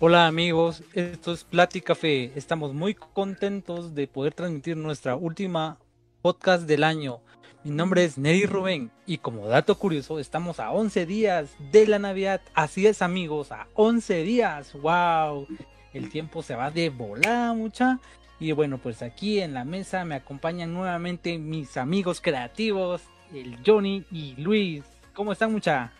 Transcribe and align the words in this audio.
Hola 0.00 0.28
amigos, 0.28 0.84
esto 0.94 1.32
es 1.32 1.42
Plática 1.42 1.86
Café. 1.88 2.30
Estamos 2.36 2.72
muy 2.72 2.94
contentos 2.94 3.96
de 3.96 4.06
poder 4.06 4.32
transmitir 4.32 4.76
nuestra 4.76 5.16
última 5.16 5.76
podcast 6.22 6.68
del 6.68 6.84
año. 6.84 7.18
Mi 7.64 7.72
nombre 7.72 8.04
es 8.04 8.16
Neri 8.16 8.46
Rubén 8.46 8.92
y 9.06 9.18
como 9.18 9.48
dato 9.48 9.76
curioso 9.76 10.20
estamos 10.20 10.60
a 10.60 10.70
11 10.70 11.04
días 11.04 11.56
de 11.72 11.88
la 11.88 11.98
Navidad. 11.98 12.40
Así 12.54 12.86
es 12.86 13.02
amigos, 13.02 13.50
a 13.50 13.66
11 13.74 14.22
días. 14.22 14.72
¡Wow! 14.74 15.48
El 15.92 16.10
tiempo 16.10 16.42
se 16.42 16.54
va 16.54 16.70
de 16.70 16.90
volada 16.90 17.52
mucha. 17.54 17.98
Y 18.38 18.52
bueno, 18.52 18.78
pues 18.78 19.02
aquí 19.02 19.40
en 19.40 19.52
la 19.52 19.64
mesa 19.64 20.04
me 20.04 20.14
acompañan 20.14 20.72
nuevamente 20.72 21.38
mis 21.38 21.76
amigos 21.76 22.20
creativos, 22.20 23.02
el 23.34 23.58
Johnny 23.66 24.04
y 24.12 24.36
Luis. 24.36 24.84
¿Cómo 25.12 25.32
están 25.32 25.50
mucha? 25.50 25.92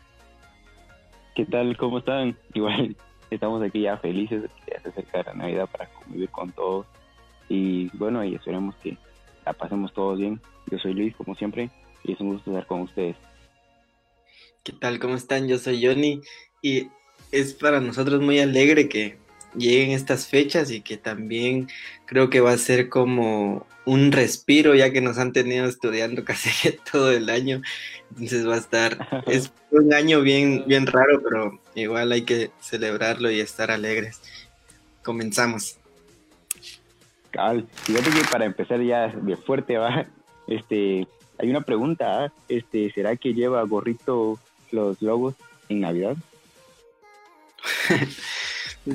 ¿Qué 1.34 1.44
tal? 1.46 1.76
¿Cómo 1.76 1.98
están? 1.98 2.38
Igual 2.54 2.96
estamos 3.30 3.62
aquí 3.62 3.82
ya 3.82 3.98
felices 3.98 4.42
de 4.42 4.48
que 4.48 4.72
ya 4.72 4.80
se 4.80 4.88
acerca 4.88 5.22
la 5.22 5.34
Navidad 5.34 5.68
para 5.70 5.86
convivir 5.86 6.30
con 6.30 6.52
todos. 6.52 6.86
Y 7.48 7.88
bueno, 7.96 8.24
y 8.24 8.34
esperemos 8.34 8.74
que 8.76 8.96
la 9.44 9.52
pasemos 9.52 9.92
todos 9.92 10.18
bien. 10.18 10.40
Yo 10.70 10.78
soy 10.78 10.94
Luis, 10.94 11.14
como 11.16 11.34
siempre, 11.34 11.70
y 12.04 12.12
es 12.12 12.20
un 12.20 12.34
gusto 12.34 12.50
estar 12.50 12.66
con 12.66 12.82
ustedes. 12.82 13.16
¿Qué 14.62 14.72
tal? 14.72 14.98
¿Cómo 14.98 15.14
están? 15.14 15.48
Yo 15.48 15.58
soy 15.58 15.84
Johnny 15.84 16.20
y 16.62 16.88
es 17.32 17.54
para 17.54 17.80
nosotros 17.80 18.20
muy 18.20 18.38
alegre 18.38 18.88
que 18.88 19.18
lleguen 19.56 19.90
estas 19.90 20.26
fechas 20.26 20.70
y 20.70 20.80
que 20.80 20.96
también 20.96 21.68
creo 22.06 22.30
que 22.30 22.40
va 22.40 22.52
a 22.52 22.58
ser 22.58 22.88
como 22.88 23.66
un 23.84 24.12
respiro 24.12 24.74
ya 24.74 24.92
que 24.92 25.00
nos 25.00 25.16
han 25.16 25.32
tenido 25.32 25.66
estudiando 25.66 26.24
casi 26.26 26.50
todo 26.90 27.10
el 27.10 27.30
año. 27.30 27.62
Entonces 28.10 28.46
va 28.46 28.54
a 28.54 28.58
estar, 28.58 29.24
es 29.26 29.50
un 29.70 29.92
año 29.92 30.20
bien, 30.20 30.64
bien 30.66 30.86
raro, 30.86 31.22
pero 31.22 31.60
igual 31.74 32.12
hay 32.12 32.22
que 32.22 32.50
celebrarlo 32.60 33.30
y 33.30 33.40
estar 33.40 33.70
alegres. 33.70 34.20
Comenzamos. 35.02 35.78
Cal, 37.30 37.66
fíjate 37.84 38.10
que 38.10 38.24
para 38.30 38.44
empezar 38.46 38.80
ya 38.82 39.08
de 39.08 39.36
fuerte 39.36 39.76
va, 39.76 40.06
este, 40.46 41.06
hay 41.38 41.50
una 41.50 41.60
pregunta, 41.60 42.24
¿ah? 42.24 42.32
este, 42.48 42.90
¿será 42.92 43.16
que 43.16 43.34
lleva 43.34 43.62
gorrito 43.62 44.38
los 44.70 45.00
logos 45.02 45.34
en 45.68 45.80
Navidad? 45.80 46.16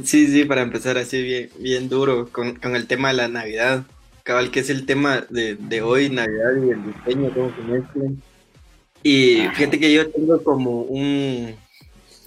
Sí, 0.04 0.28
sí, 0.28 0.46
para 0.46 0.62
empezar 0.62 0.98
así 0.98 1.22
bien, 1.22 1.50
bien 1.60 1.90
duro 1.90 2.30
con, 2.32 2.58
el 2.76 2.88
tema 2.88 3.10
de 3.10 3.14
la 3.16 3.28
Navidad. 3.28 3.86
Cabal, 4.24 4.52
que 4.52 4.62
es 4.62 4.70
el 4.70 4.86
tema 4.86 5.26
de, 5.30 5.82
hoy, 5.82 6.10
Navidad 6.10 6.52
y 6.56 6.70
el 6.72 6.84
diseño, 6.86 7.32
cómo 7.34 7.54
se 7.56 7.62
mezclan. 7.62 8.22
Y 9.04 9.48
fíjate 9.54 9.80
que 9.80 9.94
yo 9.94 10.10
tengo 10.10 10.42
como 10.44 10.82
un, 10.82 11.56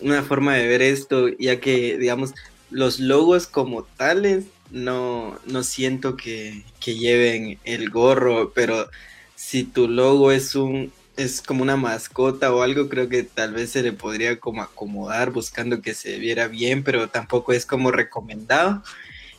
una 0.00 0.22
forma 0.22 0.54
de 0.54 0.66
ver 0.66 0.82
esto, 0.82 1.28
ya 1.38 1.58
que, 1.58 1.96
digamos, 1.96 2.34
los 2.70 3.00
logos 3.00 3.46
como 3.46 3.84
tales 3.84 4.44
no, 4.70 5.38
no 5.46 5.62
siento 5.62 6.16
que, 6.16 6.64
que 6.80 6.96
lleven 6.96 7.58
el 7.64 7.90
gorro, 7.90 8.52
pero 8.54 8.88
si 9.34 9.64
tu 9.64 9.88
logo 9.88 10.32
es 10.32 10.54
un 10.54 10.92
es 11.16 11.40
como 11.40 11.62
una 11.62 11.76
mascota 11.76 12.54
o 12.54 12.62
algo, 12.62 12.88
creo 12.88 13.08
que 13.08 13.22
tal 13.22 13.54
vez 13.54 13.70
se 13.70 13.82
le 13.82 13.92
podría 13.92 14.38
como 14.38 14.62
acomodar 14.62 15.30
buscando 15.30 15.80
que 15.80 15.94
se 15.94 16.18
viera 16.18 16.48
bien, 16.48 16.82
pero 16.82 17.08
tampoco 17.08 17.52
es 17.52 17.64
como 17.64 17.90
recomendado. 17.90 18.82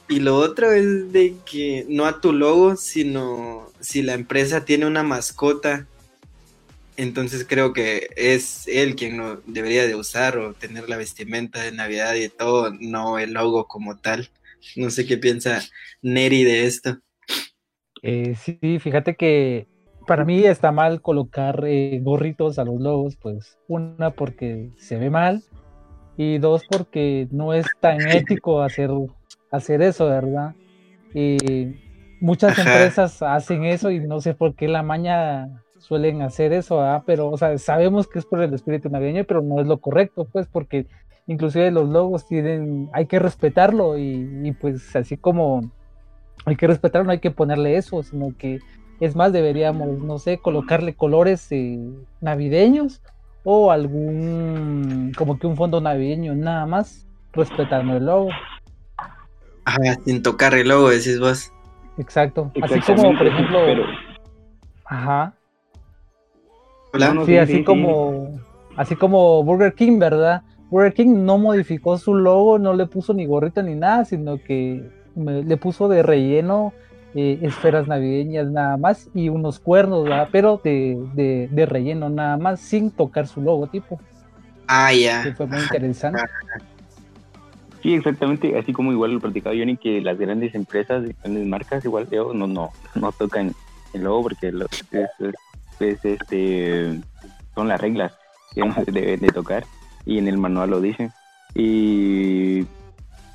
Y 0.09 0.20
lo 0.20 0.36
otro 0.38 0.72
es 0.72 1.11
de 1.11 1.36
que 1.45 1.86
no 1.89 2.05
a 2.05 2.22
tu 2.22 2.33
logo, 2.33 2.78
sino 2.78 3.72
si 3.80 4.02
la 4.02 4.14
empresa 4.14 4.66
tiene 4.66 4.86
una 4.86 5.03
mascota, 5.03 5.86
entonces 6.95 7.45
creo 7.48 7.73
que 7.73 8.09
es 8.16 8.67
él 8.67 8.95
quien 8.95 9.17
lo 9.17 9.42
debería 9.45 9.86
de 9.86 9.95
usar 9.95 10.38
o 10.39 10.53
tener 10.53 10.89
la 10.89 10.98
vestimenta 10.98 11.61
de 11.61 11.72
Navidad 11.72 12.16
y 12.16 12.30
todo, 12.30 12.73
no 12.80 13.20
el 13.20 13.33
logo 13.33 13.67
como 13.67 13.98
tal. 13.98 14.30
No 14.75 14.89
sé 14.89 15.05
qué 15.05 15.17
piensa 15.17 15.64
Neri 16.02 16.44
de 16.44 16.66
esto. 16.66 17.00
Eh, 18.02 18.36
sí, 18.36 18.80
fíjate 18.80 19.16
que 19.16 19.67
para 20.08 20.26
mí 20.26 20.44
está 20.44 20.72
mal 20.72 21.02
colocar 21.02 21.64
eh, 21.68 22.00
gorritos 22.02 22.58
a 22.58 22.64
los 22.64 22.80
logos, 22.80 23.18
pues 23.18 23.60
una 23.68 24.12
porque 24.12 24.72
se 24.78 24.98
ve 24.98 25.12
mal 25.12 25.44
y 26.16 26.40
dos 26.40 26.64
porque 26.68 27.28
no 27.30 27.54
es 27.54 27.68
tan 27.80 28.02
ético 28.10 28.64
hacer, 28.64 28.90
hacer 29.52 29.82
eso, 29.84 30.08
¿verdad? 30.08 30.56
Y 31.14 31.76
muchas 32.22 32.58
empresas 32.58 33.22
hacen 33.22 33.66
eso 33.66 33.92
y 33.92 34.00
no 34.00 34.20
sé 34.22 34.34
por 34.34 34.56
qué 34.56 34.67
la 34.67 34.82
maña 34.82 35.50
suelen 35.78 36.22
hacer 36.22 36.54
eso, 36.54 36.78
¿verdad? 36.78 37.04
pero 37.06 37.30
o 37.30 37.38
sea, 37.38 37.58
sabemos 37.58 38.08
que 38.08 38.20
es 38.20 38.26
por 38.26 38.42
el 38.42 38.54
espíritu 38.54 38.90
navideño, 38.90 39.26
pero 39.26 39.42
no 39.42 39.62
es 39.62 39.67
lo 39.67 39.78
correcto, 39.78 40.26
pues 40.32 40.48
porque 40.48 40.88
inclusive 41.28 41.70
los 41.70 41.88
logos 41.88 42.26
tienen, 42.28 42.90
hay 42.94 43.06
que 43.06 43.20
respetarlo 43.20 43.98
y, 43.98 44.42
y 44.44 44.52
pues 44.54 44.96
así 44.96 45.17
como 45.17 45.70
hay 46.46 46.56
que 46.56 46.67
respetarlo, 46.67 47.06
no 47.06 47.12
hay 47.12 47.20
que 47.20 47.32
ponerle 47.32 47.76
eso, 47.76 48.02
sino 48.04 48.36
que 48.38 48.60
es 49.00 49.16
más, 49.16 49.32
deberíamos, 49.34 50.00
no 50.00 50.20
sé, 50.20 50.38
colocarle 50.38 50.96
colores 50.96 51.52
eh, 51.52 51.80
navideños 52.22 53.02
o 53.44 53.72
algún, 53.72 55.14
como 55.18 55.40
que 55.40 55.48
un 55.48 55.56
fondo 55.56 55.80
navideño, 55.80 56.36
nada 56.36 56.66
más, 56.66 57.08
respetando 57.34 57.98
el 57.98 58.06
logo. 58.06 58.30
Ajá, 59.66 59.98
sin 60.06 60.22
tocar 60.22 60.54
el 60.54 60.70
logo, 60.70 60.90
decís 60.90 61.20
vos. 61.20 61.52
Exacto. 61.98 62.52
Así 62.62 62.80
como, 62.82 63.18
por 63.18 63.28
ejemplo. 63.28 63.60
Ajá. 64.86 65.34
Hola. 66.94 67.24
Sí, 67.26 67.38
así 67.38 67.64
como. 67.64 68.40
Así 68.76 68.96
como 68.96 69.44
Burger 69.44 69.74
King, 69.74 69.98
¿verdad? 69.98 70.44
Burger 70.70 70.94
King 70.94 71.26
no 71.26 71.38
modificó 71.38 71.98
su 71.98 72.14
logo, 72.14 72.60
no 72.60 72.74
le 72.74 72.86
puso 72.86 73.14
ni 73.14 73.26
gorrita 73.26 73.62
ni 73.62 73.76
nada, 73.76 74.06
sino 74.06 74.38
que 74.38 74.88
le 75.16 75.58
puso 75.58 75.88
de 75.88 76.04
relleno 76.04 76.74
eh, 77.16 77.40
esferas 77.42 77.88
navideñas 77.88 78.48
nada 78.48 78.78
más 78.78 79.10
y 79.14 79.30
unos 79.30 79.60
cuernos, 79.60 80.04
¿verdad? 80.04 80.30
pero 80.32 80.62
de, 80.64 81.48
de, 81.52 81.66
relleno 81.66 82.10
nada 82.10 82.38
más, 82.38 82.60
sin 82.60 82.92
tocar 82.92 83.28
su 83.28 83.42
logotipo. 83.42 84.00
Ah, 84.68 84.94
ya. 84.94 85.34
fue 85.36 85.48
muy 85.48 85.60
interesante. 85.60 86.22
Sí, 87.84 87.94
exactamente, 87.94 88.58
así 88.58 88.73
como 88.73 88.92
igual 88.92 89.14
lo 89.14 89.20
platicaba 89.20 89.56
Johnny, 89.56 89.78
que 89.78 90.02
las 90.02 90.17
grandes 90.17 90.56
empresas, 90.56 91.04
grandes 91.22 91.46
marcas, 91.46 91.86
igual 91.86 92.08
no, 92.12 92.48
no, 92.48 92.72
no 92.96 93.12
tocan 93.12 93.54
el 93.94 94.04
logo 94.04 94.23
porque 94.23 94.52
es, 95.80 96.04
este, 96.04 97.00
son 97.56 97.67
las 97.67 97.80
reglas 97.80 98.14
que 98.54 98.62
deben 98.92 99.20
de 99.20 99.28
tocar 99.30 99.64
y 100.06 100.17
en 100.17 100.28
el 100.28 100.38
manual 100.38 100.72
lo 100.72 100.82
dicen. 100.82 101.12
Y 101.54 102.66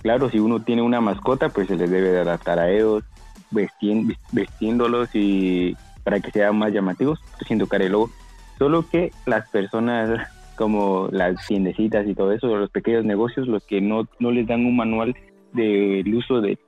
claro, 0.03 0.29
si 0.29 0.39
uno 0.39 0.61
tiene 0.63 0.83
una 0.83 1.01
mascota, 1.01 1.49
pues 1.49 1.69
se 1.69 1.77
les 1.77 1.91
debe 1.91 2.11
de 2.11 2.21
adaptar 2.21 2.59
a 2.59 2.71
ellos, 2.71 3.05
vestiéndolos 3.53 5.11
y 5.15 5.77
para 6.05 6.21
que 6.21 6.31
sean 6.31 6.57
más 6.57 6.73
llamativos, 6.73 7.21
sin 7.47 7.59
tocar 7.59 7.83
el 7.83 7.93
logo. 7.93 8.11
Solo 8.59 8.89
que 8.89 9.11
las 9.27 9.49
personas 9.51 10.29
como 10.57 11.09
las 11.11 11.47
tiendecitas 11.47 12.07
y 12.07 12.15
todo 12.15 12.33
eso, 12.33 12.55
los 12.57 12.71
pequeños 12.71 13.05
negocios, 13.05 13.49
los 13.49 13.65
que 13.65 13.81
no, 13.81 14.07
no 14.19 14.31
les 14.31 14.47
dan 14.47 14.65
un 14.67 14.77
manual 14.77 15.15
del 15.53 16.15
uso 16.15 16.41
de, 16.41 16.59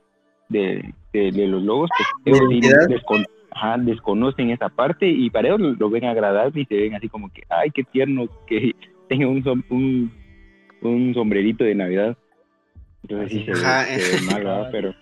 de, 0.49 0.93
los 1.13 1.63
logos, 1.63 1.89
pues 2.23 2.39
desconocen 3.79 4.49
esa 4.49 4.69
parte 4.69 5.07
y 5.07 5.29
para 5.29 5.47
ellos 5.47 5.77
lo 5.79 5.89
ven 5.89 6.05
agradable 6.05 6.61
y 6.61 6.65
se 6.65 6.75
ven 6.75 6.95
así 6.95 7.07
como 7.07 7.31
que, 7.31 7.43
ay, 7.49 7.71
qué 7.71 7.83
tierno 7.83 8.27
que 8.47 8.73
tenga 9.09 9.27
un, 9.27 9.63
un, 9.69 10.11
un 10.81 11.13
sombrerito 11.13 11.63
de 11.63 11.75
Navidad. 11.75 12.17
Entonces 13.03 13.31
sí 13.31 13.45
se 13.45 13.51
ve, 13.53 14.43
mal, 14.43 14.69
Pero 14.71 14.93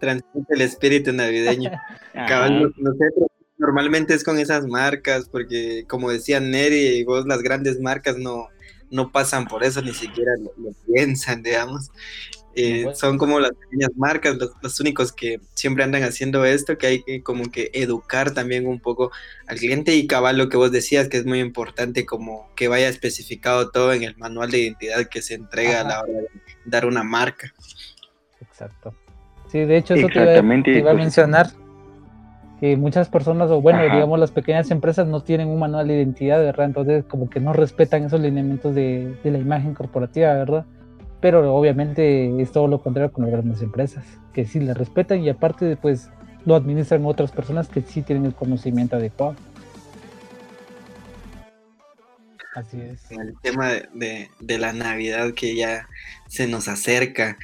transmite 0.00 0.54
el 0.54 0.62
espíritu 0.62 1.12
navideño. 1.12 1.70
normalmente 3.60 4.14
es 4.14 4.24
con 4.24 4.38
esas 4.38 4.66
marcas, 4.66 5.28
porque 5.30 5.84
como 5.86 6.10
decía 6.10 6.40
Neri, 6.40 6.96
y 6.96 7.04
vos 7.04 7.26
las 7.26 7.42
grandes 7.42 7.78
marcas 7.78 8.16
no, 8.16 8.48
no 8.90 9.12
pasan 9.12 9.46
por 9.46 9.62
eso, 9.62 9.82
ni 9.82 9.92
siquiera 9.92 10.32
lo, 10.38 10.72
piensan, 10.86 11.42
digamos. 11.44 11.90
Eh, 12.56 12.86
son 12.94 13.16
como 13.16 13.38
las 13.38 13.52
pequeñas 13.52 13.90
marcas, 13.96 14.36
los, 14.60 14.80
únicos 14.80 15.12
que 15.12 15.40
siempre 15.54 15.84
andan 15.84 16.02
haciendo 16.02 16.44
esto, 16.44 16.76
que 16.76 16.86
hay 16.88 17.02
que 17.04 17.22
como 17.22 17.48
que 17.52 17.70
educar 17.74 18.34
también 18.34 18.66
un 18.66 18.80
poco 18.80 19.12
al 19.46 19.58
cliente 19.58 19.94
y 19.94 20.08
cabal 20.08 20.36
lo 20.36 20.48
que 20.48 20.56
vos 20.56 20.72
decías, 20.72 21.08
que 21.08 21.18
es 21.18 21.26
muy 21.26 21.38
importante 21.38 22.04
como 22.04 22.52
que 22.56 22.66
vaya 22.66 22.88
especificado 22.88 23.70
todo 23.70 23.92
en 23.92 24.02
el 24.02 24.16
manual 24.16 24.50
de 24.50 24.58
identidad 24.58 25.06
que 25.08 25.22
se 25.22 25.34
entrega 25.34 25.82
a 25.82 25.84
la 25.84 26.00
hora 26.00 26.12
de 26.12 26.28
dar 26.64 26.86
una 26.86 27.04
marca. 27.04 27.54
Exacto. 28.40 28.96
Sí, 29.50 29.58
de 29.58 29.76
hecho 29.76 29.94
eso 29.94 30.06
te 30.08 30.22
iba, 30.22 30.38
a 30.38 30.94
pues. 30.94 30.96
mencionar, 30.96 31.48
que 32.60 32.76
muchas 32.76 33.08
personas, 33.08 33.50
o 33.50 33.60
bueno, 33.60 33.82
digamos 33.82 34.20
las 34.20 34.30
pequeñas 34.30 34.70
empresas 34.70 35.06
no 35.06 35.22
tienen 35.22 35.48
un 35.48 35.58
manual 35.58 35.88
de 35.88 35.96
identidad, 35.96 36.38
¿verdad? 36.40 36.66
Entonces 36.66 37.04
como 37.04 37.28
que 37.28 37.40
no 37.40 37.52
respetan 37.52 38.04
esos 38.04 38.20
lineamientos 38.20 38.74
de, 38.74 39.16
la 39.24 39.38
imagen 39.38 39.74
corporativa, 39.74 40.34
¿verdad? 40.34 40.66
Pero 41.20 41.54
obviamente 41.54 42.40
es 42.40 42.52
todo 42.52 42.68
lo 42.68 42.80
contrario 42.80 43.12
con 43.12 43.24
las 43.24 43.32
grandes 43.32 43.60
empresas, 43.62 44.04
que 44.32 44.44
sí 44.44 44.60
le 44.60 44.72
respetan 44.72 45.20
y 45.20 45.30
aparte 45.30 45.76
pues 45.76 46.10
lo 46.44 46.54
administran 46.54 47.04
otras 47.04 47.32
personas 47.32 47.68
que 47.68 47.80
sí 47.80 48.02
tienen 48.02 48.26
el 48.26 48.34
conocimiento 48.34 48.96
adecuado. 48.96 49.34
Así 52.54 52.80
es. 52.80 53.10
El 53.10 53.34
tema 53.42 53.68
de, 53.94 54.28
de, 54.38 54.58
la 54.58 54.72
Navidad 54.72 55.32
que 55.34 55.54
ya 55.54 55.88
se 56.28 56.46
nos 56.46 56.68
acerca. 56.68 57.36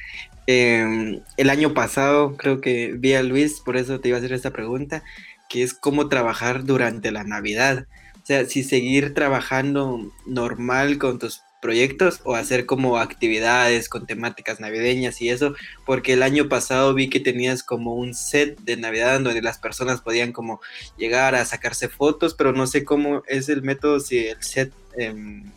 Em, 0.49 1.19
el 1.35 1.49
año 1.49 1.73
pasado 1.73 2.37
creo 2.37 2.61
que 2.61 2.93
vi 2.97 3.13
a 3.13 3.21
Luis, 3.21 3.59
por 3.59 3.75
eso 3.75 3.99
te 3.99 4.07
iba 4.07 4.17
a 4.17 4.19
hacer 4.19 4.31
esta 4.31 4.51
pregunta, 4.51 5.03
que 5.49 5.61
es 5.61 5.73
cómo 5.73 6.07
trabajar 6.07 6.63
durante 6.63 7.11
la 7.11 7.25
Navidad. 7.25 7.85
O 8.23 8.25
sea, 8.25 8.45
si 8.45 8.63
seguir 8.63 9.13
trabajando 9.13 10.09
normal 10.25 10.99
con 10.99 11.19
tus 11.19 11.41
proyectos 11.61 12.21
o 12.23 12.35
hacer 12.35 12.65
como 12.65 12.97
actividades 12.97 13.89
con 13.89 14.05
temáticas 14.05 14.61
navideñas 14.61 15.21
y 15.21 15.29
eso, 15.29 15.53
porque 15.85 16.13
el 16.13 16.23
año 16.23 16.47
pasado 16.47 16.93
vi 16.93 17.09
que 17.09 17.19
tenías 17.19 17.61
como 17.63 17.95
un 17.95 18.13
set 18.13 18.57
de 18.61 18.77
Navidad 18.77 19.19
donde 19.19 19.41
las 19.41 19.57
personas 19.57 20.01
podían 20.01 20.31
como 20.31 20.61
llegar 20.97 21.35
a 21.35 21.43
sacarse 21.45 21.89
fotos, 21.89 22.35
pero 22.35 22.53
no 22.53 22.67
sé 22.67 22.85
cómo 22.85 23.23
es 23.27 23.49
el 23.49 23.63
método, 23.63 23.99
si 23.99 24.27
el 24.27 24.41
set 24.43 24.71
em, 24.97 25.51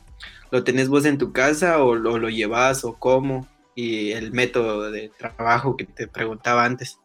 lo 0.50 0.64
tenés 0.64 0.88
vos 0.88 1.04
en 1.04 1.18
tu 1.18 1.32
casa 1.32 1.84
o 1.84 1.94
lo 1.94 2.28
llevas 2.28 2.84
o 2.84 2.94
cómo, 2.94 3.46
y 3.80 4.12
el 4.12 4.32
método 4.32 4.90
de 4.90 5.10
trabajo 5.16 5.76
que 5.76 5.86
te 5.86 6.06
preguntaba 6.06 6.64
antes. 6.64 7.00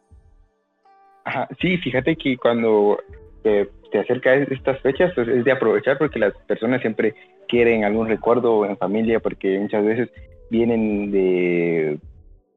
Ajá, 1.23 1.47
sí, 1.61 1.77
fíjate 1.77 2.15
que 2.17 2.37
cuando 2.37 2.99
te, 3.43 3.69
te 3.91 3.99
acerca 3.99 4.35
estas 4.35 4.81
fechas, 4.81 5.11
pues 5.15 5.27
es 5.27 5.45
de 5.45 5.51
aprovechar 5.51 5.97
porque 5.97 6.19
las 6.19 6.33
personas 6.47 6.81
siempre 6.81 7.15
quieren 7.47 7.85
algún 7.85 8.07
recuerdo 8.07 8.65
en 8.65 8.77
familia, 8.77 9.19
porque 9.19 9.57
muchas 9.57 9.85
veces 9.85 10.09
vienen 10.49 11.11
de, 11.11 11.97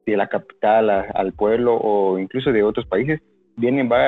de 0.05 0.17
la 0.17 0.27
capital 0.27 0.89
al 0.89 1.33
pueblo 1.33 1.75
o 1.75 2.19
incluso 2.19 2.51
de 2.51 2.63
otros 2.63 2.85
países, 2.85 3.21
vienen 3.55 3.89
va 3.89 4.07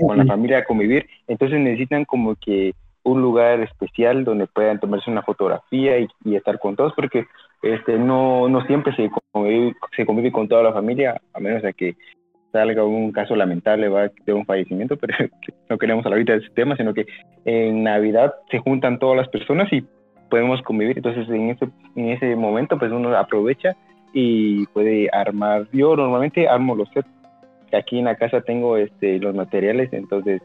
con 0.00 0.18
la 0.18 0.26
familia 0.26 0.58
a 0.58 0.64
convivir, 0.64 1.06
entonces 1.28 1.58
necesitan 1.60 2.04
como 2.04 2.34
que 2.36 2.74
un 3.06 3.22
lugar 3.22 3.60
especial 3.60 4.24
donde 4.24 4.48
puedan 4.48 4.80
tomarse 4.80 5.10
una 5.10 5.22
fotografía 5.22 6.00
y, 6.00 6.34
estar 6.34 6.58
con 6.58 6.74
todos, 6.74 6.92
porque 6.94 7.26
este 7.62 7.98
no, 7.98 8.48
no 8.48 8.64
siempre 8.66 8.94
se 8.94 9.10
convive, 9.32 9.74
se 9.96 10.06
convive 10.06 10.32
con 10.32 10.48
toda 10.48 10.62
la 10.62 10.72
familia, 10.72 11.20
a 11.32 11.40
menos 11.40 11.62
de 11.62 11.74
que 11.74 11.96
salga 12.52 12.84
un 12.84 13.12
caso 13.12 13.36
lamentable 13.36 13.88
¿va? 13.88 14.10
de 14.24 14.32
un 14.32 14.46
fallecimiento, 14.46 14.96
pero 15.00 15.28
no 15.68 15.78
queremos 15.78 16.04
hablar 16.04 16.18
ahorita 16.18 16.32
de 16.32 16.38
ese 16.38 16.54
tema, 16.54 16.76
sino 16.76 16.94
que 16.94 17.06
en 17.44 17.82
Navidad 17.82 18.34
se 18.50 18.58
juntan 18.58 18.98
todas 18.98 19.16
las 19.16 19.28
personas 19.28 19.72
y 19.72 19.84
podemos 20.30 20.62
convivir. 20.62 20.96
Entonces, 20.96 21.28
en 21.28 21.50
ese, 21.50 21.68
en 21.94 22.08
ese 22.10 22.34
momento, 22.36 22.78
pues 22.78 22.92
uno 22.92 23.16
aprovecha 23.16 23.76
y 24.12 24.66
puede 24.68 25.08
armar. 25.12 25.66
Yo 25.72 25.94
normalmente 25.96 26.48
armo 26.48 26.74
los 26.74 26.88
sets. 26.90 27.08
Aquí 27.72 27.98
en 27.98 28.06
la 28.06 28.14
casa 28.14 28.40
tengo 28.40 28.76
este, 28.76 29.18
los 29.18 29.34
materiales, 29.34 29.92
entonces 29.92 30.40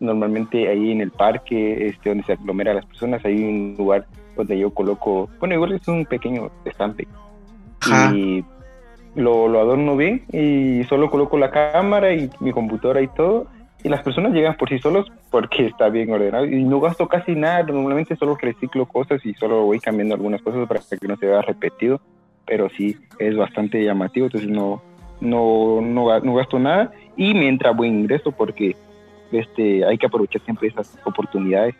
normalmente 0.00 0.68
ahí 0.68 0.90
en 0.90 1.00
el 1.00 1.10
parque, 1.10 1.86
este, 1.86 2.08
donde 2.08 2.24
se 2.24 2.32
aglomera 2.32 2.74
las 2.74 2.86
personas, 2.86 3.24
hay 3.24 3.44
un 3.44 3.76
lugar 3.78 4.06
donde 4.36 4.58
yo 4.58 4.70
coloco, 4.72 5.28
bueno, 5.38 5.54
igual 5.54 5.72
es 5.72 5.86
un 5.88 6.04
pequeño 6.06 6.50
estampe. 6.64 7.06
Y 8.14 8.44
lo, 9.14 9.48
lo 9.48 9.60
adorno 9.60 9.96
bien 9.96 10.24
y 10.32 10.84
solo 10.84 11.10
coloco 11.10 11.36
la 11.36 11.50
cámara 11.50 12.14
y 12.14 12.30
mi 12.40 12.52
computadora 12.52 13.02
y 13.02 13.08
todo. 13.08 13.46
Y 13.84 13.88
las 13.88 14.02
personas 14.02 14.32
llegan 14.32 14.56
por 14.56 14.68
sí 14.68 14.78
solos 14.78 15.10
porque 15.30 15.66
está 15.66 15.88
bien 15.88 16.12
ordenado 16.12 16.46
y 16.46 16.62
no 16.62 16.78
gasto 16.78 17.08
casi 17.08 17.34
nada, 17.34 17.64
normalmente 17.64 18.14
solo 18.14 18.36
reciclo 18.40 18.86
cosas 18.86 19.24
y 19.26 19.34
solo 19.34 19.64
voy 19.64 19.80
cambiando 19.80 20.14
algunas 20.14 20.40
cosas 20.40 20.68
para 20.68 20.80
que 20.80 21.08
no 21.08 21.16
se 21.16 21.26
vea 21.26 21.42
repetido, 21.42 22.00
pero 22.46 22.68
sí 22.76 22.96
es 23.18 23.36
bastante 23.36 23.82
llamativo, 23.82 24.26
entonces 24.26 24.48
no, 24.48 24.80
no, 25.20 25.80
no, 25.80 26.20
no 26.20 26.34
gasto 26.34 26.60
nada. 26.60 26.92
Y 27.16 27.34
me 27.34 27.48
entra 27.48 27.72
buen 27.72 28.00
ingreso 28.00 28.30
porque 28.30 28.76
este, 29.32 29.84
hay 29.84 29.98
que 29.98 30.06
aprovechar 30.06 30.42
siempre 30.42 30.68
esas 30.68 30.96
oportunidades. 31.04 31.74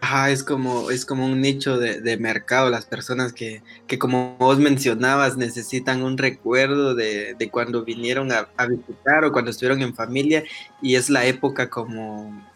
Ajá, 0.00 0.30
es 0.30 0.44
como, 0.44 0.90
es 0.90 1.04
como 1.04 1.26
un 1.26 1.40
nicho 1.40 1.76
de, 1.76 2.16
mercado, 2.18 2.70
las 2.70 2.86
personas 2.86 3.32
que, 3.32 3.62
como 3.98 4.36
vos 4.38 4.58
mencionabas 4.58 5.36
necesitan 5.36 6.02
un 6.02 6.16
recuerdo 6.18 6.94
de, 6.94 7.36
cuando 7.50 7.84
vinieron 7.84 8.30
a, 8.30 8.48
visitar 8.68 9.24
o 9.24 9.32
cuando 9.32 9.50
estuvieron 9.50 9.82
en 9.82 9.94
familia 9.94 10.44
y 10.80 10.94
es 10.94 11.10
la 11.10 11.26
época 11.26 11.68
como 11.68 12.46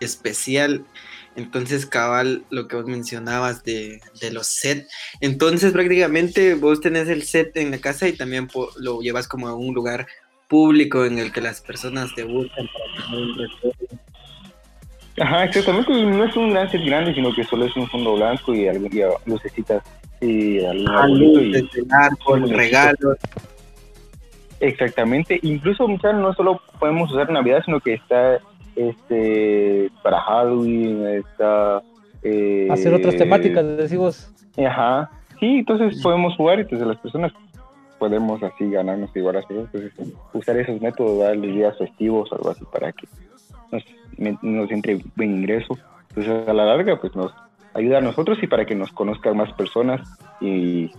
especial. 0.00 0.84
Entonces, 1.36 1.84
cabal, 1.84 2.44
lo 2.50 2.66
que 2.68 2.76
vos 2.76 2.86
mencionabas 2.86 3.62
de, 3.64 4.00
los 4.32 4.46
sets. 4.46 4.90
Entonces, 5.20 5.72
prácticamente 5.72 6.54
vos 6.54 6.80
tenés 6.80 7.08
el 7.08 7.22
set 7.22 7.56
en 7.58 7.70
la 7.70 7.78
casa 7.78 8.08
y 8.08 8.14
también 8.14 8.48
lo 8.78 9.00
llevas 9.00 9.28
como 9.28 9.46
a 9.48 9.54
un 9.54 9.74
lugar 9.74 10.06
público 10.48 11.04
en 11.04 11.18
el 11.18 11.32
que 11.32 11.42
las 11.42 11.60
personas 11.60 12.14
te 12.14 12.24
buscan 12.24 12.66
para 12.66 13.06
tener 13.06 13.20
un 13.20 13.38
recuerdo. 13.38 13.97
Ajá, 15.20 15.44
exactamente, 15.44 15.92
y 15.92 16.06
no 16.06 16.24
es 16.24 16.36
un 16.36 16.50
gran 16.50 16.70
set 16.70 16.84
grande, 16.84 17.14
sino 17.14 17.34
que 17.34 17.44
solo 17.44 17.64
es 17.64 17.76
un 17.76 17.88
fondo 17.88 18.14
blanco 18.14 18.54
y 18.54 18.68
algún 18.68 18.88
día 18.88 19.08
lucecitas 19.26 19.82
y 20.20 20.64
algún 20.64 20.88
ah, 20.88 21.06
y, 21.08 21.54
árbol, 21.90 22.50
regalos. 22.50 23.16
Exactamente, 24.60 25.38
incluso 25.42 25.86
muchas 25.86 26.14
no 26.14 26.34
solo 26.34 26.60
podemos 26.78 27.10
usar 27.12 27.30
Navidad, 27.30 27.62
sino 27.64 27.80
que 27.80 27.94
está 27.94 28.38
este 28.74 29.90
para 30.02 30.20
Halloween, 30.20 31.06
está 31.06 31.82
eh, 32.22 32.68
hacer 32.70 32.94
otras 32.94 33.16
temáticas, 33.16 33.64
decimos. 33.76 34.32
Ajá, 34.56 35.10
sí, 35.38 35.58
entonces 35.58 36.02
podemos 36.02 36.34
jugar, 36.36 36.60
entonces 36.60 36.86
las 36.86 36.98
personas 36.98 37.32
podemos 37.98 38.42
así 38.42 38.70
ganarnos 38.70 39.14
igual 39.14 39.36
a 39.36 39.40
entonces 39.48 39.92
usar 40.32 40.56
esos 40.56 40.80
métodos, 40.80 41.18
darle 41.18 41.48
días 41.48 41.76
festivos 41.78 42.30
o 42.32 42.34
algo 42.36 42.50
así 42.50 42.64
para 42.72 42.92
que 42.92 43.06
nos 43.70 43.84
nos 44.42 44.70
entre 44.70 45.00
buen 45.16 45.32
ingreso. 45.32 45.78
Entonces 46.08 46.48
a 46.48 46.52
la 46.52 46.64
larga 46.64 47.00
pues 47.00 47.14
nos 47.14 47.32
ayuda 47.74 47.98
a 47.98 48.02
nosotros 48.02 48.38
y 48.42 48.46
para 48.46 48.66
que 48.66 48.74
nos 48.74 48.90
conozcan 48.92 49.36
más 49.36 49.52
personas 49.52 50.00
y 50.40 50.90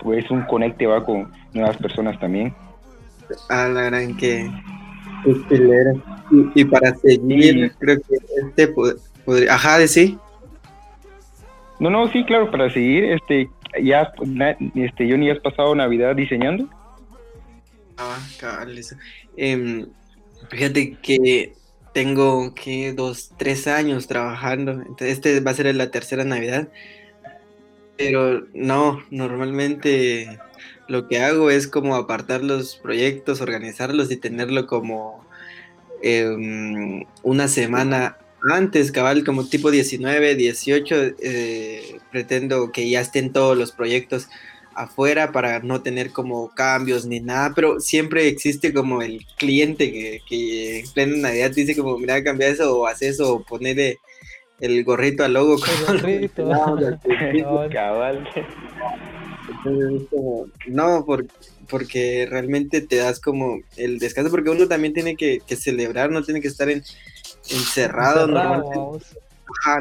pues 0.00 0.30
un 0.30 0.42
conecte 0.42 0.86
va 0.86 1.04
con 1.04 1.30
nuevas 1.52 1.76
personas 1.76 2.18
también. 2.18 2.54
A 3.48 3.68
la 3.68 3.82
gran 3.82 4.16
que 4.16 4.50
y, 5.26 6.60
y, 6.60 6.64
para 6.64 6.94
seguir, 6.94 7.72
creo 7.78 7.98
que 7.98 8.16
este 8.42 8.68
podría, 9.24 9.54
ajá, 9.54 9.78
de 9.78 9.88
sí. 9.88 10.18
No, 11.78 11.90
no, 11.90 12.08
sí, 12.08 12.24
claro, 12.24 12.50
para 12.50 12.70
seguir, 12.70 13.04
este, 13.04 13.50
ya, 13.82 14.12
este, 14.74 15.06
yo 15.06 15.16
ni 15.16 15.30
has 15.30 15.40
pasado 15.40 15.74
Navidad 15.74 16.14
diseñando. 16.14 16.68
Ah, 17.96 18.18
cabal, 18.38 18.78
eso. 18.78 18.96
Em, 19.36 19.86
fíjate 20.48 20.96
que 21.02 21.52
tengo 21.92 22.54
que 22.54 22.92
dos, 22.92 23.32
tres 23.36 23.66
años 23.66 24.06
trabajando. 24.06 24.72
Entonces, 24.72 25.12
este 25.12 25.40
va 25.40 25.50
a 25.50 25.54
ser 25.54 25.74
la 25.74 25.90
tercera 25.90 26.24
Navidad. 26.24 26.68
Pero 27.96 28.46
no, 28.54 29.02
normalmente 29.10 30.38
lo 30.88 31.06
que 31.06 31.20
hago 31.20 31.50
es 31.50 31.68
como 31.68 31.96
apartar 31.96 32.42
los 32.42 32.76
proyectos, 32.76 33.40
organizarlos 33.40 34.10
y 34.10 34.16
tenerlo 34.16 34.66
como 34.66 35.24
em, 36.02 37.04
una 37.22 37.48
semana 37.48 38.16
antes, 38.50 38.90
cabal, 38.90 39.24
como 39.24 39.46
tipo 39.46 39.70
19, 39.70 40.34
18. 40.34 40.94
Eh, 41.20 41.98
pretendo 42.10 42.72
que 42.72 42.88
ya 42.88 43.00
estén 43.00 43.32
todos 43.32 43.56
los 43.56 43.72
proyectos 43.72 44.28
afuera 44.74 45.32
para 45.32 45.60
no 45.60 45.82
tener 45.82 46.12
como 46.12 46.54
cambios 46.54 47.06
ni 47.06 47.20
nada, 47.20 47.52
pero 47.54 47.80
siempre 47.80 48.28
existe 48.28 48.72
como 48.72 49.02
el 49.02 49.24
cliente 49.36 49.92
que, 49.92 50.22
que 50.28 50.80
en 50.80 50.90
plena 50.92 51.16
Navidad 51.16 51.50
dice 51.50 51.76
como, 51.76 51.98
mira, 51.98 52.22
cambia 52.22 52.48
eso 52.48 52.78
o 52.78 52.86
haz 52.86 53.02
eso 53.02 53.34
o 53.34 53.44
ponerle 53.44 53.98
el 54.60 54.84
gorrito 54.84 55.24
al 55.24 55.34
logo. 55.34 55.56
no, 60.68 61.06
porque 61.68 62.26
realmente 62.30 62.80
te 62.80 62.96
das 62.96 63.20
como 63.20 63.60
el 63.76 63.98
descanso, 63.98 64.30
porque 64.30 64.50
uno 64.50 64.68
también 64.68 64.94
tiene 64.94 65.16
que, 65.16 65.40
celebrar, 65.56 66.10
no 66.10 66.22
tiene 66.22 66.40
que 66.40 66.48
estar 66.48 66.68
en, 66.68 66.82
encerrado. 67.50 68.26
Normalmente, 68.26 69.06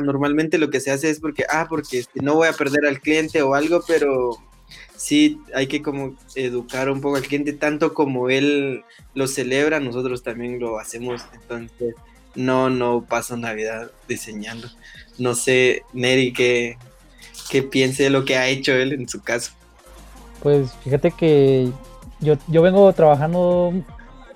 normalmente 0.02 0.58
lo 0.58 0.70
que 0.70 0.80
se 0.80 0.92
hace 0.92 1.10
es 1.10 1.20
porque, 1.20 1.46
ah, 1.50 1.68
porque 1.70 2.06
no 2.16 2.36
voy 2.36 2.48
a 2.48 2.54
perder 2.54 2.86
al 2.88 3.02
cliente 3.02 3.42
o 3.42 3.54
algo, 3.54 3.84
pero 3.88 4.38
sí 5.00 5.42
hay 5.56 5.68
que 5.68 5.82
como 5.82 6.14
educar 6.36 6.90
un 6.90 7.00
poco 7.00 7.16
al 7.16 7.24
cliente, 7.24 7.54
tanto 7.54 7.94
como 7.94 8.30
él 8.30 8.84
lo 9.16 9.28
celebra, 9.28 9.80
nosotros 9.80 10.24
también 10.24 10.60
lo 10.60 10.78
hacemos, 10.78 11.24
entonces 11.34 11.96
no, 12.36 12.70
no 12.70 13.06
paso 13.08 13.38
Navidad 13.38 13.92
diseñando. 14.10 14.68
No 15.18 15.36
sé, 15.36 15.84
Neri, 15.94 16.34
qué, 16.34 16.78
qué 17.50 17.64
piense 17.64 18.04
de 18.04 18.10
lo 18.10 18.26
que 18.26 18.36
ha 18.36 18.50
hecho 18.50 18.74
él 18.74 18.92
en 18.92 19.08
su 19.08 19.22
caso. 19.22 19.54
Pues 20.44 20.74
fíjate 20.84 21.12
que 21.12 21.72
yo, 22.20 22.36
yo 22.48 22.62
vengo 22.62 22.92
trabajando, 22.92 23.74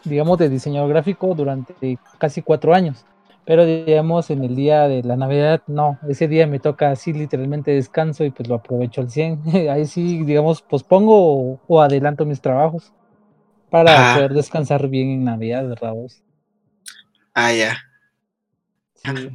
digamos, 0.05 0.38
de 0.38 0.48
diseñador 0.48 0.89
gráfico 0.89 1.36
durante 1.36 2.00
casi 2.17 2.41
cuatro 2.41 2.74
años. 2.74 3.03
Pero 3.46 3.66
digamos, 3.66 4.30
en 4.30 4.44
el 4.44 4.56
día 4.56 4.88
de 4.88 5.04
la 5.04 5.18
Navidad, 5.18 5.62
no, 5.68 6.00
ese 6.08 6.28
día 6.28 6.48
me 6.48 6.60
toca 6.60 6.92
así 6.92 7.12
literalmente 7.12 7.72
descanso 7.72 8.24
y 8.24 8.32
pues 8.32 8.48
lo 8.48 8.56
aprovecho 8.56 9.02
al 9.02 9.10
100. 9.10 9.42
Ahí 9.70 9.86
sí, 9.86 10.24
digamos, 10.24 10.62
pospongo 10.62 11.60
o, 11.68 11.82
adelanto 11.82 12.26
mis 12.26 12.42
trabajos 12.42 12.94
para 13.70 14.16
poder 14.16 14.34
descansar 14.34 14.88
bien 14.88 15.10
en 15.10 15.24
Navidad, 15.26 15.68
¿verdad 15.68 15.94
vos? 15.94 16.24
Ah, 17.34 17.52
ya. 17.52 17.78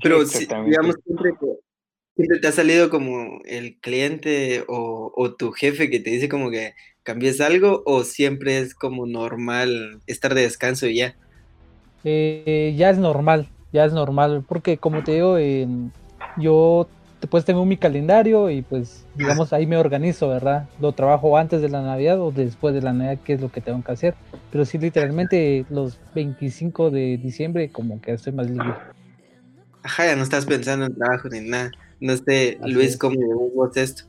Pero 0.03 0.25
digamos, 0.25 0.97
siempre 1.05 1.35
siempre 2.19 2.41
te 2.41 2.49
ha 2.49 2.53
salido 2.53 2.91
como 2.91 3.41
el 3.45 3.79
cliente 3.79 4.65
o, 4.67 5.13
o 5.15 5.35
tu 5.35 5.53
jefe 5.53 5.89
que 5.89 6.01
te 6.01 6.11
dice 6.11 6.29
como 6.29 6.51
que 6.51 6.75
cambies 7.05 7.41
algo 7.41 7.83
o 7.87 8.05
siempre 8.05 8.59
es 8.59 8.75
como 8.75 9.07
normal 9.07 10.03
estar 10.07 10.35
de 10.35 10.43
descanso 10.43 10.87
y 10.89 10.97
ya? 10.97 11.17
Eh, 12.05 12.75
ya 12.77 12.91
es 12.91 12.99
normal, 12.99 13.49
ya 13.73 13.85
es 13.85 13.93
normal, 13.93 14.45
porque 14.49 14.79
como 14.79 15.03
te 15.05 15.13
digo, 15.13 15.37
yo 16.37 16.89
pues 17.31 17.45
tengo 17.45 17.65
mi 17.65 17.77
calendario 17.77 18.49
y 18.49 18.63
pues 18.63 19.05
digamos 19.17 19.53
ahí 19.53 19.67
me 19.67 19.77
organizo, 19.77 20.29
¿verdad? 20.29 20.69
Lo 20.81 20.93
trabajo 20.93 21.37
antes 21.37 21.61
de 21.61 21.69
la 21.69 21.83
Navidad 21.83 22.21
o 22.21 22.31
después 22.31 22.75
de 22.75 22.81
la 22.81 22.93
Navidad, 22.93 23.19
qué 23.25 23.33
es 23.33 23.41
lo 23.41 23.51
que 23.51 23.61
tengo 23.61 23.83
que 23.83 23.91
hacer. 23.91 24.15
Pero 24.53 24.65
sí, 24.65 24.79
literalmente 24.79 25.67
los 25.69 25.99
25 26.15 26.91
de 26.91 27.19
diciembre 27.19 27.71
como 27.71 28.01
que 28.01 28.13
estoy 28.13 28.33
más 28.33 28.49
libre. 28.49 28.73
Ajá, 29.83 30.07
ya 30.07 30.17
no 30.17 30.23
estás 30.23 30.47
pensando 30.47 30.87
en 30.87 30.95
trabajo 30.95 31.29
ni 31.29 31.41
nada. 31.41 31.71
No 32.01 32.17
sé, 32.17 32.59
Luis, 32.65 32.97
¿cómo 32.97 33.17
vos 33.55 33.77
esto? 33.77 34.05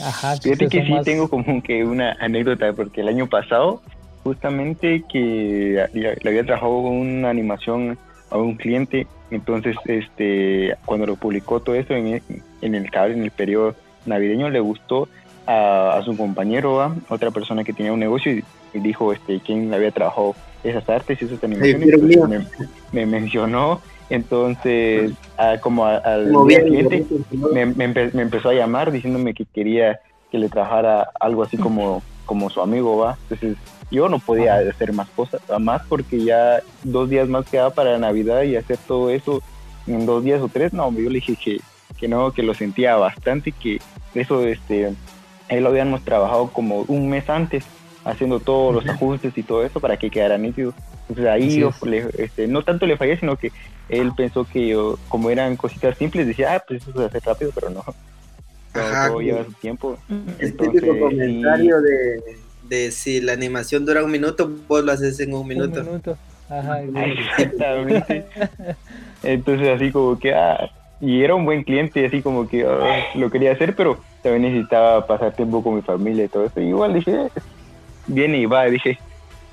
Ajá. 0.00 0.36
Fíjate 0.36 0.68
que 0.68 0.84
sí 0.84 0.92
tengo 1.04 1.28
como 1.28 1.62
que 1.62 1.82
una 1.84 2.12
anécdota, 2.20 2.72
porque 2.74 3.00
el 3.00 3.08
año 3.08 3.26
pasado 3.26 3.80
justamente 4.22 5.02
que 5.10 5.88
le 5.94 6.28
había 6.28 6.44
trabajado 6.44 6.78
una 6.78 7.30
animación 7.30 7.96
a 8.30 8.36
un 8.36 8.56
cliente. 8.56 9.06
Entonces, 9.30 9.76
este, 9.84 10.74
cuando 10.84 11.06
lo 11.06 11.16
publicó 11.16 11.60
todo 11.60 11.74
esto 11.74 11.94
en, 11.94 12.22
en 12.62 12.74
el 12.74 12.90
cable, 12.90 13.14
en 13.14 13.22
el 13.22 13.30
periodo 13.30 13.74
navideño, 14.06 14.50
le 14.50 14.60
gustó 14.60 15.08
a, 15.48 16.02
su 16.04 16.16
compañero, 16.16 16.94
otra 17.08 17.30
persona 17.30 17.64
que 17.64 17.72
tenía 17.72 17.92
un 17.92 18.00
negocio, 18.00 18.32
y, 18.32 18.44
dijo 18.74 19.12
este, 19.12 19.40
quién 19.40 19.72
había 19.72 19.90
trabajado 19.90 20.34
esas 20.62 20.88
artes 20.88 21.20
y 21.20 21.24
esas 21.24 21.42
animaciones. 21.42 22.46
me, 22.92 23.06
mencionó, 23.06 23.80
entonces, 24.10 25.12
como 25.62 25.86
al 25.86 26.32
cliente, 26.46 27.06
me, 27.52 27.64
me, 27.66 27.84
empezó 27.84 28.50
a 28.50 28.54
llamar 28.54 28.92
diciéndome 28.92 29.32
que 29.34 29.46
quería 29.46 30.00
que 30.30 30.38
le 30.38 30.50
trabajara 30.50 31.08
algo 31.18 31.42
así 31.42 31.56
como, 31.56 32.02
como 32.26 32.50
su 32.50 32.60
amigo, 32.60 32.98
¿va? 32.98 33.16
Entonces, 33.30 33.56
yo 33.90 34.08
no 34.08 34.18
podía 34.18 34.56
hacer 34.58 34.92
más 34.92 35.08
cosas, 35.10 35.40
más 35.60 35.82
porque 35.88 36.22
ya 36.22 36.60
dos 36.84 37.08
días 37.08 37.28
más 37.28 37.46
quedaba 37.46 37.70
para 37.70 37.98
Navidad 37.98 38.42
y 38.42 38.56
hacer 38.56 38.78
todo 38.86 39.10
eso 39.10 39.42
en 39.86 40.04
dos 40.04 40.22
días 40.22 40.40
o 40.42 40.48
tres, 40.48 40.72
no, 40.72 40.92
yo 40.92 41.08
le 41.08 41.20
dije 41.20 41.36
que, 41.36 41.60
que 41.98 42.08
no, 42.08 42.32
que 42.32 42.42
lo 42.42 42.54
sentía 42.54 42.96
bastante, 42.96 43.52
que 43.52 43.80
eso, 44.14 44.44
este, 44.44 44.94
ahí 45.48 45.60
lo 45.60 45.70
habíamos 45.70 46.04
trabajado 46.04 46.48
como 46.48 46.82
un 46.82 47.08
mes 47.08 47.28
antes, 47.30 47.64
haciendo 48.04 48.40
todos 48.40 48.74
los 48.74 48.88
ajustes 48.88 49.36
y 49.36 49.42
todo 49.42 49.64
eso 49.64 49.80
para 49.80 49.96
que 49.96 50.10
quedara 50.10 50.38
nítido. 50.38 50.74
Entonces 51.08 51.26
ahí 51.26 51.64
este, 52.18 52.46
no 52.46 52.62
tanto 52.62 52.86
le 52.86 52.96
fallé, 52.96 53.18
sino 53.18 53.36
que 53.36 53.50
él 53.88 54.12
pensó 54.14 54.44
que 54.44 54.68
yo, 54.68 54.98
como 55.08 55.30
eran 55.30 55.56
cositas 55.56 55.96
simples, 55.96 56.26
decía, 56.26 56.54
ah, 56.54 56.64
pues 56.66 56.82
eso 56.82 56.98
se 56.98 57.04
hace 57.04 57.20
rápido, 57.20 57.50
pero 57.54 57.70
no. 57.70 57.82
Todo, 58.72 59.20
lleva 59.20 59.44
su 59.44 59.52
tiempo. 59.54 59.98
Entonces, 60.38 60.82
comentario 61.00 61.80
de 61.80 62.38
de 62.68 62.90
si 62.90 63.20
la 63.20 63.32
animación 63.32 63.84
dura 63.84 64.04
un 64.04 64.10
minuto, 64.10 64.50
vos 64.66 64.84
lo 64.84 64.92
haces 64.92 65.18
en 65.20 65.34
un 65.34 65.46
minuto. 65.46 65.80
Un 65.80 65.86
minuto. 65.86 66.18
Ajá, 66.48 66.82
exactamente. 66.82 68.24
Entonces 69.22 69.68
así 69.68 69.90
como 69.90 70.18
que, 70.18 70.34
ah, 70.34 70.70
y 71.00 71.22
era 71.22 71.34
un 71.34 71.44
buen 71.44 71.62
cliente, 71.62 72.04
así 72.06 72.22
como 72.22 72.48
que 72.48 72.64
ah, 72.66 73.04
lo 73.14 73.30
quería 73.30 73.52
hacer, 73.52 73.74
pero 73.74 73.98
también 74.22 74.42
necesitaba 74.42 75.06
pasar 75.06 75.34
tiempo 75.34 75.62
con 75.62 75.76
mi 75.76 75.82
familia 75.82 76.24
y 76.24 76.28
todo 76.28 76.46
eso. 76.46 76.60
igual 76.60 76.94
dije, 76.94 77.28
viene 78.06 78.38
y 78.38 78.46
va, 78.46 78.64
dije, 78.64 78.98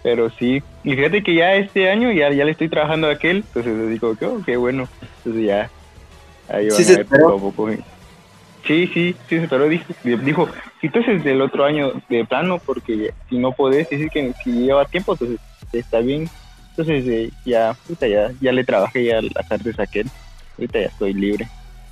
pero 0.03 0.29
sí. 0.29 0.63
Y 0.83 0.95
fíjate 0.95 1.23
que 1.23 1.35
ya 1.35 1.55
este 1.55 1.89
año 1.89 2.11
ya, 2.11 2.31
ya 2.31 2.45
le 2.45 2.51
estoy 2.51 2.69
trabajando 2.69 3.07
a 3.07 3.11
aquel, 3.11 3.37
entonces 3.37 3.89
digo, 3.89 4.15
que, 4.15 4.25
oh, 4.25 4.41
qué 4.45 4.57
bueno. 4.57 4.87
Entonces 5.17 5.45
ya, 5.45 5.69
ahí 6.47 6.69
va 6.69 6.75
a 6.75 7.03
poco 7.03 7.35
a 7.35 7.39
poco. 7.39 7.69
Sí, 8.65 8.89
sí, 8.93 9.15
sí, 9.29 9.41
pero 9.47 9.69
dijo, 9.69 9.85
dijo, 10.03 10.49
si 10.81 10.89
tú 10.89 10.99
haces 10.99 11.23
del 11.23 11.41
otro 11.41 11.65
año 11.65 11.93
de 12.09 12.25
plano, 12.25 12.59
porque 12.59 13.13
si 13.29 13.37
no 13.37 13.51
podés 13.51 13.89
decir 13.89 14.09
que 14.09 14.33
si 14.43 14.51
lleva 14.51 14.85
tiempo, 14.85 15.13
entonces 15.13 15.39
está 15.73 15.99
bien. 15.99 16.29
Entonces 16.71 17.05
eh, 17.07 17.31
ya, 17.45 17.75
ya, 18.01 18.31
ya 18.41 18.51
le 18.51 18.63
trabajé 18.63 19.05
ya 19.05 19.21
las 19.21 19.51
artes 19.51 19.79
a 19.79 19.83
aquel, 19.83 20.07
ahorita 20.57 20.79
ya 20.79 20.87
estoy 20.87 21.13
libre. 21.13 21.47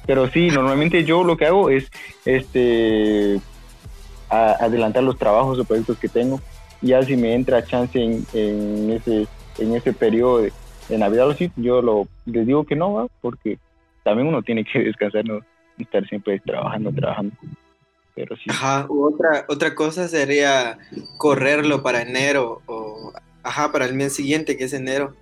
Pero 0.05 0.27
sí, 0.29 0.47
normalmente 0.47 1.05
yo 1.05 1.23
lo 1.23 1.37
que 1.37 1.45
hago 1.45 1.69
es 1.69 1.89
este 2.25 3.39
adelantar 4.29 5.03
los 5.03 5.17
trabajos 5.17 5.59
o 5.59 5.63
proyectos 5.63 5.97
que 5.99 6.09
tengo. 6.09 6.41
Ya 6.81 7.01
si 7.03 7.15
me 7.15 7.33
entra 7.33 7.63
chance 7.63 8.01
en, 8.01 8.91
ese 8.91 9.27
en 9.59 9.75
ese 9.75 9.93
periodo 9.93 10.39
de, 10.41 10.51
Navidad 10.97 11.29
o 11.29 11.33
sí, 11.33 11.49
yo 11.55 11.81
lo, 11.81 12.07
les 12.25 12.45
digo 12.45 12.65
que 12.65 12.75
no, 12.75 13.09
porque 13.21 13.57
también 14.03 14.27
uno 14.27 14.43
tiene 14.43 14.65
que 14.65 14.79
descansar, 14.83 15.25
¿no? 15.25 15.39
estar 15.77 16.05
siempre 16.07 16.39
trabajando, 16.39 16.91
trabajando. 16.91 17.35
Pero 18.15 18.35
sí. 18.35 18.43
Ajá, 18.49 18.85
otra, 18.89 19.45
otra 19.47 19.75
cosa 19.75 20.07
sería 20.07 20.77
correrlo 21.17 21.81
para 21.81 22.01
enero 22.01 22.61
o, 22.67 23.11
ajá, 23.41 23.71
para 23.71 23.85
el 23.85 23.93
mes 23.93 24.13
siguiente, 24.13 24.55
que 24.55 24.65
es 24.65 24.73
enero, 24.73 25.15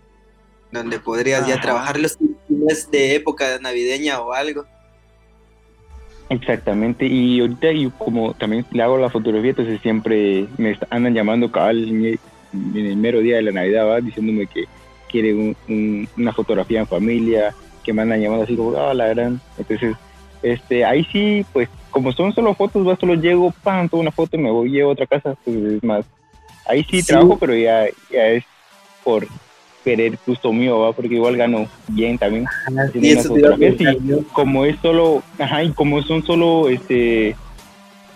donde 0.71 0.99
podrías 0.99 1.47
ya 1.47 1.59
trabajar 1.61 1.99
los 1.99 2.17
fines 2.47 2.91
de 2.91 3.15
época 3.15 3.59
navideña 3.61 4.19
o 4.19 4.33
algo. 4.33 4.65
Exactamente, 6.29 7.05
y 7.05 7.41
ahorita 7.41 7.71
y 7.73 7.89
como 7.89 8.33
también 8.33 8.65
le 8.71 8.81
hago 8.81 8.97
la 8.97 9.09
fotografía, 9.09 9.49
entonces 9.49 9.81
siempre 9.81 10.47
me 10.57 10.77
andan 10.89 11.13
llamando 11.13 11.51
cabal 11.51 11.83
en 11.89 12.05
el, 12.53 12.95
mero 12.95 13.19
día 13.19 13.35
de 13.35 13.41
la 13.41 13.51
Navidad, 13.51 13.85
¿va? 13.85 13.99
diciéndome 13.99 14.47
que 14.47 14.63
quiere 15.09 15.55
una 16.17 16.31
fotografía 16.31 16.79
en 16.79 16.87
familia, 16.87 17.53
que 17.83 17.91
me 17.91 18.03
andan 18.03 18.21
llamando 18.21 18.45
así 18.45 18.55
como, 18.55 18.77
ah, 18.77 18.93
la 18.93 19.07
gran, 19.07 19.41
entonces 19.57 19.97
este, 20.41 20.85
ahí 20.85 21.05
sí, 21.11 21.45
pues 21.51 21.67
como 21.91 22.11
son 22.11 22.33
solo 22.33 22.55
fotos, 22.55 22.87
va, 22.87 22.95
solo 22.95 23.15
llego, 23.15 23.53
pan, 23.63 23.87
tomo 23.87 24.01
una 24.01 24.11
foto 24.11 24.37
y 24.37 24.39
me 24.39 24.49
voy, 24.49 24.69
llevo 24.69 24.89
a 24.89 24.93
otra 24.93 25.05
casa, 25.05 25.35
pues 25.43 25.55
es 25.57 25.83
más. 25.83 26.05
Ahí 26.67 26.85
sí, 26.89 27.03
trabajo, 27.03 27.37
pero 27.39 27.55
ya, 27.55 27.85
ya 28.09 28.27
es 28.27 28.43
por 29.03 29.27
querer 29.83 30.17
gusto 30.25 30.53
mío, 30.53 30.79
¿va? 30.79 30.93
porque 30.93 31.15
igual 31.15 31.37
gano 31.37 31.67
bien 31.87 32.17
también. 32.17 32.45
y 32.95 33.15
como 34.31 34.65
es 34.65 34.77
solo, 34.81 35.23
ajá, 35.39 35.63
y 35.63 35.71
como 35.71 36.01
son 36.03 36.23
solo 36.23 36.69
este 36.69 37.35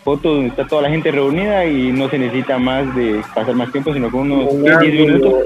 fotos 0.03 0.35
donde 0.35 0.49
está 0.49 0.67
toda 0.67 0.83
la 0.83 0.89
gente 0.89 1.11
reunida 1.11 1.65
y 1.65 1.91
no 1.91 2.07
se 2.09 2.19
necesita 2.19 2.59
más 2.59 2.95
de 2.95 3.23
pasar 3.33 3.55
más 3.55 3.71
tiempo, 3.71 3.91
sino 3.91 4.11
con 4.11 4.31
unos 4.31 4.79
10 4.79 4.93
minutos. 4.93 5.43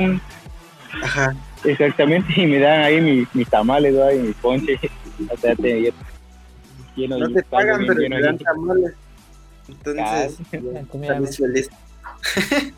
Ajá. 1.01 1.33
Exactamente, 1.63 2.33
y 2.41 2.45
me 2.45 2.59
dan 2.59 2.81
ahí 2.81 3.27
mis, 3.33 3.49
tamales, 3.49 3.97
¿va? 3.97 4.13
y 4.13 4.19
mis 4.19 4.35
ponches. 4.35 4.79
Hasta 5.33 5.55
no 7.07 7.29
te 7.31 7.43
pagan, 7.43 7.85
pero 7.87 8.01
te 8.01 8.21
dan 8.21 8.37
tamales. 8.37 8.93
Entonces, 9.67 10.37
feliz. 11.37 11.69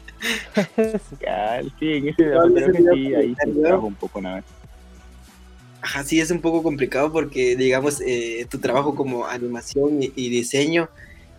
sí, 1.79 1.87
en 1.87 2.07
ese 2.09 2.73
sí, 2.93 3.15
ahí 3.15 3.35
se 3.35 3.51
trabaja 3.51 3.85
un 3.85 3.95
poco 3.95 4.21
nada. 4.21 4.43
Ajá, 5.81 6.03
sí, 6.03 6.19
es 6.19 6.29
un 6.29 6.41
poco 6.41 6.61
complicado 6.61 7.11
porque, 7.11 7.55
digamos, 7.55 8.01
eh, 8.01 8.45
tu 8.49 8.59
trabajo 8.59 8.93
como 8.93 9.25
animación 9.25 10.03
y, 10.03 10.29
diseño, 10.29 10.89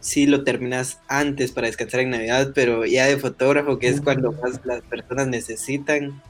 sí 0.00 0.26
lo 0.26 0.42
terminas 0.42 1.00
antes 1.06 1.52
para 1.52 1.68
descansar 1.68 2.00
en 2.00 2.10
Navidad, 2.10 2.50
pero 2.52 2.84
ya 2.84 3.06
de 3.06 3.18
fotógrafo, 3.18 3.78
que 3.78 3.86
es 3.88 4.00
cuando 4.00 4.32
más 4.32 4.60
las 4.64 4.82
personas 4.82 5.28
necesitan, 5.28 6.20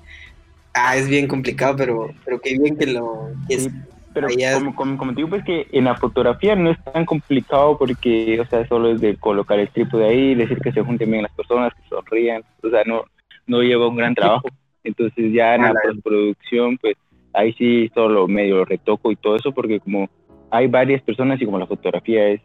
ah, 0.75 0.97
es 0.99 1.09
bien 1.09 1.27
complicado, 1.27 1.77
pero, 1.77 2.15
pero 2.25 2.41
qué 2.41 2.59
bien 2.59 2.77
que 2.77 2.87
lo... 2.87 3.31
Que 3.49 3.71
pero 4.13 4.29
como, 4.55 4.75
como, 4.75 4.97
como, 4.97 5.11
te 5.13 5.17
digo, 5.17 5.29
pues 5.29 5.45
que 5.45 5.67
en 5.73 5.85
la 5.85 5.97
fotografía 5.97 6.55
no 6.57 6.71
es 6.71 6.83
tan 6.85 7.05
complicado 7.05 7.77
porque, 7.79 8.41
o 8.41 8.47
sea, 8.47 8.67
solo 8.67 8.91
es 8.91 9.01
de 9.01 9.17
colocar 9.17 9.59
el 9.59 9.69
trípode 9.69 10.09
ahí, 10.09 10.35
decir 10.35 10.59
que 10.59 10.73
se 10.73 10.83
junten 10.83 11.11
bien 11.11 11.23
las 11.23 11.33
personas, 11.33 11.73
que 11.75 11.89
sonrían, 11.89 12.43
o 12.63 12.71
sea, 12.71 12.83
no, 12.85 13.05
no 13.47 13.63
lleva 13.63 13.89
un 13.89 13.97
gran 13.97 14.15
trabajo. 14.15 14.49
Entonces 14.85 15.33
ya 15.33 15.55
en 15.55 15.63
la 15.63 15.75
postproducción, 15.75 16.79
pues 16.79 16.97
ahí 17.33 17.53
sí 17.55 17.91
solo 17.95 18.27
medio 18.29 18.65
retoco 18.65 19.11
y 19.11 19.17
todo 19.17 19.37
eso 19.37 19.53
porque 19.53 19.81
como 19.81 20.09
hay 20.51 20.67
varias 20.67 21.03
personas 21.03 21.41
y 21.41 21.47
como 21.47 21.59
la 21.59 21.67
fotografía 21.67 22.29
es, 22.29 22.41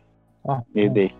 ah, 0.47 0.63
es 0.74 0.93
de 0.93 1.13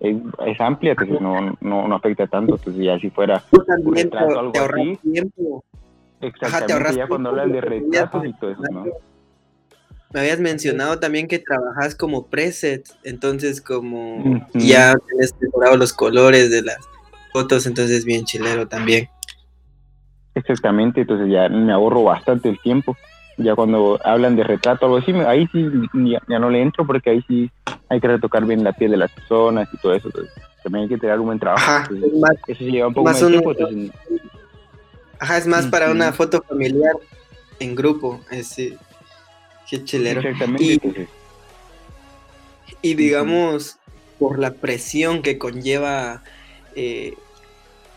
es, 0.00 0.60
amplia, 0.60 0.94
pues 0.94 1.08
no, 1.20 1.56
no, 1.60 1.88
no, 1.88 1.94
afecta 1.94 2.26
tanto, 2.26 2.56
entonces 2.56 2.84
ya 2.84 2.98
si 2.98 3.10
fuera 3.10 3.42
un 3.52 3.94
retrato 3.94 4.38
algo 4.38 4.52
así. 4.54 4.98
Tiempo. 5.10 5.64
Exactamente, 6.20 6.96
ya 6.96 7.06
cuando 7.06 7.30
hablan 7.30 7.52
de 7.52 7.60
retratos 7.60 8.26
y 8.26 8.32
todo 8.34 8.50
eso, 8.50 8.62
¿no? 8.70 8.84
Me 10.14 10.20
habías 10.20 10.38
mencionado 10.38 11.00
también 11.00 11.26
que 11.26 11.40
trabajas 11.40 11.96
como 11.96 12.28
preset, 12.28 12.88
entonces 13.02 13.60
como 13.60 14.46
ya 14.54 14.94
tienes 15.08 15.32
preparado 15.32 15.76
los 15.76 15.92
colores 15.92 16.52
de 16.52 16.62
las 16.62 16.78
fotos, 17.32 17.66
entonces 17.66 18.04
bien 18.04 18.24
chilero 18.24 18.68
también. 18.68 19.08
Exactamente, 20.36 21.00
entonces 21.00 21.28
ya 21.28 21.48
me 21.48 21.72
ahorro 21.72 22.04
bastante 22.04 22.48
el 22.48 22.60
tiempo. 22.60 22.96
Ya 23.38 23.56
cuando 23.56 23.98
hablan 24.04 24.36
de 24.36 24.44
retrato 24.44 24.86
o 24.86 24.94
algo 24.94 24.98
así, 24.98 25.10
ahí 25.26 25.48
sí 25.50 25.68
ya, 26.28 26.38
no 26.38 26.48
le 26.48 26.62
entro 26.62 26.86
porque 26.86 27.10
ahí 27.10 27.24
sí 27.26 27.50
hay 27.88 28.00
que 28.00 28.06
retocar 28.06 28.44
bien 28.44 28.62
la 28.62 28.72
piel 28.72 28.92
de 28.92 28.98
las 28.98 29.10
personas 29.10 29.68
y 29.72 29.76
todo 29.78 29.94
eso. 29.94 30.06
Entonces, 30.06 30.32
también 30.62 30.84
hay 30.84 30.88
que 30.90 30.98
tener 30.98 31.18
un 31.18 31.26
buen 31.26 31.40
trabajo. 31.40 31.68
Ajá, 31.68 31.88
es 31.92 32.14
más, 32.20 32.34
eso 32.46 32.64
lleva 32.64 32.86
un 32.86 32.94
poco 32.94 33.10
más, 33.10 33.18
tiempo. 33.18 33.52
Ajá, 35.18 35.38
es 35.38 35.46
más 35.48 35.66
para 35.66 35.90
una 35.90 36.12
foto 36.12 36.40
familiar 36.48 36.94
en 37.58 37.74
grupo. 37.74 38.20
Es, 38.30 38.56
Qué 39.68 39.84
chilero. 39.84 40.20
Exactamente. 40.20 41.08
Y 42.82 42.94
digamos, 42.94 43.78
por 44.18 44.38
la 44.38 44.52
presión 44.52 45.22
que 45.22 45.38
conlleva 45.38 46.22
eh, 46.76 47.14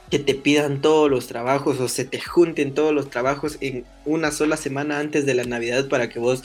que 0.10 0.20
te 0.20 0.36
pidan 0.36 0.82
todos 0.82 1.10
los 1.10 1.28
trabajos 1.28 1.80
o 1.80 1.88
se 1.88 2.06
te 2.06 2.20
junten 2.22 2.74
todos 2.74 2.94
los 2.94 3.10
trabajos 3.10 3.58
en 3.60 3.86
una 4.06 4.32
sola 4.32 4.56
semana 4.56 5.00
antes 5.00 5.26
de 5.26 5.34
la 5.34 5.44
Navidad 5.44 5.90
para 5.90 6.10
que 6.10 6.20
vos 6.20 6.44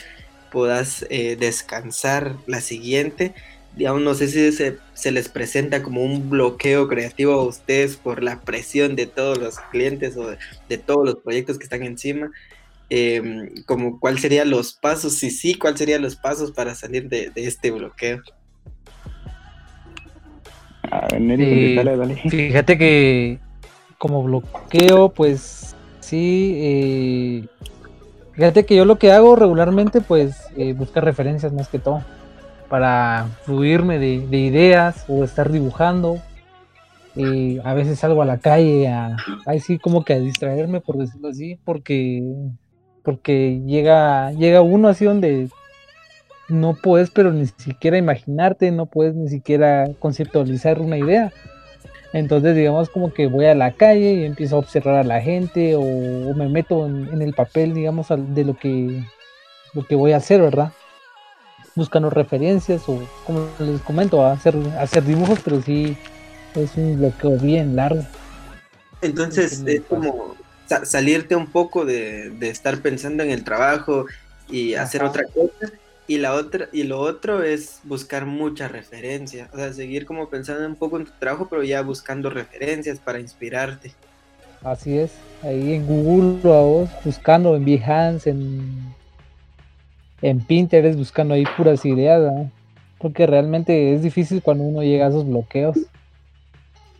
puedas 0.51 1.05
eh, 1.09 1.35
descansar 1.37 2.35
la 2.45 2.61
siguiente. 2.61 3.33
Digamos, 3.75 4.01
no 4.03 4.13
sé 4.13 4.27
si 4.27 4.51
se, 4.51 4.77
se, 4.93 5.11
les 5.11 5.29
presenta 5.29 5.81
como 5.81 6.03
un 6.03 6.29
bloqueo 6.29 6.87
creativo 6.87 7.33
a 7.33 7.43
ustedes 7.43 7.95
por 7.95 8.21
la 8.21 8.41
presión 8.41 8.95
de 8.95 9.07
todos 9.07 9.39
los 9.39 9.59
clientes 9.71 10.15
o 10.15 10.35
de, 10.69 10.77
todos 10.77 11.05
los 11.05 11.15
proyectos 11.15 11.57
que 11.57 11.63
están 11.63 11.83
encima. 11.83 12.31
Eh, 12.89 13.51
como 13.65 13.99
cuáles 13.99 14.21
serían 14.21 14.49
los 14.49 14.73
pasos, 14.73 15.15
si 15.15 15.31
sí, 15.31 15.55
cuáles 15.55 15.79
serían 15.79 16.01
los 16.01 16.15
pasos 16.15 16.51
para 16.51 16.75
salir 16.75 17.09
de, 17.09 17.29
de 17.31 17.47
este 17.47 17.71
bloqueo. 17.71 18.21
Fíjate 22.29 22.77
que 22.77 23.39
como 23.97 24.23
bloqueo, 24.23 25.09
pues 25.09 25.75
sí. 26.01 26.53
Eh, 26.57 27.47
fíjate 28.33 28.65
que 28.65 28.75
yo 28.75 28.85
lo 28.85 28.97
que 28.97 29.11
hago 29.11 29.35
regularmente, 29.35 30.01
pues 30.01 30.37
eh, 30.57 30.73
buscar 30.73 31.05
referencias 31.05 31.53
más 31.53 31.67
que 31.69 31.79
todo. 31.79 32.03
Para 32.69 33.27
fluirme 33.43 33.99
de, 33.99 34.37
ideas 34.37 35.05
o 35.07 35.23
estar 35.23 35.51
dibujando. 35.51 36.17
Eh, 37.15 37.61
a 37.63 37.73
veces 37.73 37.99
salgo 37.99 38.23
a 38.23 38.25
la 38.25 38.39
calle 38.39 38.87
a, 38.87 39.15
así 39.45 39.77
como 39.77 40.03
que 40.03 40.13
a 40.13 40.19
distraerme, 40.19 40.81
por 40.81 40.97
decirlo 40.97 41.29
así, 41.29 41.59
porque 41.63 42.23
porque 43.03 43.61
llega 43.65 44.31
llega 44.31 44.61
uno 44.61 44.87
así 44.87 45.05
donde 45.05 45.49
no 46.49 46.75
puedes 46.75 47.09
pero 47.11 47.31
ni 47.31 47.47
siquiera 47.47 47.97
imaginarte, 47.97 48.71
no 48.71 48.85
puedes 48.85 49.15
ni 49.15 49.29
siquiera 49.29 49.89
conceptualizar 49.99 50.79
una 50.79 50.97
idea. 50.97 51.31
Entonces, 52.13 52.55
digamos, 52.55 52.89
como 52.89 53.11
que 53.11 53.25
voy 53.25 53.45
a 53.45 53.55
la 53.55 53.71
calle 53.71 54.13
y 54.13 54.23
empiezo 54.23 54.55
a 54.55 54.59
observar 54.59 54.95
a 54.95 55.03
la 55.03 55.19
gente 55.19 55.75
o, 55.75 56.33
me 56.35 56.47
meto 56.47 56.85
en, 56.85 57.21
el 57.21 57.33
papel, 57.33 57.73
digamos, 57.73 58.07
de 58.09 58.45
lo 58.45 58.55
que, 58.55 59.03
lo 59.73 59.83
que 59.83 59.95
voy 59.95 60.11
a 60.11 60.17
hacer, 60.17 60.39
¿verdad? 60.39 60.71
Buscando 61.73 62.11
referencias 62.11 62.87
o, 62.87 63.01
como 63.25 63.47
les 63.57 63.81
comento, 63.81 64.23
hacer, 64.23 64.55
hacer 64.77 65.03
dibujos, 65.03 65.39
pero 65.43 65.59
sí 65.63 65.97
es 66.53 66.77
un 66.77 66.99
bloqueo 66.99 67.39
bien 67.39 67.75
largo. 67.75 68.03
Entonces, 69.01 69.63
es 69.65 69.81
como 69.81 70.35
salirte 70.83 71.35
un 71.35 71.47
poco 71.47 71.85
de, 71.85 72.29
de, 72.29 72.49
estar 72.49 72.79
pensando 72.79 73.23
en 73.23 73.31
el 73.31 73.43
trabajo 73.43 74.05
y 74.49 74.75
hacer 74.75 75.03
otra 75.03 75.23
cosa. 75.25 75.73
Y 76.05 76.17
la 76.17 76.33
otra, 76.33 76.67
y 76.73 76.83
lo 76.83 76.99
otro 76.99 77.43
es 77.43 77.79
buscar 77.83 78.25
mucha 78.25 78.67
referencia, 78.67 79.49
o 79.53 79.57
sea, 79.57 79.71
seguir 79.71 80.05
como 80.05 80.27
pensando 80.29 80.67
un 80.67 80.75
poco 80.75 80.97
en 80.97 81.05
tu 81.05 81.11
trabajo, 81.17 81.47
pero 81.49 81.63
ya 81.63 81.81
buscando 81.81 82.29
referencias 82.29 82.99
para 82.99 83.21
inspirarte. 83.21 83.93
Así 84.63 84.97
es, 84.97 85.11
ahí 85.41 85.73
en 85.73 85.87
Google 85.87 86.39
vos, 86.43 86.89
buscando 87.05 87.55
en 87.55 87.63
Behance, 87.63 88.29
en, 88.29 88.93
en 90.21 90.41
Pinterest, 90.41 90.97
buscando 90.97 91.35
ahí 91.35 91.45
puras 91.55 91.85
ideas, 91.85 92.49
porque 92.97 93.25
realmente 93.25 93.93
es 93.93 94.01
difícil 94.01 94.41
cuando 94.41 94.65
uno 94.65 94.83
llega 94.83 95.05
a 95.05 95.09
esos 95.09 95.25
bloqueos. 95.25 95.77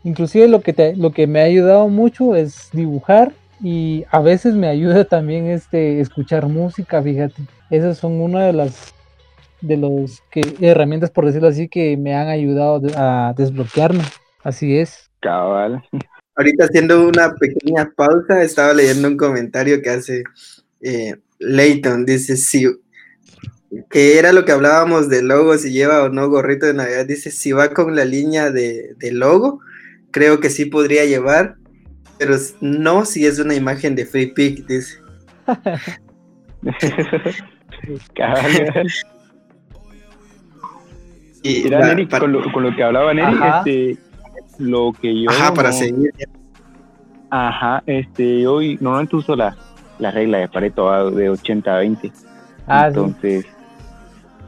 Inclusive 0.05 0.47
lo 0.47 0.61
que, 0.61 0.71
te, 0.71 0.95
lo 0.95 1.11
que 1.11 1.27
me 1.27 1.41
ha 1.41 1.45
ayudado 1.45 1.89
mucho 1.89 2.35
es 2.35 2.69
dibujar 2.71 3.33
y 3.63 4.03
a 4.11 4.19
veces 4.19 4.55
me 4.55 4.67
ayuda 4.67 5.05
también 5.05 5.47
este 5.47 6.01
escuchar 6.01 6.47
música, 6.47 7.01
fíjate. 7.01 7.41
Esas 7.69 7.97
son 7.97 8.21
una 8.21 8.45
de 8.45 8.53
las 8.53 8.93
de 9.61 9.77
los 9.77 10.21
que 10.29 10.41
herramientas 10.59 11.09
por 11.09 11.25
decirlo 11.25 11.47
así 11.47 11.69
que 11.69 11.95
me 11.95 12.13
han 12.13 12.27
ayudado 12.27 12.81
a 12.97 13.33
desbloquearme. 13.37 14.03
Así 14.43 14.77
es. 14.77 15.09
Cabal. 15.21 15.81
Ahorita 16.35 16.65
haciendo 16.65 17.07
una 17.07 17.33
pequeña 17.35 17.89
pausa, 17.95 18.43
estaba 18.43 18.73
leyendo 18.73 19.07
un 19.07 19.15
comentario 19.15 19.81
que 19.81 19.89
hace 19.89 20.23
eh, 20.81 21.15
Leighton, 21.39 22.05
dice 22.05 22.35
si 22.35 22.67
que 23.89 24.19
era 24.19 24.33
lo 24.33 24.43
que 24.43 24.51
hablábamos 24.51 25.07
de 25.07 25.23
logo, 25.23 25.57
si 25.57 25.71
lleva 25.71 26.03
o 26.03 26.09
no 26.09 26.29
gorrito 26.29 26.65
de 26.65 26.73
Navidad, 26.73 27.05
dice 27.05 27.31
si 27.31 27.53
va 27.53 27.69
con 27.69 27.95
la 27.95 28.03
línea 28.03 28.51
de, 28.51 28.93
de 28.97 29.11
logo, 29.13 29.61
creo 30.11 30.41
que 30.41 30.49
sí 30.49 30.65
podría 30.65 31.05
llevar, 31.05 31.55
pero 32.23 32.37
no 32.61 33.03
si 33.03 33.25
es 33.25 33.37
una 33.39 33.53
imagen 33.53 33.95
de 33.95 34.05
Free 34.05 34.27
Pick, 34.27 34.65
dice. 34.65 34.97
y 41.43 41.69
Neri, 41.69 42.07
con, 42.07 42.31
lo, 42.31 42.75
que 42.75 42.83
hablaba 42.83 43.13
Neri, 43.13 43.35
este, 43.57 43.97
lo 44.57 44.93
que 44.93 45.23
yo... 45.23 45.29
Ajá, 45.29 45.53
para 45.53 45.73
seguir. 45.73 46.13
Ajá, 47.29 47.83
este, 47.87 48.47
hoy 48.47 48.77
normalmente 48.79 49.17
uso 49.17 49.35
la, 49.35 49.57
la 49.99 50.11
regla 50.11 50.37
de 50.37 50.47
Pareto 50.47 51.11
de 51.11 51.29
80-20. 51.29 52.09
Ah, 52.67 52.87
Entonces, 52.87 53.45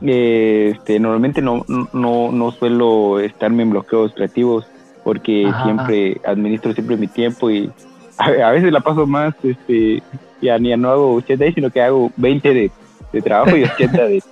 este, 0.02 0.98
normalmente 1.00 1.42
no, 1.42 1.66
no, 1.68 2.32
no 2.32 2.52
suelo 2.52 3.20
estarme 3.20 3.64
en 3.64 3.72
bloqueos 3.72 4.14
creativos 4.14 4.66
porque 5.06 5.50
siempre 5.64 6.20
administro 6.26 6.74
siempre 6.74 6.98
mi 6.98 7.08
tiempo 7.08 7.52
y 7.52 7.72
a, 8.18 8.50
veces 8.50 8.72
la 8.72 8.82
paso 8.82 9.06
más, 9.06 9.36
este, 9.44 10.02
ya 10.42 10.58
ni 10.58 10.76
no 10.76 10.90
hago 10.90 11.14
80 11.14 11.52
sino 11.54 11.70
que 11.70 11.82
hago 11.82 12.12
20 12.18 12.54
de, 12.54 12.72
de 13.14 13.22
trabajo 13.22 13.56
y 13.56 13.64
80 13.64 14.04
de, 14.08 14.24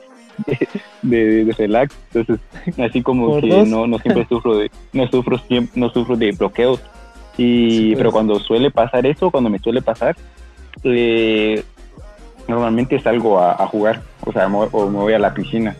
de, 1.04 1.46
de, 1.46 1.54
relax. 1.54 1.96
Entonces, 2.12 2.44
así 2.80 3.04
como 3.04 3.40
que 3.40 3.66
no, 3.66 3.86
no 3.86 4.00
siempre 4.00 4.26
sufro 4.30 4.58
de, 4.58 4.72
no 4.94 5.08
sufro 5.08 5.40
no 5.76 5.90
sufro 5.92 6.18
de 6.18 6.32
bloqueos. 6.32 6.82
Y, 7.38 7.96
pero 7.96 8.10
pues. 8.10 8.14
cuando 8.14 8.40
suele 8.40 8.72
pasar 8.72 9.06
eso, 9.06 9.30
cuando 9.30 9.52
me 9.52 9.60
suele 9.60 9.82
pasar, 9.82 10.16
eh, 10.84 11.64
normalmente 12.48 13.00
salgo 13.00 13.40
a, 13.40 13.52
a, 13.54 13.68
jugar, 13.68 14.02
o 14.26 14.32
sea, 14.32 14.48
o 14.48 14.90
me 14.90 14.98
voy 14.98 15.14
a 15.14 15.20
la 15.20 15.34
piscina. 15.34 15.76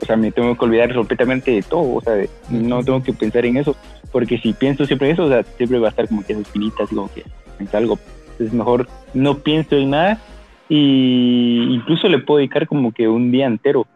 o 0.00 0.04
sea, 0.04 0.16
me 0.16 0.30
tengo 0.32 0.56
que 0.56 0.64
olvidar 0.64 0.94
completamente 0.94 1.50
de 1.50 1.62
todo, 1.62 1.94
o 1.94 2.00
sea, 2.00 2.14
no 2.50 2.82
tengo 2.82 3.02
que 3.02 3.12
pensar 3.12 3.46
en 3.46 3.56
eso 3.56 3.74
porque 4.14 4.38
si 4.38 4.52
pienso 4.52 4.86
siempre 4.86 5.08
en 5.08 5.14
eso, 5.14 5.24
o 5.24 5.28
sea, 5.28 5.42
siempre 5.42 5.80
va 5.80 5.88
a 5.88 5.90
estar 5.90 6.06
como 6.06 6.24
que 6.24 6.34
esas 6.34 6.48
finitas, 6.48 6.88
como 6.88 7.12
que 7.12 7.24
es 7.58 7.74
algo. 7.74 7.98
Es 8.38 8.52
mejor 8.52 8.86
no 9.12 9.38
pienso 9.38 9.74
en 9.74 9.90
nada 9.90 10.20
y 10.68 11.74
incluso 11.74 12.08
le 12.08 12.20
puedo 12.20 12.38
dedicar 12.38 12.68
como 12.68 12.92
que 12.92 13.08
un 13.08 13.32
día 13.32 13.46
entero, 13.46 13.88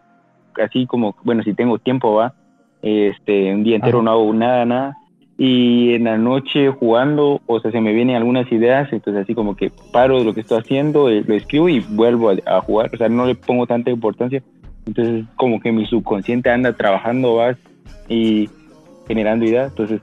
así 0.61 0.87
como, 0.87 1.15
bueno, 1.23 1.45
si 1.45 1.55
tengo 1.55 1.79
tiempo, 1.79 2.15
va, 2.15 2.35
este, 2.83 3.55
un 3.55 3.63
día 3.63 3.77
entero 3.77 4.03
no 4.03 4.11
hago 4.11 4.35
nada, 4.35 4.65
nada, 4.65 4.97
y 5.39 5.95
en 5.95 6.05
la 6.05 6.19
noche 6.19 6.69
jugando, 6.69 7.41
o 7.47 7.61
sea, 7.61 7.71
se 7.71 7.81
me 7.81 7.95
vienen 7.95 8.17
algunas 8.17 8.51
ideas, 8.53 8.93
entonces 8.93 9.23
así 9.23 9.35
como 9.35 9.57
que 9.57 9.71
paro 9.93 10.19
de 10.19 10.25
lo 10.25 10.35
que 10.35 10.41
estoy 10.41 10.59
haciendo, 10.59 11.09
eh, 11.09 11.23
lo 11.25 11.35
escribo 11.35 11.69
y 11.69 11.81
vuelvo 11.81 12.31
a, 12.31 12.61
jugar, 12.61 12.91
o 12.93 12.97
sea, 12.97 13.09
no 13.09 13.25
le 13.25 13.37
pongo 13.37 13.67
tanta 13.67 13.91
importancia, 13.91 14.43
entonces 14.85 15.25
como 15.37 15.61
que 15.61 15.71
mi 15.71 15.87
subconsciente 15.87 16.51
anda 16.51 16.73
trabajando, 16.73 17.37
va, 17.37 17.57
y 18.09 18.49
generando 19.07 19.45
ideas. 19.45 19.71
Entonces, 19.71 20.01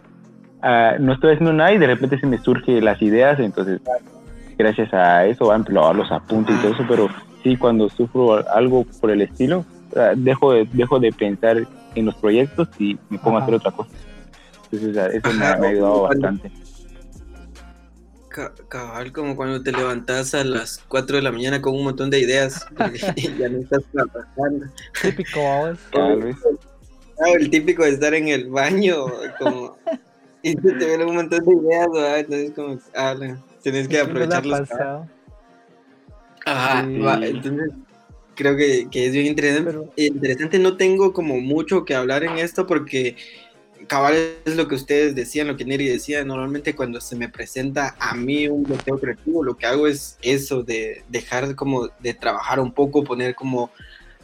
uh, 0.64 1.02
no 1.02 1.14
estoy 1.14 1.34
haciendo 1.34 1.54
nada 1.54 1.74
y 1.74 1.78
de 1.78 1.88
repente 1.88 2.20
se 2.20 2.28
me 2.28 2.38
surgen 2.38 2.84
las 2.84 3.02
ideas. 3.02 3.40
Entonces, 3.40 3.82
gracias 4.58 4.94
a 4.94 5.26
eso, 5.26 5.48
van 5.48 5.66
a 5.78 5.94
los 5.94 6.12
apuntes 6.12 6.56
y 6.56 6.62
todo 6.62 6.74
eso. 6.74 6.86
Pero 6.88 7.08
sí, 7.44 7.58
cuando 7.58 7.90
sufro 7.90 8.48
algo 8.50 8.86
por 9.02 9.12
el 9.12 9.22
estilo, 9.22 9.66
uh, 9.92 10.16
dejo, 10.16 10.54
de, 10.54 10.68
dejo 10.74 11.00
de 11.00 11.12
pensar 11.12 11.58
en 11.96 12.06
los 12.06 12.16
proyectos 12.16 12.70
y 12.80 12.98
me 13.10 13.18
pongo 13.18 13.38
a 13.38 13.42
hacer 13.42 13.56
otra 13.56 13.72
cosa. 13.72 13.90
Entonces, 14.82 15.24
eso 15.24 15.34
me, 15.34 15.46
ha 15.46 15.54
ayudado 15.56 16.02
bastante. 16.04 16.52
Cabal, 18.68 19.14
como 19.14 19.36
cuando 19.36 19.64
te 19.64 19.72
levantas 19.72 20.36
a 20.36 20.44
las 20.44 20.84
4 20.90 21.18
de 21.18 21.22
la 21.22 21.32
mañana 21.32 21.62
con 21.62 21.74
un 21.74 21.86
montón 21.86 22.10
de 22.10 22.20
ideas 22.20 22.68
y 23.16 23.38
ya 23.38 23.48
no 23.48 23.60
estás 23.60 23.84
trabajando. 23.94 24.66
Típico, 25.02 25.64
vez. 25.64 26.36
Ah, 27.18 27.32
el 27.40 27.50
típico 27.50 27.84
de 27.84 27.92
estar 27.92 28.14
en 28.14 28.28
el 28.28 28.50
baño, 28.50 29.06
como, 29.40 29.78
y 30.42 30.56
te 30.56 30.86
ven 30.86 31.04
un 31.04 31.16
montón 31.16 31.46
de 31.46 31.54
ideas, 31.54 31.88
¿verdad? 31.94 32.20
Entonces, 32.20 32.52
como, 32.54 32.80
ah, 32.94 33.16
tienes 33.62 33.88
que 33.88 34.00
aprovecharlos. 34.00 34.70
Ajá, 36.46 36.82
entonces 36.82 37.72
creo 38.36 38.56
que, 38.56 38.88
que, 38.92 39.08
es 39.08 39.14
bien 39.14 39.28
interesante. 39.28 39.92
interesante. 39.96 40.60
No 40.60 40.78
tengo 40.78 41.14
como 41.14 41.40
mucho 41.40 41.86
que 41.86 41.96
hablar 41.96 42.24
en 42.24 42.38
esto 42.38 42.68
porque 42.68 43.16
cabal 43.88 44.16
es 44.46 44.56
lo 44.56 44.68
que 44.68 44.76
ustedes 44.76 45.16
decían, 45.16 45.48
lo 45.48 45.58
que 45.58 45.66
Neri 45.66 45.88
decía. 45.88 46.24
Normalmente 46.24 46.76
cuando 46.76 47.02
se 47.02 47.16
me 47.16 47.30
presenta 47.30 47.96
a 48.00 48.16
mí 48.16 48.48
un 48.48 48.64
bloqueo 48.64 49.00
creativo, 49.00 49.44
lo 49.44 49.58
que 49.58 49.66
hago 49.66 49.88
es 49.88 50.18
eso, 50.22 50.64
de 50.64 51.04
dejar 51.10 51.56
como 51.56 51.90
de 52.00 52.14
trabajar 52.14 52.60
un 52.60 52.72
poco, 52.72 53.04
poner 53.04 53.36
como 53.36 53.72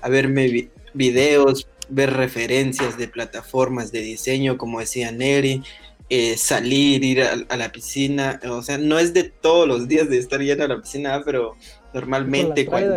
a 0.02 0.10
verme 0.10 0.70
videos, 0.94 1.68
ver 1.90 2.14
referencias 2.14 2.98
de 2.98 3.08
plataformas 3.08 3.92
de 3.92 4.02
diseño, 4.02 4.58
como 4.58 4.80
decía 4.80 5.12
Neri, 5.12 5.64
eh, 6.10 6.38
salir, 6.38 7.04
ir 7.04 7.24
a, 7.24 7.56
la 7.56 7.72
piscina, 7.72 8.40
o 8.50 8.62
sea, 8.62 8.78
no 8.78 9.00
es 9.00 9.14
de 9.14 9.24
todos 9.24 9.68
los 9.68 9.88
días 9.88 10.10
de 10.10 10.18
estar 10.18 10.42
yendo 10.42 10.66
a 10.66 10.68
la 10.68 10.82
piscina, 10.82 11.22
pero 11.24 11.56
normalmente 11.94 12.66
cuando... 12.66 12.96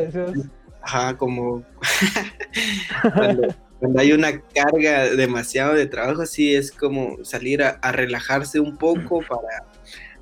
Ajá, 0.87 1.17
como 1.17 1.65
cuando 3.15 3.55
hay 3.97 4.13
una 4.13 4.41
carga 4.41 5.11
demasiado 5.11 5.75
de 5.75 5.87
trabajo, 5.87 6.27
sí 6.27 6.55
es 6.55 6.73
como 6.73 7.25
salir 7.25 7.63
a, 7.63 7.93
relajarse 7.93 8.61
un 8.61 8.77
poco 8.77 9.21
para, 9.21 9.65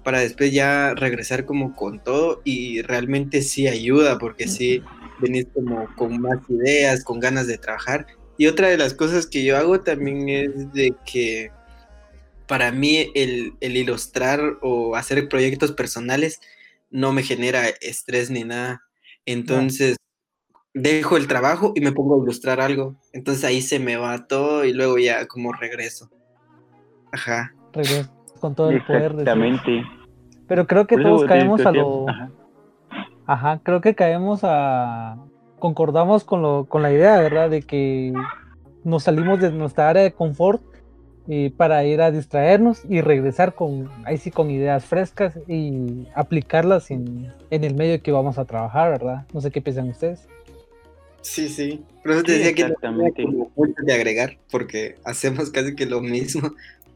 para 0.03 0.21
después 0.21 0.53
ya 0.53 0.95
regresar 0.95 1.45
como 1.45 1.75
con 1.77 2.01
todo 2.03 2.41
y 2.45 2.83
realmente 2.83 3.43
sí 3.43 3.69
ayuda 3.69 4.19
porque 4.19 4.49
sí 4.49 4.83
venís 5.21 5.47
como 5.55 5.87
con 5.95 6.21
más 6.21 6.39
ideas, 6.49 7.05
con 7.05 7.21
ganas 7.21 7.47
de 7.47 7.59
trabajar. 7.59 8.07
Y 8.37 8.47
otra 8.47 8.69
de 8.69 8.79
las 8.79 8.95
cosas 8.95 9.27
que 9.27 9.45
yo 9.45 9.57
hago 9.57 9.81
también 9.81 10.29
es 10.29 10.73
de 10.73 10.95
que 11.07 11.51
para 12.47 12.73
mí 12.73 13.11
el, 13.15 13.55
ilustrar 13.61 14.59
o 14.61 14.97
hacer 14.97 15.29
proyectos 15.29 15.73
personales 15.73 16.41
no 16.91 17.13
me 17.13 17.23
genera 17.23 17.69
estrés 17.81 18.31
ni 18.31 18.45
nada. 18.45 18.83
Entonces, 19.25 19.97
dejo 20.75 21.17
el 21.17 21.29
trabajo 21.29 21.73
y 21.75 21.81
me 21.81 21.93
pongo 21.93 22.17
a 22.17 22.23
ilustrar 22.23 22.61
algo. 22.61 22.97
Entonces 23.13 23.45
ahí 23.45 23.61
se 23.61 23.79
me 23.79 23.97
va 23.97 24.27
todo 24.27 24.65
y 24.65 24.73
luego 24.73 24.99
ya 24.99 25.27
como 25.27 25.53
regreso. 25.53 26.11
Ajá. 27.13 27.55
Regreso 27.73 28.11
con 28.41 28.55
todo 28.55 28.71
el 28.71 28.85
poder. 28.85 29.13
Exactamente. 29.13 29.85
Pero 30.49 30.67
creo 30.67 30.87
que 30.87 30.97
todos 30.97 31.25
caemos 31.25 31.65
a 31.65 31.73
lo... 31.73 32.07
Ajá. 33.27 33.61
creo 33.63 33.81
que 33.81 33.95
caemos 33.95 34.41
a... 34.43 35.17
Concordamos 35.59 36.25
con, 36.25 36.43
lo, 36.43 36.65
con 36.65 36.83
la 36.83 36.93
idea, 36.93 37.21
¿verdad? 37.21 37.49
De 37.49 37.63
que 37.63 38.13
nos 38.83 39.05
salimos 39.05 39.41
de 39.41 39.53
nuestra 39.53 39.89
área 39.89 40.03
de 40.03 40.13
confort 40.13 40.61
eh, 41.29 41.53
para 41.57 41.85
ir 41.85 42.03
a 42.03 42.11
distraernos 42.11 42.83
y 42.89 43.01
regresar 43.01 43.55
con, 43.55 43.89
ahí 44.05 44.17
sí, 44.17 44.33
con 44.33 44.51
ideas 44.51 44.85
frescas 44.85 45.39
y 45.47 46.09
aplicarlas 46.17 46.91
en, 46.91 47.33
en 47.51 47.63
el 47.63 47.77
medio 47.77 48.03
que 48.03 48.11
vamos 48.11 48.39
a 48.39 48.45
trabajar, 48.45 48.91
¿verdad? 48.91 49.25
No 49.33 49.41
sé 49.41 49.53
qué 49.53 49.61
piensan 49.61 49.89
ustedes. 49.89 50.29
Sí, 51.23 51.49
sí. 51.49 51.81
Pero 52.03 52.17
eso 52.17 52.25
te 52.25 52.33
decía 52.33 52.55
que 52.55 53.25
no 53.25 53.51
mucho 53.57 53.83
de 53.83 53.95
agregar, 53.95 54.37
porque 54.51 54.97
hacemos 55.05 55.51
casi 55.51 55.75
que 55.75 55.87
lo 55.87 56.01
mismo. 56.01 56.51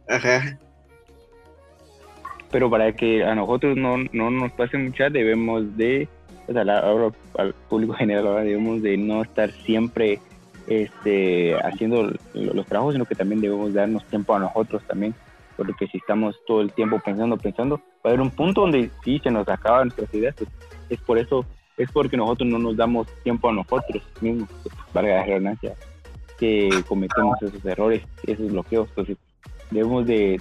Ajá. 0.08 0.58
Pero 2.50 2.70
para 2.70 2.92
que 2.92 3.24
a 3.24 3.34
nosotros 3.34 3.76
no, 3.76 3.96
no 4.12 4.30
nos 4.30 4.52
pase 4.52 4.76
mucha, 4.78 5.10
debemos 5.10 5.76
de, 5.76 6.08
pues 6.44 6.56
ahora 6.58 7.12
al 7.38 7.54
público 7.68 7.92
general, 7.98 8.26
ahora 8.26 8.42
debemos 8.42 8.82
de 8.82 8.96
no 8.96 9.22
estar 9.22 9.50
siempre 9.64 10.20
este, 10.66 11.54
haciendo 11.56 12.12
los 12.34 12.66
trabajos, 12.66 12.94
sino 12.94 13.04
que 13.04 13.14
también 13.14 13.40
debemos 13.40 13.72
darnos 13.72 14.04
tiempo 14.06 14.34
a 14.34 14.40
nosotros 14.40 14.82
también, 14.86 15.14
porque 15.56 15.86
si 15.86 15.98
estamos 15.98 16.36
todo 16.46 16.60
el 16.60 16.72
tiempo 16.72 17.00
pensando, 17.04 17.36
pensando, 17.36 17.76
va 17.76 17.82
a 18.04 18.08
haber 18.08 18.20
un 18.20 18.30
punto 18.30 18.62
donde 18.62 18.90
sí 19.04 19.20
se 19.22 19.30
nos 19.30 19.48
acaban 19.48 19.88
nuestras 19.88 20.12
ideas, 20.14 20.34
pues 20.36 20.50
es 20.88 21.00
por 21.00 21.18
eso 21.18 21.44
es 21.76 21.90
porque 21.92 22.16
nosotros 22.16 22.48
no 22.48 22.58
nos 22.58 22.76
damos 22.76 23.06
tiempo 23.22 23.48
a 23.48 23.52
nosotros 23.52 24.02
mismos, 24.20 24.48
valga 24.94 25.16
la 25.16 25.24
redundancia, 25.24 25.74
que 26.38 26.70
cometemos 26.88 27.40
esos 27.42 27.64
errores, 27.64 28.02
esos 28.26 28.50
bloqueos. 28.50 28.88
Entonces, 28.90 29.16
debemos 29.70 30.06
de 30.06 30.40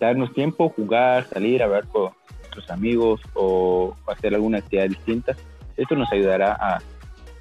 darnos 0.00 0.32
tiempo, 0.32 0.68
jugar, 0.70 1.24
salir 1.28 1.62
a 1.62 1.68
ver 1.68 1.86
con 1.86 2.10
nuestros 2.40 2.70
amigos 2.70 3.20
o 3.34 3.94
hacer 4.06 4.34
alguna 4.34 4.58
actividad 4.58 4.88
distinta. 4.88 5.36
Esto 5.76 5.94
nos 5.94 6.10
ayudará 6.12 6.52
a, 6.52 6.82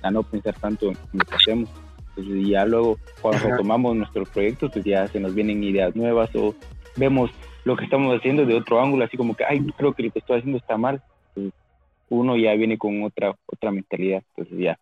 a 0.04 0.12
no 0.12 0.24
pensar 0.24 0.54
tanto 0.60 0.90
en 0.90 0.98
lo 1.14 1.26
que 1.26 1.36
hacemos. 1.36 1.70
Entonces, 2.16 2.48
ya 2.48 2.66
luego, 2.66 2.98
cuando 3.22 3.48
retomamos 3.48 3.96
nuestros 3.96 4.30
proyectos, 4.30 4.72
pues 4.72 4.86
ya 4.86 5.08
se 5.08 5.20
nos 5.20 5.34
vienen 5.34 5.64
ideas 5.64 5.96
nuevas 5.96 6.30
o 6.36 6.54
vemos 6.96 7.32
lo 7.64 7.76
que 7.76 7.86
estamos 7.86 8.16
haciendo 8.18 8.46
de 8.46 8.56
otro 8.56 8.82
ángulo, 8.82 9.06
así 9.06 9.18
como 9.18 9.36
que, 9.36 9.46
ay, 9.46 9.66
creo 9.78 9.94
que 9.94 10.04
lo 10.04 10.12
que 10.12 10.20
estoy 10.20 10.40
haciendo 10.40 10.58
está 10.58 10.78
mal 10.78 11.02
uno 12.12 12.38
ya 12.38 12.54
viene 12.54 12.78
con 12.78 13.04
otra 13.04 13.36
otra 13.46 13.72
mentalidad, 13.72 14.24
entonces 14.36 14.60
ya 14.60 14.80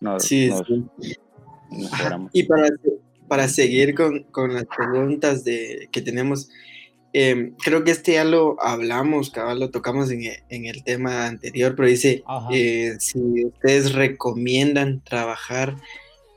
no, 0.00 0.20
sí, 0.20 0.50
y 2.32 2.42
para, 2.42 2.68
para 3.26 3.48
seguir 3.48 3.94
con, 3.94 4.24
con, 4.24 4.52
las 4.52 4.66
preguntas 4.66 5.44
de, 5.44 5.88
que 5.90 6.02
tenemos, 6.02 6.50
em, 7.12 7.54
creo 7.64 7.84
que 7.84 7.92
este 7.92 8.12
ya 8.12 8.24
lo 8.24 8.60
hablamos, 8.60 9.30
cabal, 9.30 9.60
lo 9.60 9.70
tocamos 9.70 10.10
en, 10.10 10.22
en 10.48 10.66
el 10.66 10.84
tema 10.84 11.26
anterior, 11.26 11.74
pero 11.74 11.88
dice, 11.88 12.22
eh, 12.52 12.96
si 12.98 13.46
ustedes 13.46 13.94
recomiendan 13.94 15.00
trabajar 15.00 15.76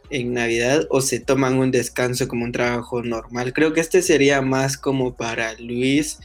en 0.09 0.33
Navidad 0.33 0.87
o 0.89 1.01
se 1.01 1.19
toman 1.19 1.57
un 1.57 1.71
descanso 1.71 2.27
como 2.27 2.45
un 2.45 2.51
trabajo 2.51 3.03
normal. 3.03 3.53
Creo 3.53 3.73
que 3.73 3.81
este 3.81 4.01
sería 4.01 4.41
más 4.41 4.77
como 4.77 5.15
para 5.15 5.53
Luis 5.59 6.19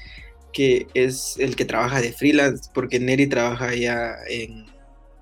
que 0.52 0.86
es 0.94 1.36
el 1.38 1.56
que 1.56 1.64
trabaja 1.64 2.00
de 2.00 2.12
freelance, 2.12 2.70
porque 2.72 3.00
Neri 3.00 3.26
trabaja 3.26 3.74
ya 3.74 4.14
en, 4.28 4.66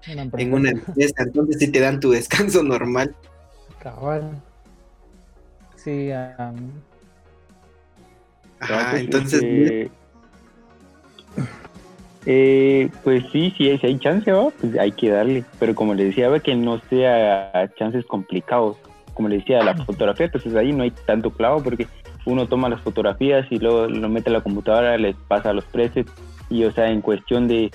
en 0.07 0.53
una 0.53 0.71
empresa, 0.71 1.23
entonces 1.23 1.59
sí 1.59 1.69
te 1.69 1.81
dan 1.81 2.01
tu 2.01 2.11
descanso 2.11 2.62
normal. 2.62 3.14
Cabal. 3.83 4.43
Sí, 5.77 6.11
entonces... 8.95 9.43
Este, 9.43 9.90
eh, 12.27 12.90
pues 13.03 13.25
sí, 13.33 13.55
sí, 13.57 13.79
si 13.79 13.87
hay 13.87 13.99
chance, 13.99 14.31
pues 14.61 14.77
hay 14.79 14.93
que 14.93 15.09
darle, 15.09 15.45
pero 15.59 15.75
como 15.75 15.95
le 15.95 16.05
decía, 16.05 16.31
que 16.40 16.55
no 16.55 16.81
sea 16.90 17.71
chances 17.79 18.05
complicados, 18.05 18.77
como 19.14 19.29
le 19.29 19.38
decía, 19.38 19.62
la 19.62 19.75
fotografía, 19.87 20.27
entonces 20.27 20.55
ahí 20.55 20.73
no 20.73 20.83
hay 20.83 20.90
tanto 20.90 21.31
clavo 21.31 21.62
porque 21.62 21.87
uno 22.24 22.46
toma 22.46 22.68
las 22.68 22.80
fotografías 22.80 23.46
y 23.50 23.59
luego 23.59 23.87
lo 23.87 24.09
mete 24.09 24.30
a 24.30 24.35
la 24.35 24.40
computadora, 24.40 24.96
les 24.98 25.16
pasa 25.28 25.52
los 25.52 25.64
presets 25.64 26.12
y 26.48 26.64
o 26.64 26.72
sea, 26.72 26.90
en 26.90 27.00
cuestión 27.00 27.48
de, 27.48 27.70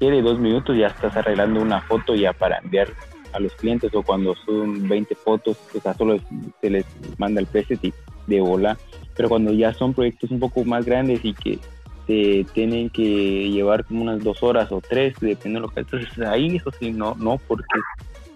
de 0.00 0.22
dos 0.22 0.38
minutos 0.38 0.76
ya 0.76 0.88
estás 0.88 1.16
arreglando 1.16 1.60
una 1.60 1.80
foto 1.82 2.14
ya 2.14 2.32
para 2.32 2.58
enviar 2.58 2.88
a 3.32 3.40
los 3.40 3.54
clientes 3.54 3.94
o 3.94 4.02
cuando 4.02 4.34
son 4.34 4.88
20 4.88 5.14
fotos, 5.16 5.58
o 5.74 5.80
sea, 5.80 5.94
solo 5.94 6.18
se 6.60 6.70
les 6.70 6.86
manda 7.18 7.40
el 7.40 7.46
preset 7.46 7.84
y 7.84 7.92
de 8.26 8.40
bola. 8.40 8.78
Pero 9.16 9.28
cuando 9.28 9.52
ya 9.52 9.72
son 9.72 9.92
proyectos 9.92 10.30
un 10.30 10.40
poco 10.40 10.64
más 10.64 10.84
grandes 10.84 11.24
y 11.24 11.34
que 11.34 11.58
se 12.06 12.46
tienen 12.52 12.90
que 12.90 13.50
llevar 13.50 13.84
como 13.84 14.02
unas 14.02 14.22
dos 14.22 14.42
horas 14.42 14.70
o 14.70 14.80
tres, 14.80 15.14
dependiendo 15.20 15.60
de 15.60 15.66
lo 15.66 15.68
que 15.68 15.80
entonces 15.80 16.18
ahí 16.26 16.56
eso 16.56 16.70
sí 16.78 16.92
no, 16.92 17.14
no, 17.18 17.38
porque 17.48 17.64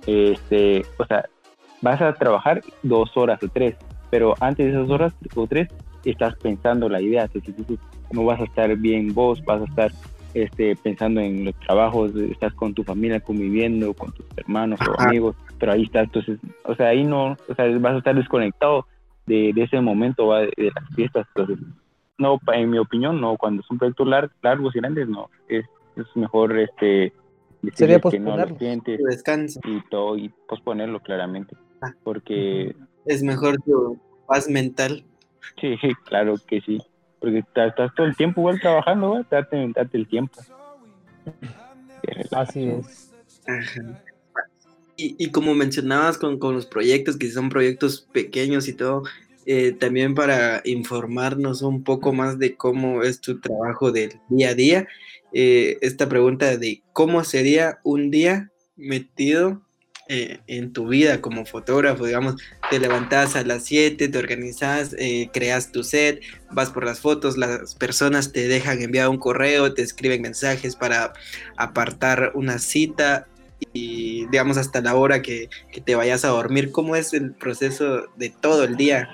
este, 0.06 0.84
o 0.96 1.04
sea, 1.04 1.28
vas 1.80 2.00
a 2.00 2.14
trabajar 2.14 2.62
dos 2.82 3.16
horas 3.16 3.42
o 3.42 3.48
tres, 3.48 3.76
pero 4.10 4.34
antes 4.40 4.66
de 4.66 4.72
esas 4.72 4.90
horas 4.90 5.14
o 5.34 5.46
tres 5.46 5.68
estás 6.04 6.34
pensando 6.36 6.88
la 6.88 7.00
idea, 7.00 7.24
entonces 7.24 7.78
no 8.12 8.24
vas 8.24 8.40
a 8.40 8.44
estar 8.44 8.74
bien 8.76 9.12
vos, 9.14 9.44
vas 9.44 9.60
a 9.62 9.64
estar 9.64 9.92
este, 10.34 10.76
pensando 10.76 11.20
en 11.20 11.44
los 11.44 11.54
trabajos, 11.60 12.14
estás 12.14 12.52
con 12.54 12.74
tu 12.74 12.84
familia 12.84 13.20
conviviendo, 13.20 13.94
con 13.94 14.12
tus 14.12 14.26
hermanos 14.36 14.78
o 14.80 15.00
amigos, 15.00 15.36
pero 15.58 15.72
ahí 15.72 15.84
estás, 15.84 16.04
entonces, 16.04 16.38
o 16.64 16.74
sea, 16.74 16.88
ahí 16.88 17.04
no, 17.04 17.36
o 17.48 17.54
sea, 17.54 17.66
vas 17.78 17.94
a 17.94 17.98
estar 17.98 18.14
desconectado 18.14 18.86
de, 19.26 19.50
ese 19.56 19.80
momento 19.80 20.32
de, 20.34 20.72
las 20.74 20.94
fiestas, 20.94 21.26
entonces, 21.34 21.64
no, 22.18 22.38
en 22.52 22.70
mi 22.70 22.78
opinión, 22.78 23.20
no, 23.20 23.36
cuando 23.36 23.62
son 23.62 23.78
proyectos 23.78 24.08
largos 24.42 24.74
y 24.74 24.78
grandes, 24.78 25.08
no, 25.08 25.30
es, 25.48 25.64
es 25.96 26.16
mejor, 26.16 26.58
este, 26.58 27.12
Sería 27.74 27.98
posponerlo. 27.98 28.56
y 28.60 29.80
todo, 29.90 30.16
y 30.16 30.28
posponerlo 30.48 31.00
claramente, 31.00 31.56
ah. 31.82 31.92
porque 32.04 32.74
es 33.06 33.22
mejor 33.22 33.60
tu 33.62 33.98
paz 34.26 34.48
mental. 34.48 35.04
Sí, 35.60 35.76
claro 36.04 36.36
que 36.46 36.60
sí. 36.60 36.78
Porque 37.20 37.38
estás, 37.38 37.74
todo 37.96 38.06
el 38.06 38.16
tiempo 38.16 38.40
igual 38.40 38.60
trabajando, 38.60 39.24
Date, 39.30 39.72
el 39.92 40.08
tiempo. 40.08 40.40
Así 42.30 42.68
es. 42.68 43.12
Y, 44.96 45.16
y, 45.18 45.30
como 45.30 45.54
mencionabas 45.54 46.18
con, 46.18 46.38
con, 46.38 46.54
los 46.54 46.66
proyectos, 46.66 47.16
que 47.16 47.30
son 47.30 47.48
proyectos 47.48 48.08
pequeños 48.12 48.66
y 48.68 48.72
todo, 48.72 49.04
eh, 49.50 49.72
también 49.72 50.14
para 50.14 50.60
informarnos 50.66 51.62
un 51.62 51.82
poco 51.82 52.12
más 52.12 52.38
de 52.38 52.54
cómo 52.54 53.02
es 53.02 53.22
tu 53.22 53.40
trabajo 53.40 53.92
del 53.92 54.20
día 54.28 54.50
a 54.50 54.54
día, 54.54 54.88
eh, 55.32 55.78
esta 55.80 56.06
pregunta 56.06 56.58
de 56.58 56.82
cómo 56.92 57.24
sería 57.24 57.78
un 57.82 58.10
día 58.10 58.50
metido 58.76 59.62
eh, 60.08 60.40
en 60.48 60.74
tu 60.74 60.88
vida 60.88 61.22
como 61.22 61.46
fotógrafo, 61.46 62.04
digamos, 62.04 62.36
te 62.70 62.78
levantas 62.78 63.36
a 63.36 63.44
las 63.44 63.64
7, 63.64 64.08
te 64.08 64.18
organizas, 64.18 64.94
eh, 64.98 65.30
creas 65.32 65.72
tu 65.72 65.82
set, 65.82 66.22
vas 66.50 66.70
por 66.70 66.84
las 66.84 67.00
fotos, 67.00 67.36
las 67.36 67.74
personas 67.74 68.32
te 68.32 68.48
dejan 68.48 68.80
enviar 68.82 69.08
un 69.08 69.18
correo, 69.18 69.74
te 69.74 69.82
escriben 69.82 70.22
mensajes 70.22 70.76
para 70.76 71.12
apartar 71.56 72.32
una 72.34 72.58
cita 72.58 73.26
y 73.72 74.26
digamos 74.26 74.56
hasta 74.56 74.80
la 74.80 74.94
hora 74.94 75.22
que, 75.22 75.48
te 75.84 75.94
vayas 75.94 76.24
a 76.24 76.28
dormir, 76.28 76.70
¿cómo 76.70 76.96
es 76.96 77.12
el 77.12 77.32
proceso 77.32 78.06
de 78.16 78.30
todo 78.30 78.64
el 78.64 78.76
día? 78.76 79.08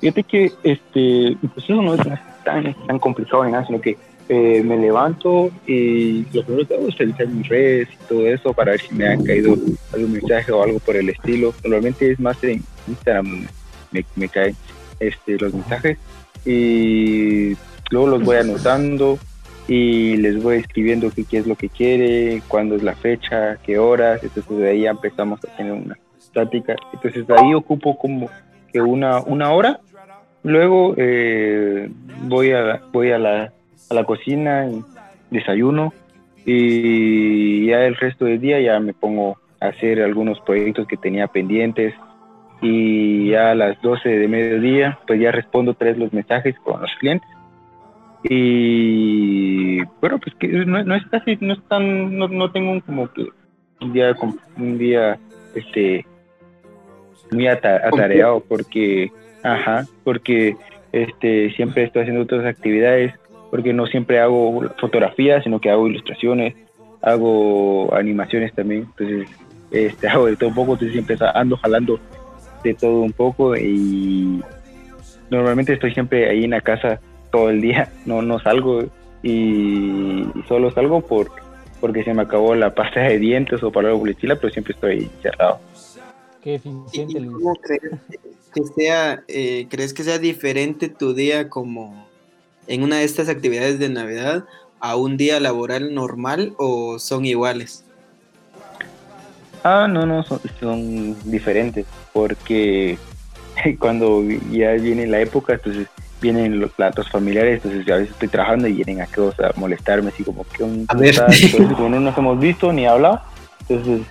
Fíjate 0.00 0.22
que 0.22 0.52
este, 0.62 1.28
el 1.28 1.38
proceso 1.38 1.82
no 1.82 1.94
es 1.94 2.00
tan, 2.44 2.86
tan 2.86 2.98
complicado 2.98 3.44
ni 3.44 3.52
nada, 3.52 3.66
sino 3.66 3.80
que 3.80 3.96
eh, 4.28 4.62
me 4.62 4.76
levanto 4.76 5.50
y 5.66 6.24
lo 6.32 6.44
primero 6.44 6.68
que 6.68 6.74
hago 6.74 6.88
es 6.88 6.98
revisar 6.98 7.28
mis 7.28 7.48
redes 7.48 7.88
y 7.92 8.08
todo 8.08 8.26
eso 8.26 8.52
para 8.52 8.72
ver 8.72 8.80
si 8.80 8.94
me 8.94 9.08
han 9.08 9.24
caído 9.24 9.56
algún 9.92 10.12
mensaje 10.12 10.52
o 10.52 10.62
algo 10.62 10.78
por 10.80 10.96
el 10.96 11.08
estilo. 11.08 11.54
Normalmente 11.64 12.10
es 12.10 12.20
más 12.20 12.42
en 12.44 12.62
Instagram 12.86 13.46
me, 13.90 14.04
me 14.16 14.28
caen 14.28 14.54
este, 15.00 15.38
los 15.38 15.54
mensajes 15.54 15.98
y 16.44 17.56
luego 17.90 18.08
los 18.08 18.22
voy 18.22 18.36
anotando 18.36 19.18
y 19.66 20.16
les 20.16 20.42
voy 20.42 20.56
escribiendo 20.56 21.10
qué, 21.10 21.24
qué 21.24 21.38
es 21.38 21.46
lo 21.46 21.54
que 21.54 21.68
quiere, 21.68 22.42
cuándo 22.48 22.74
es 22.76 22.82
la 22.82 22.94
fecha, 22.94 23.58
qué 23.62 23.78
horas, 23.78 24.22
entonces 24.22 24.58
de 24.58 24.68
ahí 24.70 24.82
ya 24.82 24.90
empezamos 24.90 25.40
a 25.44 25.56
tener 25.56 25.72
una 25.72 25.98
estática. 26.18 26.74
Entonces 26.92 27.24
ahí 27.30 27.54
ocupo 27.54 27.98
como 27.98 28.30
que 28.72 28.80
una, 28.80 29.20
una 29.20 29.52
hora, 29.52 29.80
luego 30.42 30.94
eh, 30.96 31.90
voy, 32.22 32.52
a, 32.52 32.82
voy 32.92 33.10
a, 33.10 33.18
la, 33.18 33.52
a 33.90 33.94
la 33.94 34.04
cocina, 34.04 34.66
y 34.66 34.82
desayuno. 35.30 35.92
Y 36.44 37.66
ya 37.66 37.84
el 37.84 37.96
resto 37.96 38.24
del 38.24 38.40
día 38.40 38.60
ya 38.60 38.80
me 38.80 38.94
pongo 38.94 39.38
a 39.60 39.66
hacer 39.66 40.00
algunos 40.00 40.40
proyectos 40.40 40.86
que 40.86 40.96
tenía 40.96 41.26
pendientes. 41.26 41.94
Y 42.60 43.30
ya 43.30 43.52
a 43.52 43.54
las 43.54 43.80
12 43.82 44.08
de 44.08 44.28
mediodía 44.28 44.98
pues 45.06 45.20
ya 45.20 45.30
respondo 45.30 45.74
tres 45.74 45.96
los 45.96 46.12
mensajes 46.12 46.58
con 46.60 46.80
los 46.80 46.90
clientes. 46.98 47.28
Y 48.24 49.84
bueno 50.00 50.18
pues 50.18 50.34
que 50.36 50.48
no, 50.48 50.82
no 50.82 50.94
es 50.96 51.06
casi 51.06 51.36
no 51.40 51.52
es 51.52 51.62
tan 51.68 52.18
no, 52.18 52.26
no 52.26 52.50
tengo 52.50 52.80
como 52.82 53.12
que 53.12 53.28
un 53.80 53.92
día 53.92 54.16
un 54.56 54.76
día 54.76 55.18
este 55.54 56.04
muy 57.30 57.46
atareado 57.46 58.40
porque 58.40 59.12
ajá 59.44 59.86
porque 60.02 60.56
este 60.90 61.50
siempre 61.50 61.84
estoy 61.84 62.02
haciendo 62.02 62.22
otras 62.22 62.44
actividades 62.44 63.14
porque 63.50 63.72
no 63.72 63.86
siempre 63.86 64.20
hago 64.20 64.62
fotografías 64.78 65.44
sino 65.44 65.60
que 65.60 65.70
hago 65.70 65.88
ilustraciones 65.88 66.54
hago 67.02 67.94
animaciones 67.94 68.52
también 68.54 68.88
entonces 68.98 69.28
este 69.70 70.08
hago 70.08 70.26
de 70.26 70.36
todo 70.36 70.48
un 70.48 70.54
poco 70.54 70.72
entonces 70.72 70.92
siempre 70.92 71.16
ando 71.34 71.56
jalando 71.56 72.00
de 72.64 72.74
todo 72.74 73.00
un 73.00 73.12
poco 73.12 73.56
y 73.56 74.42
normalmente 75.30 75.72
estoy 75.72 75.92
siempre 75.92 76.28
ahí 76.28 76.44
en 76.44 76.50
la 76.50 76.60
casa 76.60 77.00
todo 77.30 77.50
el 77.50 77.60
día, 77.60 77.92
no, 78.06 78.22
no 78.22 78.38
salgo 78.40 78.84
y, 79.22 80.24
solo 80.46 80.70
salgo 80.70 81.00
por, 81.00 81.30
porque 81.80 82.04
se 82.04 82.14
me 82.14 82.22
acabó 82.22 82.54
la 82.54 82.74
pasta 82.74 83.00
de 83.00 83.18
dientes 83.18 83.62
o 83.62 83.70
para 83.70 83.92
la 83.92 84.14
chila, 84.14 84.36
pero 84.36 84.52
siempre 84.52 84.74
estoy 84.74 85.10
cerrado. 85.22 85.60
Qué 86.42 86.54
eficiente. 86.54 87.26
cómo 87.26 87.54
crees 87.54 88.00
que 88.54 88.62
sea, 88.76 89.24
eh, 89.28 89.66
crees 89.68 89.92
que 89.92 90.04
sea 90.04 90.18
diferente 90.18 90.88
tu 90.88 91.12
día 91.12 91.48
como 91.48 92.07
en 92.68 92.82
una 92.82 92.96
de 92.96 93.04
estas 93.04 93.28
actividades 93.28 93.78
de 93.78 93.88
Navidad 93.88 94.44
a 94.80 94.96
un 94.96 95.16
día 95.16 95.40
laboral 95.40 95.92
normal 95.94 96.54
o 96.58 96.98
son 96.98 97.24
iguales? 97.24 97.84
Ah, 99.64 99.88
no, 99.90 100.06
no, 100.06 100.22
son, 100.22 100.40
son 100.60 101.30
diferentes, 101.30 101.84
porque 102.12 102.96
cuando 103.78 104.22
ya 104.50 104.72
viene 104.72 105.06
la 105.06 105.20
época, 105.20 105.54
entonces 105.54 105.88
vienen 106.20 106.60
los 106.60 106.72
platos 106.72 107.08
familiares, 107.10 107.60
entonces 107.62 107.92
a 107.92 107.96
veces 107.96 108.10
estoy 108.10 108.28
trabajando 108.28 108.68
y 108.68 108.72
vienen 108.72 109.00
a, 109.00 109.04
a 109.04 109.52
molestarme, 109.56 110.10
así 110.10 110.24
como 110.24 110.44
que 110.44 110.64
un 110.64 110.86
como 111.76 111.88
no 111.88 112.00
nos 112.00 112.16
hemos 112.18 112.38
visto 112.38 112.72
ni 112.72 112.86
hablado, 112.86 113.20
entonces 113.68 114.06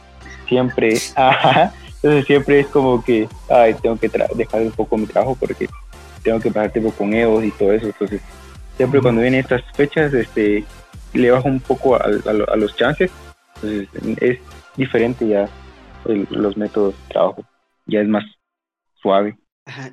siempre, 0.47 0.97
entonces 1.95 2.25
siempre 2.25 2.61
es 2.61 2.67
como 2.67 3.03
que, 3.03 3.27
ay, 3.49 3.75
tengo 3.81 3.97
que 3.97 4.09
dejar 4.35 4.61
un 4.61 4.71
poco 4.71 4.97
mi 4.97 5.05
trabajo 5.05 5.35
porque 5.39 5.67
tengo 6.23 6.39
que 6.39 6.49
pasar 6.49 6.71
tiempo 6.71 6.91
con 6.91 7.13
ellos 7.13 7.43
y 7.43 7.51
todo 7.51 7.73
eso, 7.73 7.87
entonces 7.87 8.21
siempre 8.77 9.01
cuando 9.01 9.21
vienen 9.21 9.41
estas 9.41 9.63
fechas, 9.75 10.13
este, 10.13 10.63
le 11.13 11.31
bajo 11.31 11.47
un 11.47 11.59
poco 11.59 11.95
a, 11.95 12.05
a, 12.05 12.55
los 12.55 12.75
chances, 12.75 13.11
entonces 13.61 14.17
es 14.21 14.39
diferente 14.77 15.27
ya 15.27 15.49
los 16.05 16.55
métodos 16.55 16.95
de 16.95 17.13
trabajo, 17.13 17.45
ya 17.87 18.01
es 18.01 18.07
más 18.07 18.23
suave. 19.01 19.37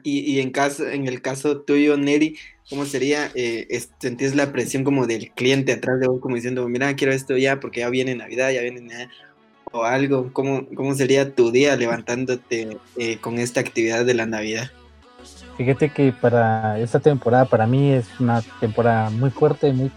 Y, 0.05 0.39
en, 0.39 0.53
caso, 0.53 0.89
en 0.89 1.09
el 1.09 1.21
caso 1.21 1.63
tuyo, 1.63 1.97
Neri, 1.97 2.37
¿cómo 2.71 2.85
sería? 2.85 3.33
Eh, 3.35 3.67
¿Sentís 3.99 4.37
la 4.37 4.53
presión 4.53 4.85
como 4.85 5.09
del 5.09 5.33
cliente 5.33 5.73
atrás 5.73 5.99
de 5.99 6.07
vos, 6.07 6.21
como 6.21 6.37
diciendo, 6.37 6.69
mira, 6.69 6.95
quiero 6.95 7.13
esto 7.13 7.37
ya 7.37 7.59
porque 7.59 7.81
ya 7.81 7.91
viene 7.91 8.15
Navidad, 8.15 8.53
ya 8.53 8.63
viene 8.63 8.83
Navidad, 8.83 9.09
o 9.73 9.83
algo? 9.83 10.33
¿Cómo, 10.33 10.69
cómo 10.77 10.95
sería 10.95 11.35
tu 11.35 11.51
día 11.51 11.75
levantándote 11.75 12.79
eh, 12.97 13.19
con 13.19 13.39
esta 13.39 13.59
actividad 13.59 14.05
de 14.05 14.15
la 14.15 14.27
Navidad? 14.27 14.71
Fíjate 15.57 15.91
que 15.91 16.13
para 16.13 16.79
esta 16.81 16.99
temporada, 16.99 17.45
para 17.45 17.67
mí 17.67 17.93
es 17.93 18.07
una 18.19 18.43
temporada 18.61 19.11
muy 19.11 19.31
fuerte, 19.31 19.73
muy, 19.73 19.91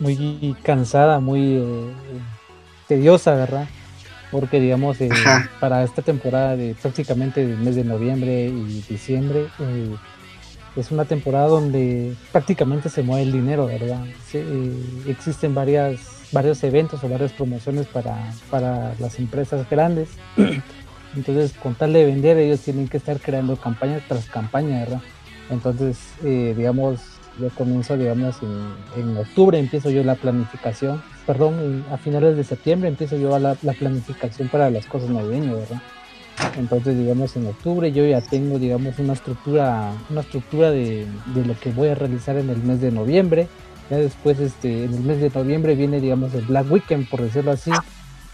muy 0.00 0.56
cansada, 0.62 1.20
muy 1.20 1.56
eh, 1.56 1.92
tediosa, 2.88 3.34
¿verdad? 3.34 3.66
porque 4.34 4.58
digamos 4.58 5.00
eh, 5.00 5.10
para 5.60 5.84
esta 5.84 6.02
temporada 6.02 6.56
de 6.56 6.74
prácticamente 6.74 7.46
del 7.46 7.56
mes 7.58 7.76
de 7.76 7.84
noviembre 7.84 8.46
y 8.46 8.82
diciembre 8.88 9.46
eh, 9.60 9.94
es 10.74 10.90
una 10.90 11.04
temporada 11.04 11.46
donde 11.46 12.16
prácticamente 12.32 12.88
se 12.88 13.04
mueve 13.04 13.22
el 13.22 13.30
dinero, 13.30 13.66
¿verdad? 13.66 14.04
Existen 15.06 15.54
varias, 15.54 16.00
varios 16.32 16.64
eventos 16.64 17.04
o 17.04 17.08
varias 17.08 17.30
promociones 17.32 17.86
para, 17.86 18.16
para 18.50 18.92
las 18.98 19.20
empresas 19.20 19.70
grandes. 19.70 20.08
Entonces, 21.16 21.52
con 21.52 21.74
tal 21.74 21.92
de 21.92 22.04
vender, 22.06 22.38
ellos 22.38 22.60
tienen 22.60 22.88
que 22.88 22.96
estar 22.96 23.18
creando 23.20 23.56
campaña 23.56 24.00
tras 24.08 24.26
campaña, 24.26 24.80
¿verdad? 24.80 25.02
Entonces, 25.50 25.98
digamos, 26.22 27.00
yo 27.40 27.50
comienzo, 27.50 27.96
digamos, 27.96 28.36
en, 28.42 29.00
en 29.00 29.16
octubre 29.16 29.58
empiezo 29.58 29.90
yo 29.90 30.02
la 30.04 30.14
planificación 30.14 31.02
perdón, 31.26 31.84
a 31.90 31.96
finales 31.96 32.36
de 32.36 32.44
septiembre 32.44 32.88
empiezo 32.88 33.16
yo 33.16 33.38
la, 33.38 33.54
planificación 33.54 34.48
para 34.48 34.70
las 34.70 34.86
cosas 34.86 35.10
navideñas, 35.10 35.54
¿verdad? 35.56 35.82
Entonces, 36.58 36.98
digamos, 36.98 37.36
en 37.36 37.46
octubre 37.46 37.92
yo 37.92 38.04
ya 38.04 38.20
tengo, 38.20 38.58
digamos, 38.58 38.98
una 38.98 39.12
estructura, 39.12 39.92
una 40.10 40.20
estructura 40.20 40.70
de, 40.70 41.06
lo 41.34 41.58
que 41.58 41.70
voy 41.70 41.88
a 41.88 41.94
realizar 41.94 42.36
en 42.36 42.50
el 42.50 42.58
mes 42.58 42.80
de 42.80 42.90
noviembre. 42.90 43.48
Ya 43.90 43.98
después, 43.98 44.40
este, 44.40 44.84
en 44.84 44.94
el 44.94 45.00
mes 45.00 45.20
de 45.20 45.30
noviembre 45.30 45.74
viene, 45.74 46.00
digamos, 46.00 46.34
el 46.34 46.44
Black 46.44 46.70
Weekend, 46.70 47.08
por 47.08 47.22
decirlo 47.22 47.52
así. 47.52 47.70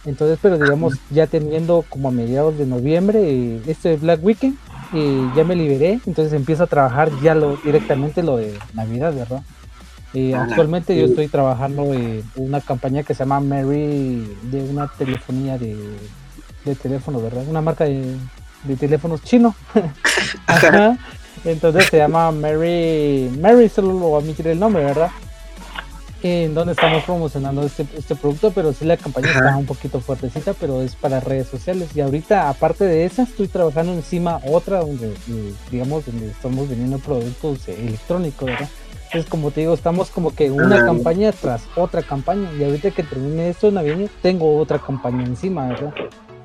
Entonces, 0.05 0.39
pero 0.41 0.59
digamos, 0.59 0.95
ya 1.11 1.27
teniendo 1.27 1.85
como 1.89 2.09
a 2.09 2.13
mediados 2.13 2.57
de 2.57 2.67
noviembre 2.67 3.61
este 3.67 3.97
Black 3.97 4.21
Weekend, 4.23 4.57
eh, 4.95 5.31
ya 5.37 5.45
me 5.45 5.55
liberé, 5.55 6.01
entonces 6.07 6.33
empiezo 6.33 6.65
a 6.65 6.67
trabajar 6.67 7.11
ya 7.23 7.35
lo 7.35 7.57
directamente 7.57 8.23
lo 8.23 8.37
de 8.37 8.59
Navidad, 8.75 9.15
¿verdad? 9.15 9.43
actualmente 10.35 10.99
yo 10.99 11.07
estoy 11.07 11.29
trabajando 11.29 11.95
en 11.95 12.25
una 12.35 12.61
campaña 12.61 13.05
que 13.05 13.15
se 13.15 13.21
llama 13.21 13.39
Mary 13.39 14.37
de 14.51 14.61
una 14.69 14.89
telefonía 14.89 15.57
de, 15.57 15.77
de 16.65 16.75
teléfono, 16.75 17.21
¿verdad? 17.21 17.45
Una 17.49 17.61
marca 17.61 17.85
de, 17.85 18.17
teléfonos 18.79 19.23
chino. 19.23 19.55
Entonces 21.45 21.87
se 21.87 21.97
llama 21.97 22.33
Mary, 22.33 23.31
Mary 23.41 23.69
solo 23.69 23.93
lo 23.93 24.11
va 24.11 24.19
a 24.19 24.23
emitir 24.23 24.49
el 24.49 24.59
nombre, 24.59 24.85
¿verdad? 24.85 25.11
En 26.23 26.53
donde 26.53 26.73
estamos 26.73 27.03
promocionando 27.05 27.63
este, 27.63 27.87
este 27.97 28.15
producto, 28.15 28.51
pero 28.51 28.73
sí 28.75 28.85
la 28.85 28.99
campaña 28.99 29.31
está 29.31 29.57
un 29.57 29.65
poquito 29.65 30.01
fuertecita, 30.01 30.53
pero 30.53 30.83
es 30.83 30.95
para 30.95 31.21
redes 31.21 31.49
sociales. 31.49 31.91
Y 31.95 32.01
ahorita, 32.01 32.51
aparte 32.51 32.85
de 32.85 33.07
esa, 33.07 33.23
estoy 33.23 33.49
trabajando 33.49 33.93
encima 33.93 34.41
otra 34.47 34.81
donde, 34.81 35.09
eh, 35.09 35.55
digamos, 35.71 36.05
donde 36.05 36.29
estamos 36.29 36.69
vendiendo 36.69 36.99
productos 36.99 37.67
electrónicos, 37.69 38.47
¿verdad? 38.47 38.69
Entonces, 39.07 39.29
como 39.29 39.51
te 39.51 39.63
digo, 39.63 39.75
estamos 39.75 40.09
como 40.11 40.33
que 40.35 40.53
una 40.53 40.85
campaña 40.85 41.33
tras 41.33 41.65
otra 41.75 42.01
campaña. 42.03 42.49
Y 42.57 42.63
ahorita 42.63 42.93
que 42.93 43.03
termine 43.03 43.49
esto 43.49 43.71
navideño, 43.73 44.09
tengo 44.23 44.57
otra 44.57 44.79
campaña 44.79 45.25
encima, 45.25 45.69
¿verdad? 45.69 45.93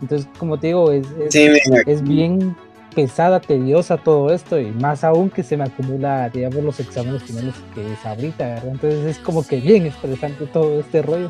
Entonces, 0.02 0.28
como 0.40 0.60
te 0.60 0.68
digo, 0.68 0.92
es, 0.92 1.06
es, 1.32 2.02
bien 2.02 2.56
pesada, 2.95 3.39
tediosa 3.39 3.97
todo 3.97 4.34
esto. 4.34 4.60
Y 4.60 4.71
más 4.71 5.03
aún 5.03 5.29
que 5.29 5.43
se 5.43 5.58
me 5.58 5.65
acumula, 5.65 6.29
digamos, 6.29 6.63
los 6.63 6.79
exámenes 6.79 7.23
finales 7.23 7.53
que 7.73 7.93
es 7.93 8.05
ahorita, 8.05 8.45
¿verdad? 8.47 8.67
Entonces, 8.71 9.05
es 9.05 9.19
como 9.19 9.45
que 9.45 9.60
bien 9.60 9.86
estresante 9.86 10.45
todo 10.47 10.79
este 10.79 11.01
rollo. 11.01 11.29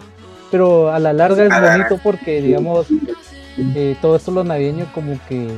Pero 0.52 0.92
a 0.92 1.00
la 1.00 1.12
larga 1.12 1.44
es 1.44 1.50
bonito 1.50 2.00
porque, 2.04 2.42
digamos, 2.42 2.88
eh, 3.58 3.98
todo 4.02 4.16
esto 4.16 4.32
lo 4.32 4.44
navideño 4.44 4.86
como 4.94 5.20
que 5.28 5.50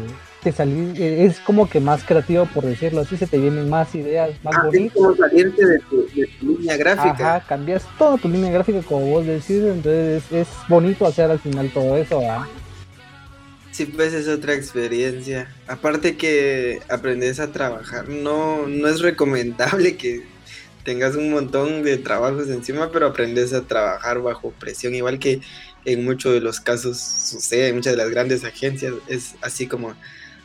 salir, 0.51 0.99
eh, 1.01 1.25
es 1.25 1.39
como 1.39 1.69
que 1.69 1.79
más 1.79 2.03
creativo 2.03 2.45
por 2.45 2.65
decirlo 2.65 3.01
así, 3.01 3.17
se 3.17 3.27
te 3.27 3.37
vienen 3.37 3.69
más 3.69 3.93
ideas, 3.95 4.31
más 4.43 4.55
ah, 4.55 4.63
bonitas. 4.65 4.87
Es 4.87 4.93
como 4.93 5.15
salirte 5.15 5.65
de 5.65 5.79
tu, 5.79 6.05
línea 6.41 6.77
gráfica. 6.77 7.35
Ajá, 7.35 7.45
cambias 7.47 7.85
toda 7.97 8.17
tu 8.17 8.29
línea 8.29 8.51
gráfica 8.51 8.81
como 8.81 9.05
vos 9.07 9.25
decís, 9.25 9.63
entonces 9.63 10.23
es, 10.31 10.47
bonito 10.67 11.05
hacer 11.05 11.31
al 11.31 11.39
final 11.39 11.69
todo 11.73 11.97
eso, 11.97 12.21
¿ah? 12.21 12.47
Sí, 13.77 13.85
pues 13.85 14.11
es 14.11 14.27
otra 14.27 14.55
experiencia. 14.55 15.53
Aparte 15.67 16.17
que 16.17 16.79
aprendes 16.89 17.39
a 17.39 17.51
trabajar, 17.51 18.09
no, 18.09 18.65
no 18.65 18.87
es 18.87 19.01
recomendable 19.01 19.97
que 19.97 20.23
tengas 20.83 21.15
un 21.15 21.29
montón 21.29 21.83
de 21.83 21.99
trabajos 21.99 22.49
encima, 22.49 22.91
pero 22.91 23.05
aprendes 23.05 23.53
a 23.53 23.67
trabajar 23.67 24.19
bajo 24.19 24.49
presión, 24.49 24.95
igual 24.95 25.19
que 25.19 25.41
en 25.85 26.03
muchos 26.03 26.33
de 26.33 26.41
los 26.41 26.59
casos 26.59 26.97
sucede, 26.97 27.67
en 27.67 27.75
muchas 27.75 27.93
de 27.93 27.97
las 27.97 28.09
grandes 28.09 28.43
agencias, 28.45 28.95
es 29.07 29.35
así 29.41 29.67
como 29.67 29.93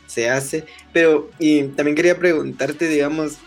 se 0.05 0.29
hace. 0.29 0.65
Pero 0.93 1.31
y 1.39 1.63
también 1.69 1.95
quería 1.95 2.19
preguntarte, 2.19 2.87
digamos, 2.87 3.37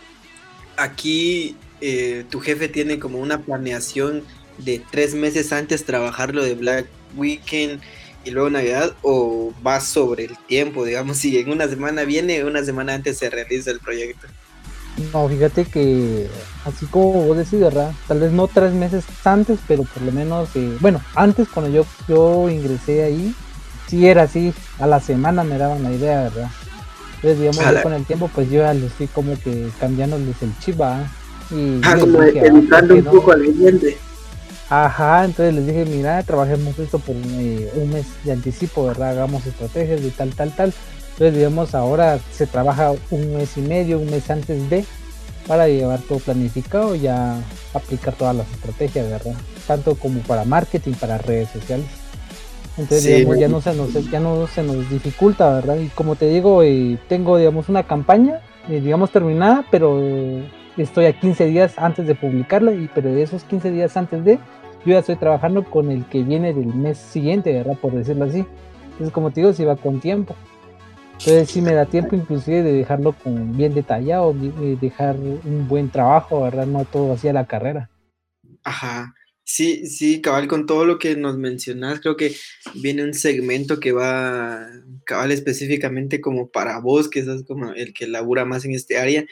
aquí 0.76 1.54
eh, 1.80 2.24
tu 2.28 2.40
jefe 2.40 2.66
tiene 2.66 2.98
como 2.98 3.20
una 3.20 3.42
planeación 3.42 4.24
de 4.58 4.82
tres 4.90 5.14
meses 5.14 5.52
antes 5.52 5.84
trabajar 5.84 6.34
lo 6.34 6.42
de 6.42 6.56
Black 6.56 6.86
Weekend 7.14 7.80
y 8.26 8.30
luego 8.32 8.50
Navidad 8.50 8.92
o 9.02 9.52
va 9.64 9.80
sobre 9.80 10.24
el 10.24 10.36
tiempo, 10.46 10.84
digamos, 10.84 11.16
si 11.18 11.38
en 11.38 11.50
una 11.50 11.68
semana 11.68 12.04
viene, 12.04 12.44
una 12.44 12.64
semana 12.64 12.94
antes 12.94 13.18
se 13.18 13.30
realiza 13.30 13.70
el 13.70 13.80
proyecto. 13.80 14.26
No, 15.12 15.28
fíjate 15.28 15.66
que 15.66 16.26
así 16.64 16.86
como 16.86 17.24
vos 17.24 17.36
decís, 17.36 17.60
¿verdad? 17.60 17.92
Tal 18.08 18.18
vez 18.18 18.32
no 18.32 18.48
tres 18.48 18.72
meses 18.72 19.04
antes, 19.24 19.58
pero 19.68 19.82
por 19.84 20.02
lo 20.02 20.10
menos, 20.10 20.48
eh, 20.54 20.76
bueno, 20.80 21.02
antes 21.14 21.48
cuando 21.48 21.70
yo, 21.70 21.86
yo 22.08 22.48
ingresé 22.48 23.04
ahí, 23.04 23.34
sí 23.88 24.06
era 24.06 24.22
así, 24.22 24.54
a 24.78 24.86
la 24.86 25.00
semana 25.00 25.44
me 25.44 25.58
daban 25.58 25.82
la 25.82 25.92
idea, 25.92 26.22
¿verdad? 26.22 26.50
Entonces, 27.16 27.38
digamos, 27.38 27.82
con 27.82 27.92
el 27.92 28.06
tiempo, 28.06 28.30
pues 28.34 28.50
yo 28.50 28.62
ya 28.62 28.72
les 28.72 28.92
fui 28.92 29.06
como 29.06 29.38
que 29.38 29.68
cambiándoles 29.78 30.42
el 30.42 30.58
chip, 30.60 30.80
Y 31.50 31.80
ah, 31.82 31.96
como 31.98 32.22
educando 32.22 32.94
un 32.94 33.04
poco 33.04 33.32
al 33.32 33.42
cliente. 33.42 33.98
Ajá, 34.68 35.24
entonces 35.24 35.54
les 35.54 35.66
dije, 35.66 35.84
mira, 35.84 36.22
trabajemos 36.24 36.76
esto 36.78 36.98
por 36.98 37.14
eh, 37.14 37.70
un 37.76 37.90
mes 37.90 38.06
de 38.24 38.32
anticipo, 38.32 38.84
¿verdad? 38.84 39.10
Hagamos 39.10 39.46
estrategias 39.46 40.02
de 40.02 40.10
tal, 40.10 40.34
tal, 40.34 40.50
tal. 40.56 40.72
Entonces, 41.12 41.36
digamos, 41.36 41.74
ahora 41.74 42.18
se 42.32 42.46
trabaja 42.46 42.92
un 43.10 43.36
mes 43.36 43.56
y 43.56 43.60
medio, 43.60 43.98
un 44.00 44.10
mes 44.10 44.28
antes 44.28 44.68
de, 44.68 44.84
para 45.46 45.68
llevar 45.68 46.00
todo 46.00 46.18
planificado 46.18 46.96
y 46.96 47.00
ya 47.00 47.38
aplicar 47.74 48.14
todas 48.14 48.34
las 48.34 48.50
estrategias, 48.50 49.08
¿verdad? 49.08 49.34
Tanto 49.68 49.94
como 49.94 50.20
para 50.20 50.44
marketing, 50.44 50.92
para 50.94 51.18
redes 51.18 51.48
sociales. 51.50 51.86
Entonces, 52.76 53.04
digamos, 53.04 53.38
ya 53.38 53.48
no, 53.48 53.60
se 53.60 53.72
nos, 53.72 54.10
ya 54.10 54.20
no 54.20 54.46
se 54.48 54.62
nos 54.62 54.90
dificulta, 54.90 55.54
¿verdad? 55.54 55.76
Y 55.78 55.88
como 55.88 56.16
te 56.16 56.28
digo, 56.28 56.62
eh, 56.62 56.98
tengo, 57.08 57.38
digamos, 57.38 57.68
una 57.68 57.84
campaña, 57.84 58.40
eh, 58.68 58.80
digamos, 58.80 59.10
terminada, 59.10 59.64
pero 59.70 59.98
estoy 60.82 61.06
a 61.06 61.18
15 61.18 61.46
días 61.46 61.78
antes 61.78 62.06
de 62.06 62.14
publicarla, 62.14 62.72
y 62.72 62.88
pero 62.94 63.12
de 63.12 63.22
esos 63.22 63.44
15 63.44 63.70
días 63.70 63.96
antes 63.96 64.24
de, 64.24 64.38
yo 64.84 64.92
ya 64.92 64.98
estoy 65.00 65.16
trabajando 65.16 65.64
con 65.64 65.90
el 65.90 66.04
que 66.06 66.22
viene 66.22 66.54
del 66.54 66.74
mes 66.74 66.98
siguiente, 66.98 67.52
¿verdad? 67.52 67.76
Por 67.80 67.92
decirlo 67.92 68.24
así. 68.24 68.44
Entonces, 68.84 69.12
como 69.12 69.30
te 69.30 69.40
digo, 69.40 69.52
si 69.52 69.64
va 69.64 69.76
con 69.76 70.00
tiempo. 70.00 70.36
Entonces 71.18 71.50
sí 71.50 71.62
me 71.62 71.72
da 71.72 71.86
tiempo 71.86 72.14
inclusive 72.14 72.62
de 72.62 72.72
dejarlo 72.72 73.12
con 73.12 73.56
bien 73.56 73.74
detallado, 73.74 74.34
dejar 74.80 75.16
un 75.16 75.66
buen 75.66 75.90
trabajo, 75.90 76.42
¿verdad? 76.42 76.66
No 76.66 76.84
todo 76.84 77.14
así 77.14 77.26
a 77.26 77.32
la 77.32 77.46
carrera. 77.46 77.90
Ajá. 78.62 79.14
Sí, 79.48 79.86
sí, 79.86 80.20
cabal, 80.20 80.48
con 80.48 80.66
todo 80.66 80.84
lo 80.84 80.98
que 80.98 81.16
nos 81.16 81.38
mencionas, 81.38 82.00
creo 82.00 82.16
que 82.16 82.34
viene 82.74 83.04
un 83.04 83.14
segmento 83.14 83.78
que 83.78 83.92
va, 83.92 84.66
cabal, 85.04 85.30
específicamente 85.30 86.20
como 86.20 86.48
para 86.48 86.80
vos, 86.80 87.08
que 87.08 87.24
sos 87.24 87.44
como 87.44 87.72
el 87.72 87.94
que 87.94 88.08
labura 88.08 88.44
más 88.44 88.64
en 88.64 88.74
este 88.74 88.98
área, 88.98 89.24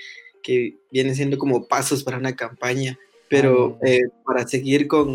que 0.44 0.76
viene 0.92 1.14
siendo 1.16 1.38
como 1.38 1.66
pasos 1.66 2.04
para 2.04 2.18
una 2.18 2.37
campaña. 2.37 2.96
Pero 3.28 3.78
ah, 3.83 3.88
eh, 3.88 4.02
para 4.24 4.46
seguir 4.46 4.87
con, 4.87 5.11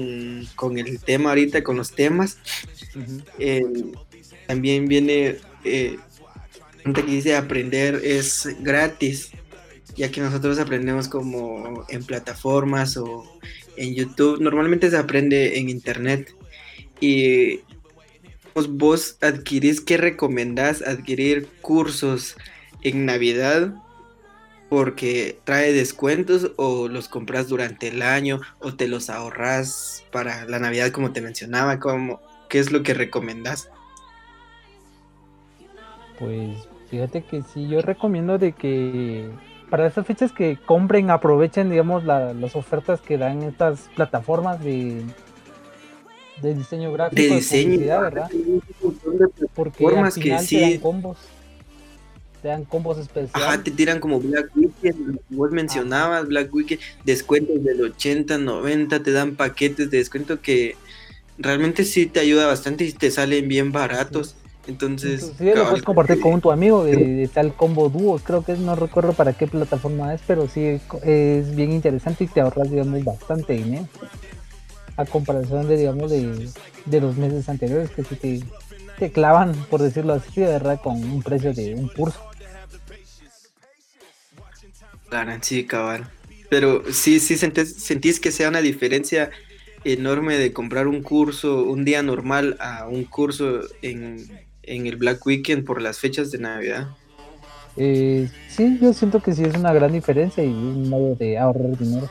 el 0.76 1.00
tema 1.00 1.30
ahorita, 1.30 1.63
con 1.63 1.78
los 1.78 1.92
temas, 1.92 2.38
eh, 3.38 3.63
también 4.48 4.88
viene 4.88 5.38
eh, 5.63 5.98
que 6.94 7.04
dice 7.04 7.36
aprender 7.36 8.02
es 8.04 8.50
gratis, 8.62 9.32
ya 9.96 10.10
que 10.10 10.22
nosotros 10.22 10.58
aprendemos 10.58 11.08
como 11.08 11.86
en 11.88 12.04
plataformas 12.04 12.98
o 12.98 13.24
en 13.78 13.94
YouTube. 13.94 14.42
Normalmente 14.42 14.89
se 14.89 14.98
aprende 14.98 15.60
en 15.60 15.70
internet. 15.70 16.34
Y 17.00 17.62
pues, 18.54 18.68
vos 18.68 19.18
adquirís, 19.22 19.80
¿qué 19.82 19.98
recomendás? 19.98 20.82
Adquirir 20.82 21.48
cursos 21.62 22.36
en 22.82 23.06
Navidad 23.06 23.74
porque 24.69 25.39
trae 25.43 25.73
descuentos 25.73 26.51
o 26.58 26.88
los 26.88 27.10
compras 27.10 27.47
durante 27.47 27.88
el 27.88 28.01
año 28.01 28.39
o 28.60 28.73
te 28.75 28.88
los 28.88 29.10
ahorras 29.10 30.05
para 30.12 30.45
la 30.45 30.60
Navidad 30.60 30.91
como 30.91 31.12
te 31.12 31.21
mencionaba, 31.21 31.79
como, 31.79 32.21
¿qué 32.49 32.60
es 32.60 32.71
lo 32.71 32.84
que 32.84 32.93
recomendás? 32.93 33.69
Pues 36.19 36.67
Fíjate 36.89 37.21
que 37.21 37.43
sí, 37.43 37.67
yo 37.67 37.82
recomiendo 37.82 38.39
de 38.39 38.51
que 38.51 39.29
para 39.69 39.86
esas 39.86 40.08
fechas 40.08 40.32
que 40.32 40.58
compren, 40.58 41.12
aprovechen, 41.12 41.69
digamos, 41.69 42.03
las 42.03 42.55
ofertas 42.55 42.99
que 42.99 43.17
dan 43.17 43.43
estas 43.43 43.89
plataformas 43.95 44.63
de, 44.63 45.03
de 46.41 46.55
diseño 46.55 46.91
gráfico. 46.91 47.21
De 47.21 47.27
diseño, 47.29 48.01
¿verdad? 48.01 48.29
Porque 49.53 49.86
al 49.86 50.12
final 50.12 50.47
te 50.47 50.62
dan 50.62 50.77
combos. 50.79 51.17
Te 52.41 52.47
dan 52.47 52.63
combos 52.65 52.97
especiales. 52.97 53.32
Ajá, 53.34 53.62
te 53.62 53.71
tiran 53.71 53.99
como 53.99 54.19
Black 54.19 54.49
Weekend, 54.56 55.19
vos 55.30 55.52
mencionabas, 55.52 56.28
Black 56.28 56.54
Weekend, 56.54 56.82
descuentos 57.04 57.63
del 57.63 57.82
80, 57.82 58.38
90, 58.38 59.04
te 59.04 59.12
dan 59.12 59.36
paquetes 59.36 59.91
de 59.91 59.97
descuento 59.97 60.41
que 60.41 60.75
realmente 61.38 61.84
sí 61.86 62.06
te 62.06 62.19
ayuda 62.19 62.47
bastante 62.47 62.86
y 62.86 62.93
te 62.93 63.12
salen 63.12 63.47
bien 63.47 63.71
baratos. 63.71 64.36
Entonces. 64.67 65.34
Sí, 65.38 65.45
lo 65.45 65.67
puedes 65.67 65.84
compartir 65.84 66.19
con 66.19 66.39
tu 66.41 66.52
amigo 66.52 66.84
de, 66.84 67.28
tal 67.34 67.54
combo 67.56 67.89
dúo. 67.89 68.19
Creo 68.19 68.43
que 68.43 68.54
no 68.54 68.75
recuerdo 68.75 69.13
para 69.13 69.34
qué 69.34 69.47
plataforma 69.47 70.13
es, 70.13 70.21
pero 70.28 70.47
sí 70.47 70.80
es 71.04 71.56
bien 71.56 71.71
interesante 71.71 72.25
y 72.25 72.28
te 72.28 72.41
ahorras, 72.41 72.69
digamos, 72.69 73.04
bastante 73.04 73.54
dinero. 73.54 73.88
A 74.95 75.06
comparación 75.06 75.67
de, 75.67 75.78
digamos, 75.78 76.12
de, 76.12 77.02
los 77.02 77.17
meses 77.17 77.49
anteriores 77.49 77.89
que 77.89 78.04
sí 78.04 78.15
te, 78.15 78.41
te 78.99 79.12
clavan, 79.12 79.54
por 79.69 79.82
decirlo 79.82 80.13
así, 80.13 80.41
de 80.41 80.47
verdad, 80.47 80.80
con 80.82 80.97
un 80.97 81.23
precio 81.23 81.54
de 81.54 81.73
un 81.73 81.88
curso. 81.88 82.19
Claro, 85.10 85.32
sí, 85.41 85.65
cabal. 85.65 86.10
Pero 86.50 86.84
sí, 86.91 87.19
sí 87.19 87.38
sentís, 87.38 87.76
sentís 87.76 88.19
que 88.19 88.32
sea 88.32 88.50
una 88.50 88.62
diferencia 88.62 89.30
enorme 89.84 90.38
de 90.38 90.52
comprar 90.54 90.88
un 90.88 91.02
curso 91.02 91.63
un 91.63 91.86
día 91.86 92.04
normal 92.04 92.58
a 92.60 92.88
un 92.88 93.06
curso 93.06 93.62
en 93.82 94.30
en 94.69 94.86
el 94.86 94.95
Black 94.95 95.26
Weekend 95.26 95.65
por 95.65 95.82
las 95.82 96.00
fechas 96.00 96.32
de 96.32 96.38
Navidad. 96.38 96.88
Eh, 97.76 98.30
sí, 98.48 98.78
yo 98.82 98.93
siento 98.93 99.22
que 99.22 99.34
sí 99.34 99.43
es 99.43 99.56
una 99.56 99.74
gran 99.74 99.91
diferencia 99.91 100.43
y 100.43 100.50
un 100.50 100.89
modo 100.89 101.15
de 101.15 101.38
ahorrar 101.38 101.78
dinero. 101.78 102.10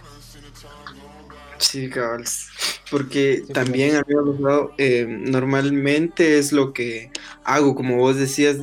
Sí, 1.58 1.88
cabals. 1.88 2.48
Porque 2.90 3.42
también, 3.52 3.96
amigo, 3.96 4.72
eh, 4.78 5.06
normalmente 5.08 6.38
es 6.38 6.52
lo 6.52 6.72
que 6.72 7.10
hago, 7.44 7.74
como 7.74 7.96
vos 7.96 8.16
decías, 8.16 8.58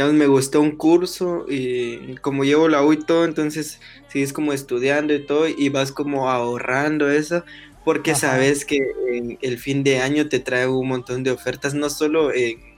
ya 0.00 0.06
me 0.06 0.26
gustó 0.26 0.62
un 0.62 0.76
curso 0.76 1.44
y 1.46 2.14
como 2.22 2.44
llevo 2.44 2.68
la 2.68 2.82
U 2.82 2.94
y 2.94 3.04
todo, 3.04 3.26
entonces 3.26 3.80
sigues 4.08 4.32
como 4.32 4.54
estudiando 4.54 5.12
y 5.12 5.26
todo 5.26 5.46
y 5.46 5.68
vas 5.68 5.92
como 5.92 6.30
ahorrando 6.30 7.10
eso, 7.10 7.44
porque 7.84 8.14
sabes 8.14 8.64
que 8.64 8.78
en 9.12 9.38
el 9.42 9.58
fin 9.58 9.84
de 9.84 10.00
año 10.00 10.26
te 10.26 10.40
trae 10.40 10.66
un 10.66 10.88
montón 10.88 11.22
de 11.22 11.32
ofertas, 11.32 11.74
no 11.74 11.90
solo 11.90 12.32
en 12.32 12.70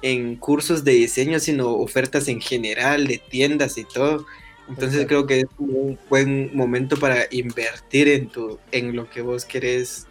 en 0.00 0.36
cursos 0.36 0.84
de 0.84 0.92
diseño, 0.92 1.40
sino 1.40 1.70
ofertas 1.72 2.28
en 2.28 2.40
general 2.40 3.06
de 3.06 3.18
tiendas 3.18 3.76
y 3.76 3.84
todo. 3.84 4.26
Entonces 4.68 5.06
creo 5.06 5.26
que 5.26 5.40
es 5.40 5.46
un 5.58 5.98
buen 6.08 6.54
momento 6.54 6.96
para 6.96 7.26
invertir 7.30 8.08
en 8.08 8.28
tu, 8.28 8.58
en 8.70 8.96
lo 8.96 9.08
que 9.10 9.20
vos 9.20 9.44
querés 9.44 10.06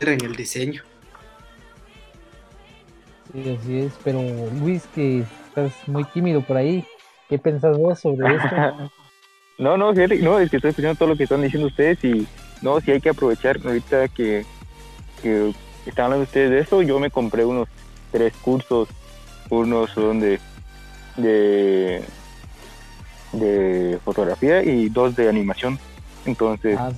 en 0.00 0.24
el 0.24 0.34
diseño. 0.34 0.82
Sí, 3.32 3.56
así 3.58 3.78
es, 3.80 3.92
pero 4.04 4.20
Luis, 4.60 4.86
que 4.94 5.24
estás 5.48 5.72
muy 5.86 6.04
tímido 6.04 6.42
por 6.42 6.56
ahí, 6.56 6.84
¿qué 7.28 7.38
pensás 7.38 7.76
vos 7.78 8.00
sobre 8.00 8.34
esto? 8.34 8.56
no, 9.58 9.76
no, 9.76 9.92
no, 9.92 10.38
es 10.38 10.50
que 10.50 10.56
estoy 10.56 10.70
escuchando 10.70 10.96
todo 10.96 11.08
lo 11.08 11.16
que 11.16 11.24
están 11.24 11.42
diciendo 11.42 11.68
ustedes 11.68 12.02
y 12.04 12.26
no, 12.60 12.80
si 12.80 12.90
hay 12.90 13.00
que 13.00 13.10
aprovechar 13.10 13.58
ahorita 13.64 14.08
que, 14.08 14.44
que 15.22 15.52
están 15.86 16.06
hablando 16.06 16.24
ustedes 16.24 16.50
de 16.50 16.58
esto, 16.60 16.82
yo 16.82 16.98
me 16.98 17.10
compré 17.10 17.44
unos 17.44 17.68
tres 18.10 18.34
cursos 18.42 18.88
unos 19.52 19.90
son 19.90 20.20
de, 20.20 20.40
de, 23.32 23.98
fotografía 24.02 24.62
y 24.62 24.88
dos 24.88 25.14
de 25.14 25.28
animación. 25.28 25.78
Entonces, 26.24 26.78
ah, 26.78 26.90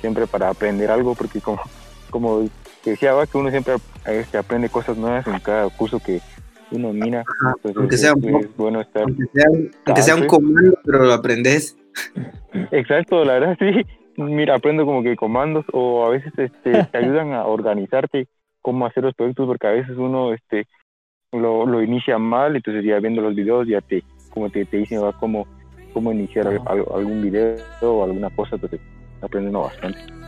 siempre 0.00 0.26
para 0.26 0.48
aprender 0.48 0.90
algo, 0.90 1.14
porque 1.14 1.40
como, 1.40 1.60
como 2.08 2.48
decía, 2.84 3.12
que 3.30 3.38
uno 3.38 3.50
siempre 3.50 3.74
este, 4.06 4.38
aprende 4.38 4.68
cosas 4.68 4.96
nuevas 4.96 5.26
en 5.26 5.38
cada 5.40 5.68
curso 5.70 6.00
que 6.00 6.20
uno 6.70 6.92
mira. 6.92 7.24
aunque 7.76 7.96
sea, 7.96 8.14
un, 8.14 8.48
bueno 8.56 8.80
estar 8.80 9.02
aunque 9.02 10.02
sea, 10.02 10.14
un 10.14 10.26
comando, 10.26 10.78
pero 10.84 11.04
lo 11.04 11.12
aprendes. 11.12 11.76
Exacto, 12.70 13.24
la 13.24 13.34
verdad 13.34 13.56
sí. 13.58 13.84
Mira, 14.16 14.56
aprendo 14.56 14.84
como 14.84 15.02
que 15.02 15.16
comandos 15.16 15.64
o 15.72 16.04
a 16.04 16.10
veces 16.10 16.32
este, 16.36 16.84
te 16.84 16.98
ayudan 16.98 17.32
a 17.32 17.46
organizarte 17.46 18.28
cómo 18.60 18.86
hacer 18.86 19.04
los 19.04 19.14
proyectos, 19.14 19.46
porque 19.46 19.66
a 19.66 19.70
veces 19.70 19.96
uno 19.96 20.32
este, 20.32 20.66
lo, 21.32 21.66
lo 21.66 21.82
inicia 21.82 22.18
mal, 22.18 22.56
entonces 22.56 22.84
ya 22.84 22.98
viendo 22.98 23.22
los 23.22 23.34
videos 23.34 23.66
ya 23.66 23.80
te, 23.80 24.02
como 24.30 24.50
te, 24.50 24.64
te 24.64 24.78
dicen 24.78 25.02
va 25.02 25.12
cómo, 25.12 25.46
cómo 25.92 26.12
iniciar 26.12 26.46
algún 26.66 27.22
video 27.22 27.56
o 27.80 28.04
alguna 28.04 28.30
cosa, 28.30 28.56
entonces 28.56 28.80
aprendiendo 29.22 29.62
bastante. 29.62 30.19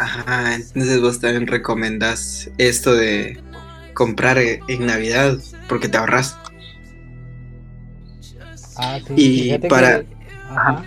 Ajá, 0.00 0.54
entonces 0.54 0.98
vos 1.02 1.20
también 1.20 1.46
recomendás 1.46 2.50
esto 2.56 2.94
de 2.94 3.38
comprar 3.92 4.38
en 4.38 4.86
Navidad 4.86 5.36
porque 5.68 5.88
te 5.88 5.98
ahorras. 5.98 6.38
Ah, 8.78 8.98
sí, 9.06 9.52
y 9.52 9.58
para... 9.68 10.02
Ajá. 10.48 10.82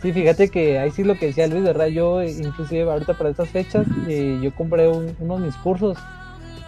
Sí, 0.00 0.12
fíjate 0.12 0.48
que 0.48 0.78
ahí 0.78 0.92
sí 0.92 1.02
lo 1.02 1.18
que 1.18 1.26
decía 1.26 1.48
Luis, 1.48 1.64
¿verdad? 1.64 1.88
Yo 1.88 2.22
inclusive 2.22 2.82
ahorita 2.82 3.14
para 3.14 3.30
estas 3.30 3.48
fechas, 3.48 3.84
eh, 4.06 4.38
yo 4.40 4.54
compré 4.54 4.86
uno 4.86 5.38
de 5.38 5.46
mis 5.46 5.56
cursos 5.56 5.98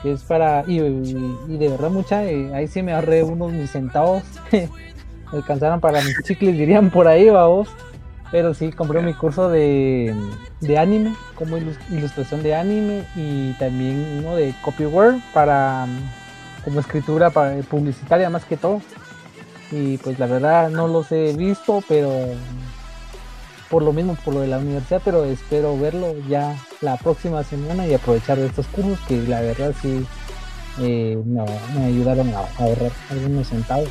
que 0.02 0.12
es 0.12 0.24
para, 0.24 0.64
y, 0.66 0.80
de 0.80 1.68
verdad 1.68 1.90
mucha, 1.90 2.24
eh, 2.24 2.52
ahí 2.54 2.66
sí 2.66 2.82
me 2.82 2.92
ahorré 2.92 3.22
unos 3.22 3.52
mis 3.52 3.70
centavos, 3.70 4.24
alcanzaron 5.32 5.80
para 5.80 6.02
mis 6.02 6.16
chicles, 6.24 6.58
dirían 6.58 6.90
por 6.90 7.06
ahí, 7.06 7.28
vamos. 7.28 7.68
Pero 8.30 8.54
sí, 8.54 8.70
compré 8.70 9.02
mi 9.02 9.14
curso 9.14 9.48
de, 9.48 10.14
de 10.60 10.78
anime, 10.78 11.14
como 11.34 11.56
ilustración 11.56 12.42
de 12.42 12.54
anime 12.54 13.04
y 13.16 13.52
también 13.54 14.20
uno 14.20 14.36
de 14.36 14.54
copyword 14.62 15.16
para 15.34 15.86
como 16.64 16.80
escritura 16.80 17.30
para, 17.30 17.60
publicitaria 17.62 18.30
más 18.30 18.44
que 18.44 18.56
todo. 18.56 18.80
Y 19.72 19.98
pues 19.98 20.18
la 20.18 20.26
verdad 20.26 20.70
no 20.70 20.88
los 20.88 21.10
he 21.12 21.32
visto, 21.32 21.82
pero 21.88 22.12
por 23.68 23.82
lo 23.82 23.92
mismo, 23.92 24.16
por 24.24 24.34
lo 24.34 24.40
de 24.40 24.48
la 24.48 24.58
universidad, 24.58 25.00
pero 25.04 25.24
espero 25.24 25.78
verlo 25.78 26.14
ya 26.28 26.56
la 26.80 26.96
próxima 26.96 27.44
semana 27.44 27.86
y 27.86 27.94
aprovechar 27.94 28.38
de 28.38 28.46
estos 28.46 28.66
cursos 28.66 28.98
que 29.06 29.16
la 29.22 29.40
verdad 29.40 29.74
sí 29.80 30.04
eh, 30.80 31.16
me, 31.24 31.84
ayudaron 31.84 32.34
a 32.34 32.40
ahorrar 32.58 32.92
algunos 33.10 33.48
centavos. 33.48 33.88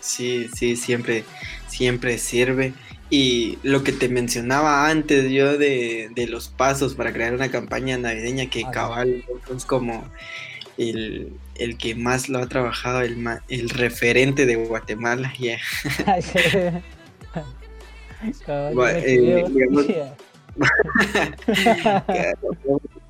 Sí, 0.00 0.48
sí, 0.54 0.76
siempre, 0.76 1.24
siempre 1.68 2.18
sirve. 2.18 2.74
Y 3.10 3.58
lo 3.62 3.84
que 3.84 3.92
te 3.92 4.08
mencionaba 4.08 4.88
antes 4.88 5.30
yo 5.30 5.56
de, 5.56 6.10
los 6.28 6.48
pasos 6.48 6.94
para 6.94 7.12
crear 7.12 7.34
una 7.34 7.50
campaña 7.50 7.96
navideña 7.96 8.50
que 8.50 8.64
cabal 8.70 9.24
es 9.54 9.64
como 9.64 10.04
el, 10.76 11.32
que 11.78 11.94
más 11.94 12.28
lo 12.28 12.38
ha 12.38 12.48
trabajado, 12.48 13.02
el, 13.02 13.24
el 13.48 13.70
referente 13.70 14.46
de 14.46 14.56
Guatemala. 14.56 15.32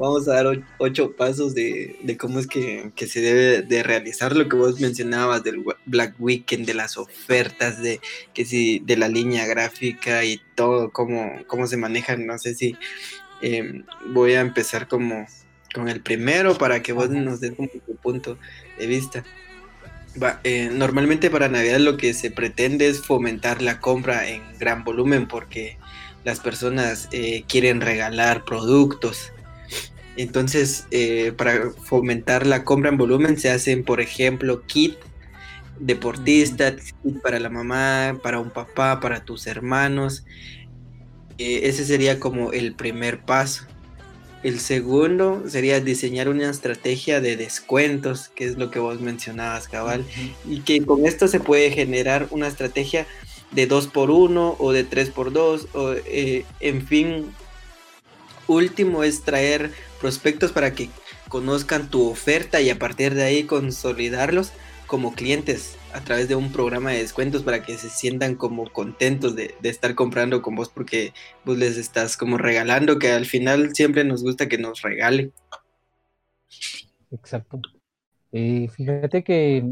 vamos 0.00 0.26
a 0.28 0.42
dar 0.42 0.64
ocho 0.78 1.14
pasos 1.14 1.54
de, 1.54 2.16
cómo 2.18 2.38
es 2.38 2.46
que, 2.46 2.90
se 3.06 3.20
debe 3.20 3.60
de 3.60 3.82
realizar 3.82 4.34
lo 4.34 4.48
que 4.48 4.56
vos 4.56 4.80
mencionabas 4.80 5.44
del 5.44 5.62
Black 5.84 6.14
Weekend, 6.18 6.66
de 6.66 6.72
las 6.72 6.96
ofertas, 6.96 7.82
de 7.82 8.00
que 8.32 8.46
si 8.46 8.78
de 8.78 8.96
la 8.96 9.08
línea 9.08 9.46
gráfica 9.46 10.24
y 10.24 10.40
todo, 10.54 10.90
cómo, 10.90 11.30
cómo 11.46 11.66
se 11.66 11.76
manejan. 11.76 12.26
No 12.26 12.38
sé 12.38 12.54
si 12.54 12.76
em, 13.42 13.84
voy 14.06 14.32
a 14.32 14.40
empezar 14.40 14.88
como 14.88 15.26
con 15.74 15.90
el 15.90 16.00
primero 16.00 16.56
para 16.56 16.82
que 16.82 16.94
vos 16.94 17.10
nos 17.10 17.40
des 17.40 17.52
un 17.58 17.68
punto 18.02 18.38
de 18.78 18.86
vista. 18.86 19.22
Eh, 20.44 20.70
normalmente 20.72 21.30
para 21.30 21.48
Navidad 21.48 21.78
lo 21.78 21.98
que 21.98 22.14
se 22.14 22.30
pretende 22.30 22.88
es 22.88 23.02
fomentar 23.02 23.60
la 23.60 23.80
compra 23.80 24.28
en 24.28 24.42
gran 24.58 24.82
volumen 24.82 25.28
porque 25.28 25.76
las 26.24 26.40
personas 26.40 27.08
eh, 27.12 27.44
quieren 27.46 27.80
regalar 27.80 28.44
productos 28.44 29.32
entonces, 30.16 30.86
eh, 30.90 31.32
para 31.36 31.70
fomentar 31.70 32.46
la 32.46 32.64
compra 32.64 32.90
en 32.90 32.96
volumen 32.96 33.38
se 33.38 33.50
hacen, 33.50 33.84
por 33.84 34.00
ejemplo, 34.00 34.62
kit 34.66 34.96
deportistas, 35.78 36.94
kit 37.02 37.20
para 37.22 37.40
la 37.40 37.48
mamá, 37.48 38.18
para 38.22 38.38
un 38.38 38.50
papá, 38.50 39.00
para 39.00 39.24
tus 39.24 39.46
hermanos. 39.46 40.24
Eh, 41.38 41.60
ese 41.64 41.84
sería 41.84 42.20
como 42.20 42.52
el 42.52 42.74
primer 42.74 43.20
paso. 43.20 43.64
El 44.42 44.58
segundo 44.58 45.44
sería 45.48 45.80
diseñar 45.80 46.28
una 46.28 46.50
estrategia 46.50 47.20
de 47.20 47.36
descuentos, 47.36 48.28
que 48.28 48.46
es 48.46 48.56
lo 48.56 48.70
que 48.70 48.78
vos 48.78 49.00
mencionabas, 49.00 49.68
cabal, 49.68 50.04
y 50.48 50.60
que 50.60 50.84
con 50.84 51.04
esto 51.04 51.28
se 51.28 51.40
puede 51.40 51.70
generar 51.70 52.26
una 52.30 52.48
estrategia 52.48 53.06
de 53.52 53.66
2 53.66 53.88
por 53.88 54.10
1 54.10 54.56
o 54.58 54.72
de 54.72 54.84
3 54.84 55.10
por 55.10 55.32
2 55.32 55.68
o 55.74 55.92
eh, 55.92 56.44
en 56.60 56.86
fin, 56.86 57.32
último 58.46 59.04
es 59.04 59.22
traer 59.22 59.72
prospectos 60.00 60.52
para 60.52 60.72
que 60.72 60.88
conozcan 61.28 61.88
tu 61.88 62.08
oferta 62.08 62.60
y 62.60 62.70
a 62.70 62.78
partir 62.78 63.14
de 63.14 63.24
ahí 63.24 63.44
consolidarlos 63.44 64.52
como 64.86 65.14
clientes 65.14 65.76
a 65.92 66.00
través 66.00 66.28
de 66.28 66.34
un 66.34 66.50
programa 66.50 66.90
de 66.90 66.98
descuentos 66.98 67.42
para 67.42 67.62
que 67.62 67.76
se 67.76 67.88
sientan 67.88 68.34
como 68.34 68.70
contentos 68.72 69.36
de, 69.36 69.54
estar 69.62 69.94
comprando 69.94 70.42
con 70.42 70.56
vos 70.56 70.68
porque 70.68 71.12
vos 71.44 71.56
les 71.56 71.76
estás 71.76 72.16
como 72.16 72.38
regalando, 72.38 72.98
que 72.98 73.12
al 73.12 73.26
final 73.26 73.74
siempre 73.74 74.04
nos 74.04 74.22
gusta 74.22 74.48
que 74.48 74.58
nos 74.58 74.82
regale. 74.82 75.30
Exacto. 77.12 77.60
Eh, 78.32 78.68
fíjate 78.68 79.22
que, 79.22 79.64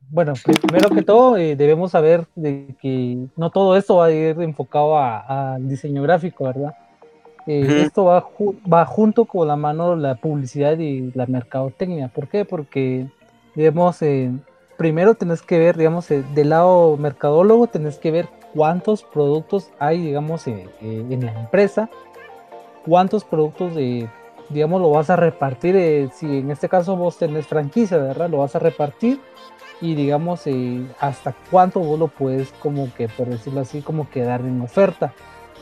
bueno, 0.00 0.34
primero 0.60 0.90
que 0.90 1.02
todo 1.02 1.36
eh, 1.36 1.56
debemos 1.56 1.92
saber 1.92 2.26
de 2.34 2.74
que 2.80 3.26
no 3.36 3.50
todo 3.50 3.76
esto 3.76 3.96
va 3.96 4.06
a 4.06 4.12
ir 4.12 4.40
enfocado 4.40 4.98
al 4.98 5.66
diseño 5.68 6.02
gráfico, 6.02 6.44
¿verdad? 6.44 6.74
Eh, 7.46 7.82
esto 7.84 8.04
va, 8.04 8.28
va 8.72 8.86
junto 8.86 9.24
con 9.24 9.48
la 9.48 9.56
mano 9.56 9.96
la 9.96 10.14
publicidad 10.14 10.78
y 10.78 11.10
la 11.14 11.26
mercadotecnia. 11.26 12.08
¿Por 12.08 12.28
qué? 12.28 12.44
Porque, 12.44 13.08
digamos, 13.54 14.00
eh, 14.02 14.30
primero 14.76 15.14
tenés 15.14 15.42
que 15.42 15.58
ver, 15.58 15.76
digamos, 15.76 16.10
eh, 16.10 16.24
del 16.34 16.50
lado 16.50 16.96
mercadólogo, 16.96 17.66
tenés 17.66 17.98
que 17.98 18.10
ver 18.10 18.28
cuántos 18.54 19.02
productos 19.02 19.70
hay, 19.78 20.00
digamos, 20.00 20.46
en 20.46 21.24
la 21.24 21.32
empresa, 21.32 21.88
cuántos 22.84 23.24
productos, 23.24 23.72
digamos, 24.50 24.80
lo 24.80 24.90
vas 24.90 25.10
a 25.10 25.16
repartir. 25.16 26.10
si 26.12 26.38
en 26.38 26.50
este 26.50 26.68
caso 26.68 26.96
vos 26.96 27.16
tenés 27.16 27.46
franquicia, 27.46 27.96
¿verdad? 27.96 28.28
Lo 28.28 28.38
vas 28.38 28.54
a 28.54 28.58
repartir 28.58 29.20
y, 29.80 29.94
digamos, 29.94 30.44
hasta 31.00 31.34
cuánto 31.50 31.80
vos 31.80 31.98
lo 31.98 32.08
puedes, 32.08 32.52
como 32.60 32.92
que, 32.94 33.08
por 33.08 33.28
decirlo 33.28 33.60
así, 33.60 33.80
como 33.80 34.08
que 34.10 34.22
dar 34.22 34.42
en 34.42 34.60
oferta. 34.60 35.14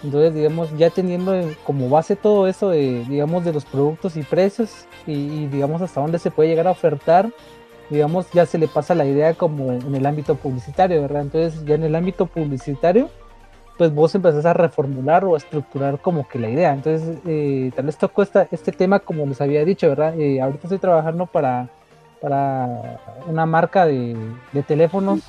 Entonces, 0.02 0.34
digamos, 0.34 0.76
ya 0.76 0.90
teniendo 0.90 1.34
como 1.64 1.88
base 1.88 2.16
todo 2.16 2.46
eso 2.46 2.70
de, 2.70 3.04
digamos, 3.08 3.44
de 3.44 3.52
los 3.52 3.64
productos 3.64 4.16
y 4.16 4.22
precios 4.22 4.86
y, 5.06 5.46
digamos 5.46 5.82
hasta 5.82 6.00
dónde 6.00 6.18
se 6.18 6.30
puede 6.30 6.48
llegar 6.48 6.66
a 6.66 6.70
ofertar, 6.70 7.30
digamos, 7.90 8.30
ya 8.32 8.46
se 8.46 8.58
le 8.58 8.68
pasa 8.68 8.94
la 8.94 9.04
idea 9.04 9.34
como 9.34 9.72
en 9.72 9.94
el 9.94 10.06
ámbito 10.06 10.36
publicitario, 10.36 11.02
¿verdad? 11.02 11.22
Entonces, 11.22 11.64
ya 11.64 11.74
en 11.74 11.84
el 11.84 11.94
ámbito 11.94 12.26
publicitario, 12.26 13.10
pues 13.76 13.94
vos 13.94 14.14
empezás 14.14 14.46
a 14.46 14.52
reformular 14.52 15.24
o 15.24 15.34
a 15.34 15.38
estructurar 15.38 15.98
como 16.00 16.26
que 16.28 16.38
la 16.38 16.48
idea. 16.48 16.72
Entonces, 16.72 17.18
eh, 17.26 17.70
tal 17.74 17.86
vez 17.86 17.96
toco 17.98 18.22
esta, 18.22 18.48
este 18.50 18.72
tema, 18.72 19.00
como 19.00 19.26
les 19.26 19.40
había 19.40 19.64
dicho, 19.64 19.88
¿verdad? 19.88 20.18
Eh, 20.18 20.40
ahorita 20.40 20.64
estoy 20.64 20.78
trabajando 20.78 21.26
para, 21.26 21.68
para 22.22 23.00
una 23.26 23.44
marca 23.44 23.86
de 23.86 24.16
teléfonos 24.66 25.20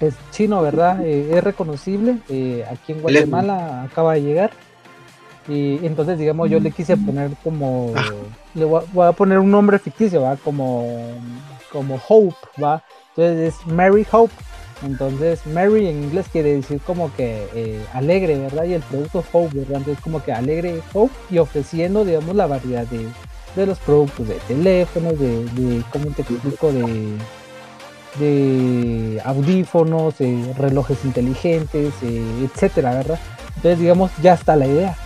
es 0.00 0.14
chino, 0.30 0.62
¿verdad? 0.62 1.04
Eh, 1.04 1.30
es 1.32 1.44
reconocible. 1.44 2.18
Eh, 2.28 2.64
aquí 2.70 2.92
en 2.92 3.02
Guatemala 3.02 3.82
acaba 3.84 4.14
de 4.14 4.22
llegar. 4.22 4.50
Y 5.48 5.84
entonces, 5.86 6.18
digamos, 6.18 6.50
yo 6.50 6.58
le 6.58 6.70
quise 6.70 6.96
poner 6.96 7.30
como. 7.42 7.92
Ah. 7.96 8.02
Le 8.54 8.64
voy 8.64 9.06
a, 9.06 9.12
poner 9.12 9.38
un 9.38 9.50
nombre 9.50 9.78
ficticio, 9.78 10.22
¿va? 10.22 10.36
Como, 10.36 11.12
como 11.70 12.00
Hope, 12.08 12.34
¿va? 12.62 12.82
Entonces 13.10 13.54
es 13.54 13.66
Mary 13.66 14.06
Hope. 14.10 14.32
Entonces, 14.84 15.46
Mary 15.46 15.88
en 15.88 16.04
inglés 16.04 16.26
quiere 16.30 16.54
decir 16.54 16.80
como 16.80 17.14
que 17.14 17.46
eh, 17.54 17.82
alegre, 17.94 18.38
¿verdad? 18.38 18.64
Y 18.64 18.74
el 18.74 18.82
producto 18.82 19.24
Hope, 19.32 19.58
¿verdad? 19.58 19.78
Entonces, 19.78 20.02
como 20.02 20.22
que 20.22 20.32
alegre 20.32 20.82
Hope 20.92 21.14
y 21.30 21.38
ofreciendo, 21.38 22.04
digamos, 22.04 22.34
la 22.34 22.46
variedad 22.46 22.86
de, 22.86 23.06
de 23.54 23.66
los 23.66 23.78
productos 23.78 24.28
de 24.28 24.34
teléfonos, 24.48 25.18
de, 25.18 25.44
de 25.44 25.82
¿cómo 25.92 26.06
te 26.06 26.22
explico? 26.22 26.72
De 26.72 27.16
de 28.18 29.20
audífonos, 29.24 30.14
relojes 30.56 31.04
inteligentes, 31.04 31.94
eh, 32.02 32.24
etcétera, 32.44 32.94
¿verdad? 32.94 33.18
Entonces, 33.56 33.78
digamos, 33.78 34.10
ya 34.22 34.34
está 34.34 34.56
la 34.56 34.66
idea, 34.66 34.96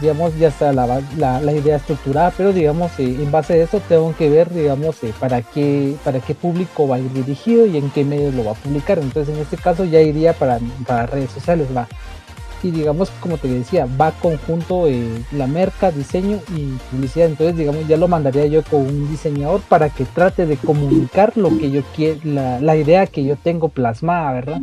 digamos, 0.00 0.36
ya 0.36 0.48
está 0.48 0.72
la, 0.72 1.00
la, 1.16 1.52
idea 1.52 1.76
estructurada, 1.76 2.32
pero 2.36 2.52
digamos, 2.52 2.90
eh, 2.98 3.04
en 3.04 3.30
base 3.30 3.54
a 3.54 3.64
eso 3.64 3.80
tengo 3.88 4.14
que 4.16 4.28
ver, 4.28 4.52
digamos, 4.52 5.02
eh, 5.04 5.14
para, 5.18 5.42
qué, 5.42 5.96
para 6.04 6.18
qué 6.20 6.34
público 6.34 6.88
va 6.88 6.96
a 6.96 6.98
ir 6.98 7.12
dirigido 7.12 7.66
y 7.66 7.76
en 7.76 7.90
qué 7.90 8.04
medios 8.04 8.34
lo 8.34 8.44
va 8.44 8.52
a 8.52 8.54
publicar. 8.54 8.98
Entonces, 8.98 9.34
en 9.34 9.40
este 9.40 9.56
caso 9.56 9.84
ya 9.84 10.00
iría 10.00 10.32
para, 10.32 10.58
para 10.86 11.06
redes 11.06 11.30
sociales, 11.30 11.68
va 11.74 11.86
y 12.62 12.70
digamos, 12.70 13.10
como 13.20 13.38
te 13.38 13.48
decía, 13.48 13.86
va 14.00 14.12
conjunto 14.12 14.86
eh, 14.86 15.06
la 15.32 15.46
merca, 15.46 15.90
diseño 15.90 16.38
y 16.56 16.76
publicidad. 16.90 17.28
Entonces, 17.28 17.56
digamos, 17.56 17.86
ya 17.88 17.96
lo 17.96 18.08
mandaría 18.08 18.46
yo 18.46 18.62
con 18.62 18.80
un 18.80 19.08
diseñador 19.10 19.60
para 19.68 19.88
que 19.90 20.04
trate 20.04 20.46
de 20.46 20.56
comunicar 20.56 21.36
lo 21.36 21.48
que 21.58 21.70
yo 21.70 21.82
quiero, 21.94 22.20
la, 22.24 22.76
idea 22.76 23.06
que 23.06 23.24
yo 23.24 23.36
tengo 23.36 23.68
plasmada, 23.68 24.32
¿verdad? 24.32 24.60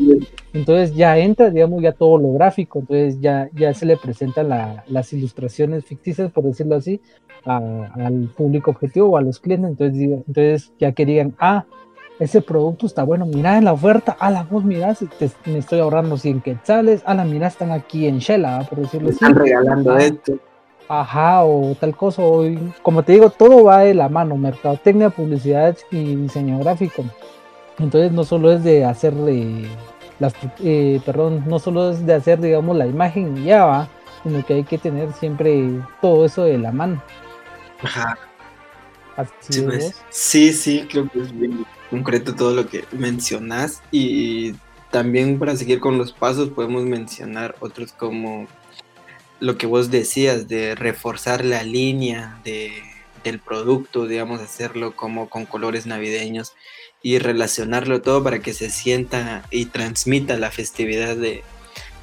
Entonces 0.54 0.95
ya 0.95 1.18
entra, 1.18 1.50
digamos, 1.50 1.82
ya 1.82 1.91
todo 1.91 2.18
lo 2.18 2.34
gráfico, 2.34 2.80
entonces 2.80 3.20
ya, 3.22 3.50
ya 3.54 3.74
se 3.74 3.86
le 3.86 3.97
presentan 3.97 4.50
las 4.50 5.14
ilustraciones 5.14 5.86
ficticias, 5.86 6.32
por 6.32 6.43
decirlo 6.45 6.76
así, 6.76 7.02
al 7.45 8.30
público 8.36 8.72
objetivo 8.72 9.10
o 9.10 9.18
a 9.18 9.22
los 9.22 9.39
clientes. 9.39 9.72
Entonces, 9.72 10.02
entonces 10.02 10.74
ya 10.80 10.91
que 10.91 11.06
digan, 11.06 11.36
ah, 11.39 11.66
ese 12.20 12.41
producto 12.41 12.86
está 12.86 13.03
bueno, 13.03 13.26
mira 13.26 13.57
en 13.57 13.65
la 13.65 13.74
oferta, 13.74 14.15
a 14.20 14.30
la 14.30 14.43
voz, 14.43 14.63
mira, 14.63 14.93
me 15.45 15.57
estoy 15.57 15.80
ahorrando 15.80 16.17
100 16.17 16.41
quetzales, 16.41 17.01
a 17.05 17.13
la 17.13 17.24
mira, 17.24 17.47
están 17.47 17.72
aquí 17.72 18.07
en 18.07 18.20
Shela, 18.20 18.67
por 18.70 18.80
decirlo 18.80 19.09
así. 19.09 19.15
Están 19.15 19.36
regalando 19.36 19.93
ah, 19.93 20.03
esto. 20.03 20.34
Ajá, 20.89 21.45
o 21.45 21.76
tal 21.80 21.95
cosa, 21.95 22.22
como 22.82 23.03
te 23.03 23.13
digo, 23.13 23.30
todo 23.30 23.63
va 23.63 23.80
de 23.80 23.93
la 23.93 24.09
mano, 24.09 24.36
mercadotecnia, 24.36 25.09
publicidad 25.09 25.78
y 25.91 26.15
diseño 26.15 26.59
gráfico. 26.59 27.05
Entonces 27.78 28.11
no 28.11 28.26
solo 28.26 28.51
es 28.51 28.63
de 28.63 28.84
hacer 28.84 29.13
las, 30.20 30.34
eh, 30.59 30.99
perdón, 31.05 31.45
no 31.47 31.59
solo 31.59 31.91
es 31.91 32.05
de 32.05 32.15
hacer, 32.15 32.41
digamos, 32.41 32.76
la 32.76 32.88
imagen 32.88 33.38
y 33.38 33.45
ya 33.45 33.65
va, 33.65 33.88
sino 34.24 34.45
que 34.45 34.55
hay 34.55 34.63
que 34.65 34.78
tener 34.78 35.13
siempre 35.13 35.70
todo 36.01 36.26
eso 36.26 36.43
de 36.43 36.57
la 36.57 36.74
mano. 36.74 37.01
Ajá. 37.82 38.17
Así 39.20 39.61
pues, 39.61 39.84
es. 39.86 39.95
sí, 40.09 40.53
sí, 40.53 40.88
creo 40.89 41.09
que 41.09 41.20
es 41.20 41.38
bien 41.38 41.65
concreto 41.89 42.36
todo 42.36 42.53
lo 42.53 42.67
que 42.67 42.86
mencionas 42.91 43.82
y 43.91 44.53
también 44.91 45.39
para 45.39 45.55
seguir 45.55 45.80
con 45.80 45.97
los 45.97 46.13
pasos 46.13 46.49
podemos 46.49 46.84
mencionar 46.86 47.55
otros 47.59 47.91
como 47.91 48.47
lo 49.39 49.57
que 49.57 49.67
vos 49.67 49.91
decías 49.91 50.47
de 50.47 50.76
reforzar 50.76 51.43
la 51.43 51.63
línea 51.63 52.39
de, 52.43 52.72
del 53.24 53.39
producto, 53.39 54.05
digamos, 54.05 54.41
hacerlo 54.41 54.95
como 54.95 55.30
con 55.30 55.45
colores 55.45 55.86
navideños 55.86 56.53
y 57.01 57.20
relacionarlo 57.20 58.01
todo 58.01 58.24
para 58.24 58.39
que 58.39 58.53
se 58.53 58.70
sienta 58.70 59.43
y 59.51 59.65
transmita 59.65 60.38
la 60.38 60.51
festividad 60.51 61.15
de, 61.15 61.43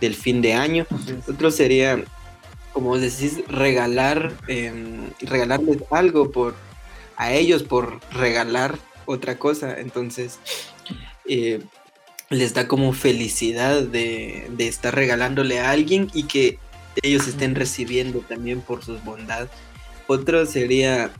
del 0.00 0.14
fin 0.14 0.40
de 0.42 0.54
año. 0.54 0.86
Otro 1.28 1.50
sería, 1.50 2.02
como 2.72 2.88
vos 2.88 3.00
decís, 3.00 3.46
regalar, 3.48 4.32
em, 4.48 5.10
regalarles 5.20 5.78
algo 5.90 6.30
por 6.30 6.54
a 7.16 7.32
ellos 7.32 7.62
por 7.62 8.00
regalar 8.12 8.78
otra 9.06 9.38
cosa. 9.38 9.78
Entonces, 9.80 10.38
eh, 11.28 11.62
les 12.30 12.54
da 12.54 12.68
como 12.68 12.92
felicidad 12.92 13.82
de, 13.82 14.48
de, 14.50 14.68
estar 14.68 14.94
regalándole 14.94 15.60
a 15.60 15.70
alguien 15.70 16.08
y 16.12 16.24
que 16.24 16.58
ellos 17.02 17.28
estén 17.28 17.54
recibiendo 17.54 18.20
también 18.20 18.60
por 18.60 18.84
sus 18.84 19.02
bondad. 19.04 19.48
Otro 20.06 20.46
sería 20.46 21.10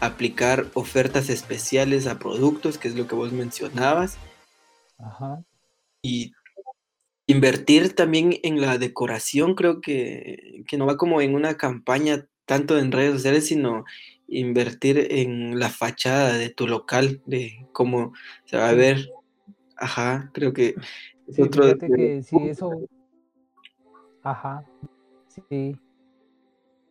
aplicar 0.00 0.66
ofertas 0.74 1.30
especiales 1.30 2.06
a 2.06 2.18
productos, 2.18 2.78
que 2.78 2.88
es 2.88 2.94
lo 2.94 3.06
que 3.06 3.14
vos 3.14 3.32
mencionabas. 3.32 4.18
Ajá. 4.98 5.42
Y 6.02 6.32
invertir 7.26 7.94
también 7.94 8.38
en 8.42 8.60
la 8.60 8.78
decoración, 8.78 9.54
creo 9.54 9.80
que, 9.80 10.64
que 10.68 10.76
no 10.76 10.86
va 10.86 10.96
como 10.96 11.20
en 11.20 11.34
una 11.34 11.56
campaña 11.56 12.26
tanto 12.44 12.78
en 12.78 12.92
redes 12.92 13.14
sociales, 13.14 13.46
sino 13.46 13.84
invertir 14.38 15.08
en 15.10 15.58
la 15.58 15.68
fachada 15.68 16.36
de 16.36 16.50
tu 16.50 16.66
local, 16.66 17.22
de 17.26 17.66
cómo 17.72 18.12
se 18.44 18.56
va 18.56 18.68
a 18.68 18.74
ver. 18.74 19.08
Ajá, 19.76 20.30
creo 20.32 20.52
que 20.52 20.74
es 21.26 21.38
otro 21.38 21.66
de... 21.66 21.78
que 21.78 22.22
sí, 22.22 22.36
eso. 22.42 22.70
Ajá, 24.22 24.64
sí. 25.28 25.76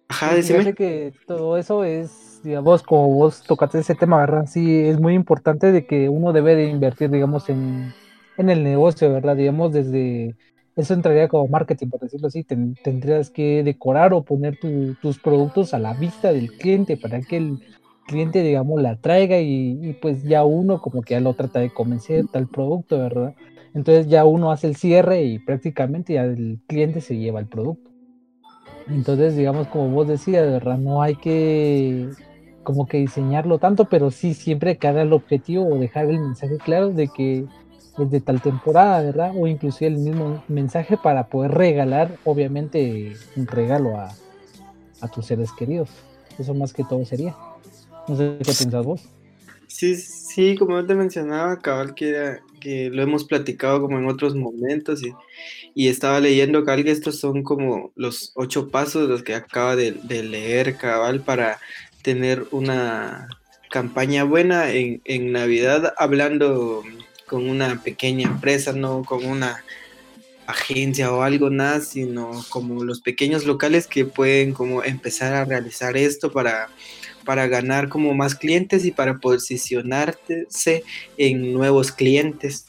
Ajá, 0.07 0.35
decime. 0.35 0.73
que 0.73 1.13
todo 1.25 1.57
eso 1.57 1.83
es, 1.83 2.41
digamos, 2.43 2.83
como 2.83 3.13
vos 3.15 3.41
tocaste 3.41 3.79
ese 3.79 3.95
tema, 3.95 4.19
¿verdad? 4.19 4.45
Sí, 4.45 4.81
es 4.81 4.99
muy 4.99 5.13
importante 5.15 5.71
de 5.71 5.87
que 5.87 6.09
uno 6.09 6.33
debe 6.33 6.55
de 6.55 6.67
invertir, 6.67 7.09
digamos, 7.09 7.49
en, 7.49 7.93
en 8.37 8.49
el 8.49 8.63
negocio, 8.63 9.11
¿verdad? 9.11 9.35
Digamos, 9.35 9.73
desde 9.73 10.35
eso 10.75 10.93
entraría 10.93 11.27
como 11.27 11.47
marketing, 11.47 11.87
por 11.87 11.99
decirlo 11.99 12.27
así. 12.27 12.43
tendrías 12.43 13.29
que 13.29 13.63
decorar 13.63 14.13
o 14.13 14.23
poner 14.23 14.57
tus 15.01 15.19
productos 15.19 15.73
a 15.73 15.79
la 15.79 15.93
vista 15.93 16.33
del 16.33 16.51
cliente 16.51 16.97
para 16.97 17.21
que 17.21 17.37
el 17.37 17.59
cliente, 18.07 18.41
digamos, 18.41 18.81
la 18.81 18.95
traiga 18.97 19.39
y, 19.39 19.97
pues 20.01 20.23
ya 20.23 20.43
uno 20.43 20.81
como 20.81 21.01
que 21.01 21.13
ya 21.13 21.19
lo 21.19 21.33
trata 21.33 21.59
de 21.59 21.69
convencer 21.69 22.25
tal 22.27 22.47
producto, 22.47 22.97
¿verdad? 22.97 23.35
Entonces 23.73 24.07
ya 24.07 24.25
uno 24.25 24.51
hace 24.51 24.67
el 24.67 24.75
cierre 24.75 25.23
y 25.23 25.39
prácticamente 25.39 26.13
ya 26.13 26.25
el 26.25 26.59
cliente 26.67 27.01
se 27.01 27.17
lleva 27.17 27.39
el 27.39 27.47
producto. 27.47 27.91
Entonces, 28.87 29.35
digamos, 29.35 29.67
como 29.67 29.89
vos 29.89 30.07
decías, 30.07 30.45
¿verdad? 30.45 30.77
No 30.77 31.01
hay 31.01 31.15
que 31.15 32.09
como 32.63 32.85
que 32.85 32.97
diseñarlo 32.97 33.59
tanto, 33.59 33.85
pero 33.85 34.09
sí 34.09 34.33
siempre 34.33 34.77
cada 34.77 35.01
el 35.01 35.13
objetivo 35.13 35.67
o 35.67 35.77
dejar 35.77 36.09
el 36.09 36.19
mensaje 36.19 36.57
claro 36.57 36.89
de 36.91 37.09
que 37.09 37.45
es 37.97 38.11
de 38.11 38.21
tal 38.21 38.41
temporada, 38.41 39.01
¿verdad? 39.01 39.31
O 39.35 39.47
inclusive 39.47 39.87
el 39.91 39.97
mismo 39.97 40.43
mensaje 40.47 40.97
para 40.97 41.27
poder 41.27 41.51
regalar, 41.51 42.17
obviamente, 42.23 43.15
un 43.35 43.47
regalo 43.47 43.97
a, 43.97 44.15
tus 45.13 45.25
seres 45.25 45.51
queridos. 45.51 45.89
Eso 46.39 46.53
más 46.53 46.71
que 46.71 46.85
todo 46.85 47.03
sería. 47.05 47.35
No 48.07 48.15
sé 48.15 48.37
qué 48.37 48.53
piensas 48.57 48.85
vos. 48.85 49.01
Sí, 49.67 49.97
sí, 49.97 50.55
como 50.55 50.85
te 50.85 50.95
mencionaba, 50.95 51.59
cabal, 51.59 51.93
que, 51.93 52.37
que 52.61 52.89
lo 52.89 53.03
hemos 53.03 53.25
platicado 53.25 53.81
como 53.81 53.97
en 53.99 54.07
otros 54.07 54.33
momentos 54.33 55.03
y, 55.03 55.13
y 55.75 55.89
estaba 55.89 56.21
leyendo, 56.21 56.63
cabal, 56.63 56.85
que 56.85 56.91
estos 56.91 57.19
son 57.19 57.43
como 57.43 57.91
los 57.95 58.31
ocho 58.35 58.69
pasos, 58.69 59.09
los 59.09 59.23
que 59.23 59.35
acaba 59.35 59.75
de, 59.75 59.91
de 59.91 60.23
leer, 60.23 60.77
cabal, 60.77 61.21
para 61.21 61.59
tener 62.01 62.45
una 62.51 63.27
campaña 63.69 64.23
buena 64.23 64.71
en, 64.71 65.01
en 65.03 65.31
Navidad, 65.31 65.93
hablando 65.97 66.83
con 67.33 67.49
una 67.49 67.81
pequeña 67.81 68.27
empresa, 68.27 68.73
no 68.73 69.03
con 69.03 69.25
una 69.25 69.63
agencia 70.45 71.11
o 71.11 71.23
algo 71.23 71.49
nada, 71.49 71.79
sino 71.79 72.29
como 72.49 72.83
los 72.83 73.01
pequeños 73.01 73.45
locales 73.45 73.87
que 73.87 74.05
pueden 74.05 74.53
como 74.53 74.83
empezar 74.83 75.33
a 75.33 75.43
realizar 75.43 75.97
esto 75.97 76.31
para, 76.31 76.69
para 77.25 77.47
ganar 77.47 77.89
como 77.89 78.13
más 78.13 78.35
clientes 78.35 78.85
y 78.85 78.91
para 78.91 79.17
posicionarse 79.17 80.83
en 81.17 81.53
nuevos 81.53 81.91
clientes. 81.91 82.67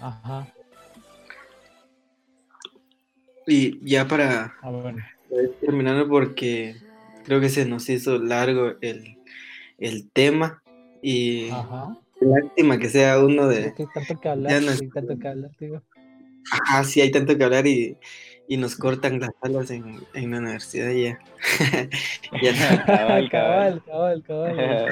Ajá. 0.00 0.48
Y 3.46 3.86
ya 3.86 4.08
para 4.08 4.54
terminando 5.60 6.08
porque 6.08 6.76
creo 7.26 7.42
que 7.42 7.50
se 7.50 7.66
nos 7.66 7.86
hizo 7.90 8.18
largo 8.18 8.76
el, 8.80 9.18
el 9.76 10.08
tema 10.10 10.62
y 11.02 11.50
Ajá. 11.50 11.98
Lástima 12.24 12.78
que 12.78 12.88
sea 12.88 13.18
uno 13.18 13.48
de. 13.48 13.74
hay 13.76 13.86
tanto 13.92 14.20
que 14.20 14.28
hablar, 14.28 14.52
hay 14.52 14.88
tanto 14.88 15.18
que 15.18 15.28
hablar, 15.28 15.50
tío. 15.58 15.82
Ajá, 16.50 16.84
sí, 16.84 17.00
hay 17.00 17.10
tanto 17.10 17.36
que 17.36 17.44
hablar 17.44 17.66
y, 17.66 17.96
y 18.48 18.56
nos 18.56 18.76
cortan 18.76 19.20
las 19.20 19.30
salas 19.42 19.70
en, 19.70 20.00
en 20.14 20.30
la 20.30 20.38
universidad 20.38 20.90
ya. 20.90 21.18
ya 22.42 22.84
cabal, 22.84 23.28
cabal, 23.30 23.82
cabal, 23.84 24.22
cabal. 24.22 24.88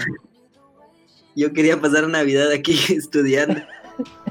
Yo 1.35 1.53
quería 1.53 1.81
pasar 1.81 2.07
Navidad 2.09 2.53
aquí 2.53 2.73
estudiando. 2.91 3.61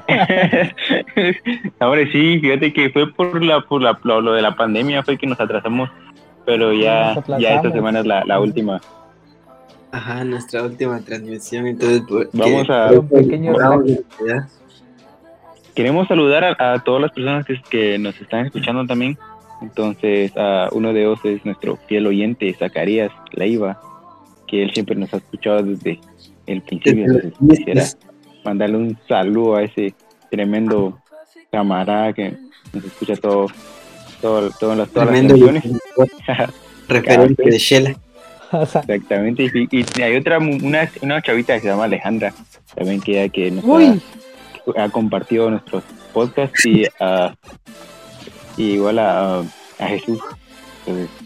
Ahora 1.78 2.02
sí, 2.10 2.40
fíjate 2.40 2.72
que 2.72 2.90
fue 2.90 3.12
por 3.12 3.42
la 3.42 3.60
por 3.62 3.80
la, 3.82 3.98
lo, 4.02 4.32
de 4.32 4.42
la 4.42 4.56
pandemia 4.56 5.02
fue 5.02 5.16
que 5.16 5.26
nos 5.26 5.40
atrasamos, 5.40 5.88
pero 6.44 6.72
ya, 6.72 7.22
ya 7.38 7.56
esta 7.56 7.70
semana 7.70 8.00
es 8.00 8.06
la, 8.06 8.24
la 8.24 8.40
última. 8.40 8.80
Ajá, 9.92 10.24
nuestra 10.24 10.62
última 10.62 10.98
transmisión. 11.00 11.66
Entonces, 11.66 12.02
pues, 12.08 12.28
vamos 12.32 12.68
a. 12.70 12.90
Un 12.92 13.08
pequeño 13.08 13.52
Queremos 15.74 16.08
saludar 16.08 16.56
a, 16.58 16.82
todas 16.82 17.02
las 17.02 17.12
personas 17.12 17.46
que, 17.46 17.60
que, 17.70 17.98
nos 17.98 18.18
están 18.20 18.46
escuchando 18.46 18.86
también. 18.86 19.18
Entonces, 19.60 20.32
a 20.36 20.68
uno 20.72 20.92
de 20.92 21.02
ellos 21.02 21.20
es 21.24 21.44
nuestro 21.44 21.78
fiel 21.86 22.06
oyente, 22.06 22.52
Zacarías 22.58 23.12
Leiva, 23.32 23.80
que 24.48 24.62
él 24.62 24.72
siempre 24.72 24.96
nos 24.96 25.12
ha 25.12 25.18
escuchado 25.18 25.62
desde 25.62 26.00
el 26.46 26.62
principio. 26.62 27.04
Entonces, 27.04 27.32
quisiera 27.38 27.84
mandarle 28.44 28.76
un 28.78 28.98
saludo 29.06 29.56
a 29.56 29.62
ese 29.62 29.94
tremendo 30.30 30.98
camarada 31.50 32.14
que 32.14 32.34
nos 32.72 32.84
escucha 32.84 33.14
todo, 33.16 33.46
todo, 34.22 34.50
todas 34.58 34.78
las, 34.78 34.90
todas 34.90 35.10
las 35.10 35.26
canciones. 35.26 35.64
Referente 36.88 37.42
de 37.44 37.58
Shela. 37.58 37.96
Exactamente. 38.52 39.50
Y, 39.70 40.02
hay 40.02 40.16
otra, 40.16 40.38
una, 40.38 40.90
una, 41.00 41.22
chavita 41.22 41.54
que 41.54 41.60
se 41.60 41.68
llama 41.68 41.84
Alejandra, 41.84 42.34
también 42.74 43.00
que, 43.00 43.30
que 43.30 43.50
nos 43.50 43.64
ha, 44.76 44.88
compartido 44.90 45.50
nuestros 45.50 45.84
podcasts 46.12 46.64
y, 46.66 46.84
uh, 46.84 47.32
y 48.56 48.72
igual 48.72 48.98
a, 48.98 49.40
a 49.78 49.86
Jesús. 49.86 50.20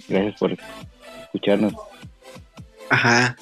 gracias 0.08 0.38
por 0.38 0.56
escucharnos. 1.24 1.74
Ajá. 2.90 3.36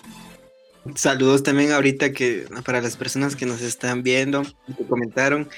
Saludos 0.94 1.42
también 1.42 1.72
ahorita 1.72 2.12
que 2.12 2.46
para 2.64 2.82
las 2.82 2.96
personas 2.96 3.36
que 3.36 3.46
nos 3.46 3.62
están 3.62 4.02
viendo, 4.02 4.42
que 4.76 4.84
comentaron 4.86 5.48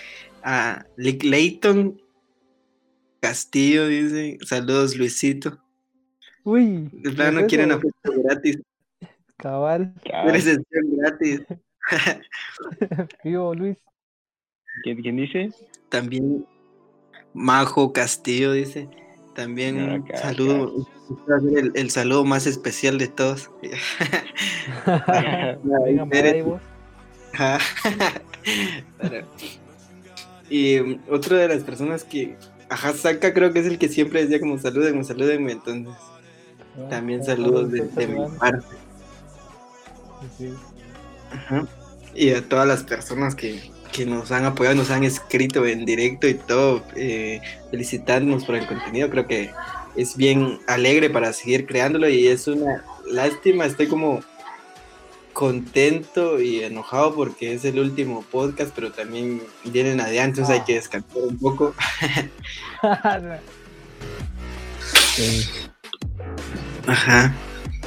a 0.42 0.84
Lick 0.96 1.24
Layton 1.24 2.00
Castillo, 3.20 3.88
dice, 3.88 4.38
saludos 4.44 4.96
Luisito. 4.96 5.58
Uy. 6.46 6.88
De 6.92 7.10
plano 7.10 7.40
no 7.40 7.46
quieren 7.48 7.72
apuesta 7.72 8.10
gratis. 8.22 8.60
Cabal. 9.36 9.92
Sesión 10.32 10.96
gratis. 10.96 11.40
Vivo, 13.24 13.52
Luis. 13.52 13.76
¿Quién, 14.84 15.02
¿Quién, 15.02 15.16
dice? 15.16 15.50
También 15.88 16.46
Majo 17.34 17.92
Castillo 17.92 18.52
dice. 18.52 18.88
También 19.34 19.90
un 19.90 20.06
saludo. 20.14 20.86
El, 21.56 21.72
el, 21.74 21.90
saludo 21.90 22.24
más 22.24 22.46
especial 22.46 22.96
de 22.98 23.08
todos. 23.08 23.50
y 30.48 30.78
um, 30.78 31.00
otra 31.10 31.38
de 31.38 31.48
las 31.48 31.64
personas 31.64 32.04
que. 32.04 32.36
Ajá, 32.68 32.92
Saca 32.92 33.34
creo 33.34 33.52
que 33.52 33.58
es 33.58 33.66
el 33.66 33.78
que 33.78 33.88
siempre 33.88 34.22
decía 34.22 34.38
como 34.38 34.58
salúdenme, 34.58 35.02
salúdenme, 35.02 35.50
entonces. 35.50 35.92
También 36.90 37.24
saludos 37.24 37.70
de, 37.70 38.06
mi 38.06 38.38
parte. 38.38 38.76
Y 42.14 42.30
a 42.30 42.48
todas 42.48 42.66
las 42.66 42.84
personas 42.84 43.34
que, 43.34 43.74
nos 44.06 44.30
han 44.30 44.44
apoyado, 44.44 44.76
nos 44.76 44.90
han 44.90 45.04
escrito 45.04 45.64
en 45.64 45.86
directo 45.86 46.28
y 46.28 46.34
todo, 46.34 46.82
eh, 46.96 47.40
felicitándonos 47.70 48.44
por 48.44 48.56
el 48.56 48.66
contenido. 48.66 49.08
Creo 49.08 49.26
que 49.26 49.50
es 49.96 50.18
bien 50.18 50.60
alegre 50.66 51.08
para 51.08 51.32
seguir 51.32 51.66
creándolo 51.66 52.08
y 52.08 52.26
es 52.26 52.46
una 52.46 52.84
lástima, 53.10 53.64
estoy 53.64 53.86
como 53.86 54.20
contento 55.32 56.40
y 56.40 56.62
enojado 56.62 57.14
porque 57.14 57.54
es 57.54 57.64
el 57.64 57.78
último 57.78 58.22
podcast, 58.30 58.72
pero 58.74 58.92
también 58.92 59.42
vienen 59.64 60.00
adiante, 60.00 60.40
entonces 60.40 60.60
hay 60.60 60.64
que 60.64 60.74
descansar 60.74 61.22
un 61.22 61.38
poco. 61.38 61.74
Ajá. 66.86 67.34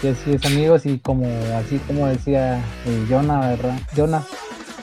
Y 0.02 0.08
así 0.08 0.32
es, 0.32 0.46
amigos, 0.46 0.86
y 0.86 1.00
como 1.00 1.28
así 1.58 1.78
como 1.88 2.08
decía 2.08 2.60
eh, 2.86 3.06
Jonah, 3.10 3.50
¿verdad? 3.50 3.80
Jonah, 3.96 4.24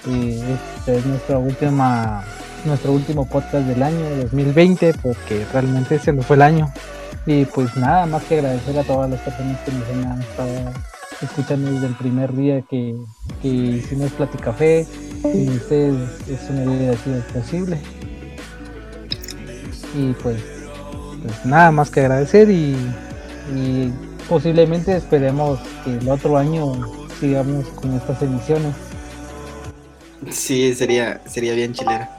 y 0.06 0.40
este 0.40 0.98
es 0.98 1.06
nuestra 1.06 1.38
última, 1.38 2.22
nuestro 2.64 2.92
último 2.92 3.26
podcast 3.26 3.66
del 3.66 3.82
año 3.82 4.04
2020, 4.22 4.94
porque 5.02 5.46
realmente 5.52 5.98
se 5.98 6.12
nos 6.12 6.26
fue 6.26 6.36
el 6.36 6.42
año. 6.42 6.72
Y 7.24 7.44
pues 7.46 7.74
nada, 7.76 8.06
más 8.06 8.22
que 8.24 8.36
agradecer 8.36 8.78
a 8.78 8.84
todas 8.84 9.10
las 9.10 9.20
personas 9.20 9.58
que 9.62 9.72
nos 9.72 9.88
han 9.88 10.20
estado 10.20 10.72
escuchando 11.22 11.72
desde 11.72 11.86
el 11.86 11.94
primer 11.94 12.34
día 12.34 12.62
que, 12.62 12.94
que 13.42 13.48
hicimos 13.48 14.12
Platicafé. 14.12 14.86
Y 15.24 15.48
ustedes 15.48 15.96
eso 16.28 16.52
no 16.52 16.72
hubiera 16.72 16.96
sido 16.98 17.20
posible. 17.32 17.80
Y 19.94 20.12
pues, 20.22 20.42
pues 21.22 21.46
nada 21.46 21.72
más 21.72 21.90
que 21.90 22.00
agradecer 22.00 22.50
y, 22.50 22.76
posiblemente 24.28 24.97
esperemos 24.97 25.61
que 25.84 25.97
el 25.97 26.09
otro 26.09 26.36
año 26.36 26.74
sigamos 27.20 27.66
con 27.68 27.94
estas 27.94 28.22
emisiones. 28.22 28.74
Sí, 30.30 30.74
sería, 30.74 31.20
sería 31.26 31.55
bien 31.55 31.72
chilera. 31.72 32.11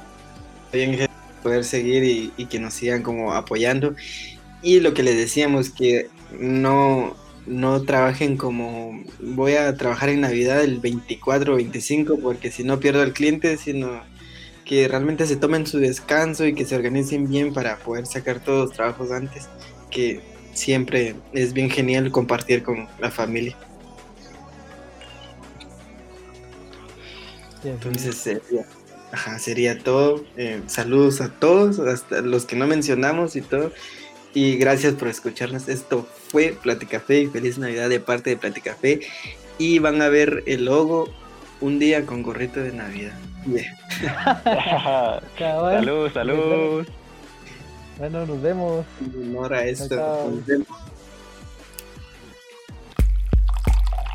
Bien 0.71 1.07
poder 1.43 1.63
seguir 1.63 2.03
y, 2.03 2.34
y 2.38 2.45
que 2.45 2.59
nos 2.59 2.73
sigan 2.73 3.03
como 3.03 3.34
apoyando. 3.34 3.95
Y 4.61 4.80
lo 4.80 4.93
que 4.93 5.03
les 5.03 5.17
decíamos, 5.17 5.69
que 5.69 6.09
no, 6.39 7.15
no 7.45 7.82
trabajen 7.84 8.38
como 8.38 9.01
voy 9.19 9.53
a 9.53 9.75
trabajar 9.78 10.09
en 10.09 10.21
Navidad 10.21 10.63
el 10.63 10.80
24 10.80 11.53
o 11.53 11.55
25 11.55 12.19
porque 12.19 12.51
si 12.51 12.63
no 12.63 12.80
pierdo 12.80 13.01
al 13.01 13.13
cliente, 13.13 13.57
sino 13.57 14.01
que 14.65 14.88
realmente 14.88 15.25
se 15.25 15.38
tomen 15.38 15.65
su 15.65 15.80
descanso 15.80 16.45
y 16.45 16.53
que 16.53 16.65
se 16.65 16.75
organicen 16.75 17.30
bien 17.30 17.53
para 17.53 17.78
poder 17.78 18.05
sacar 18.05 18.43
todos 18.43 18.67
los 18.67 18.75
trabajos 18.75 19.11
antes, 19.11 19.47
que 19.89 20.21
siempre 20.57 21.15
es 21.33 21.53
bien 21.53 21.69
genial 21.69 22.11
compartir 22.11 22.63
con 22.63 22.87
la 22.99 23.11
familia. 23.11 23.55
Entonces 27.63 28.15
sería, 28.15 28.65
sería 29.39 29.79
todo. 29.79 30.23
Eh, 30.35 30.61
saludos 30.67 31.21
a 31.21 31.29
todos, 31.29 31.79
hasta 31.79 32.21
los 32.21 32.45
que 32.45 32.55
no 32.55 32.67
mencionamos 32.67 33.35
y 33.35 33.41
todo. 33.41 33.71
Y 34.33 34.57
gracias 34.57 34.93
por 34.95 35.07
escucharnos. 35.07 35.67
Esto 35.67 36.07
fue 36.29 36.55
Platicafé 36.61 37.21
y 37.21 37.27
feliz 37.27 37.57
Navidad 37.57 37.89
de 37.89 37.99
parte 37.99 38.31
de 38.31 38.37
Platicafé. 38.37 39.01
Y 39.57 39.79
van 39.79 40.01
a 40.01 40.09
ver 40.09 40.43
el 40.45 40.65
logo 40.65 41.09
un 41.61 41.79
día 41.79 42.05
con 42.05 42.21
gorrito 42.23 42.59
de 42.59 42.71
Navidad. 42.71 43.17
salud, 45.37 46.11
salud. 46.13 46.85
Bueno, 47.97 48.25
nos 48.25 48.41
vemos. 48.41 48.85
esto. 49.63 50.31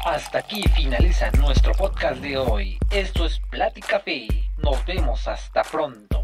Hasta 0.04 0.38
aquí 0.38 0.62
finaliza 0.74 1.30
nuestro 1.32 1.72
podcast 1.72 2.20
de 2.20 2.36
hoy. 2.36 2.78
Esto 2.90 3.26
es 3.26 3.40
Platicafé. 3.50 4.28
Nos 4.58 4.84
vemos 4.86 5.26
hasta 5.26 5.62
pronto. 5.62 6.22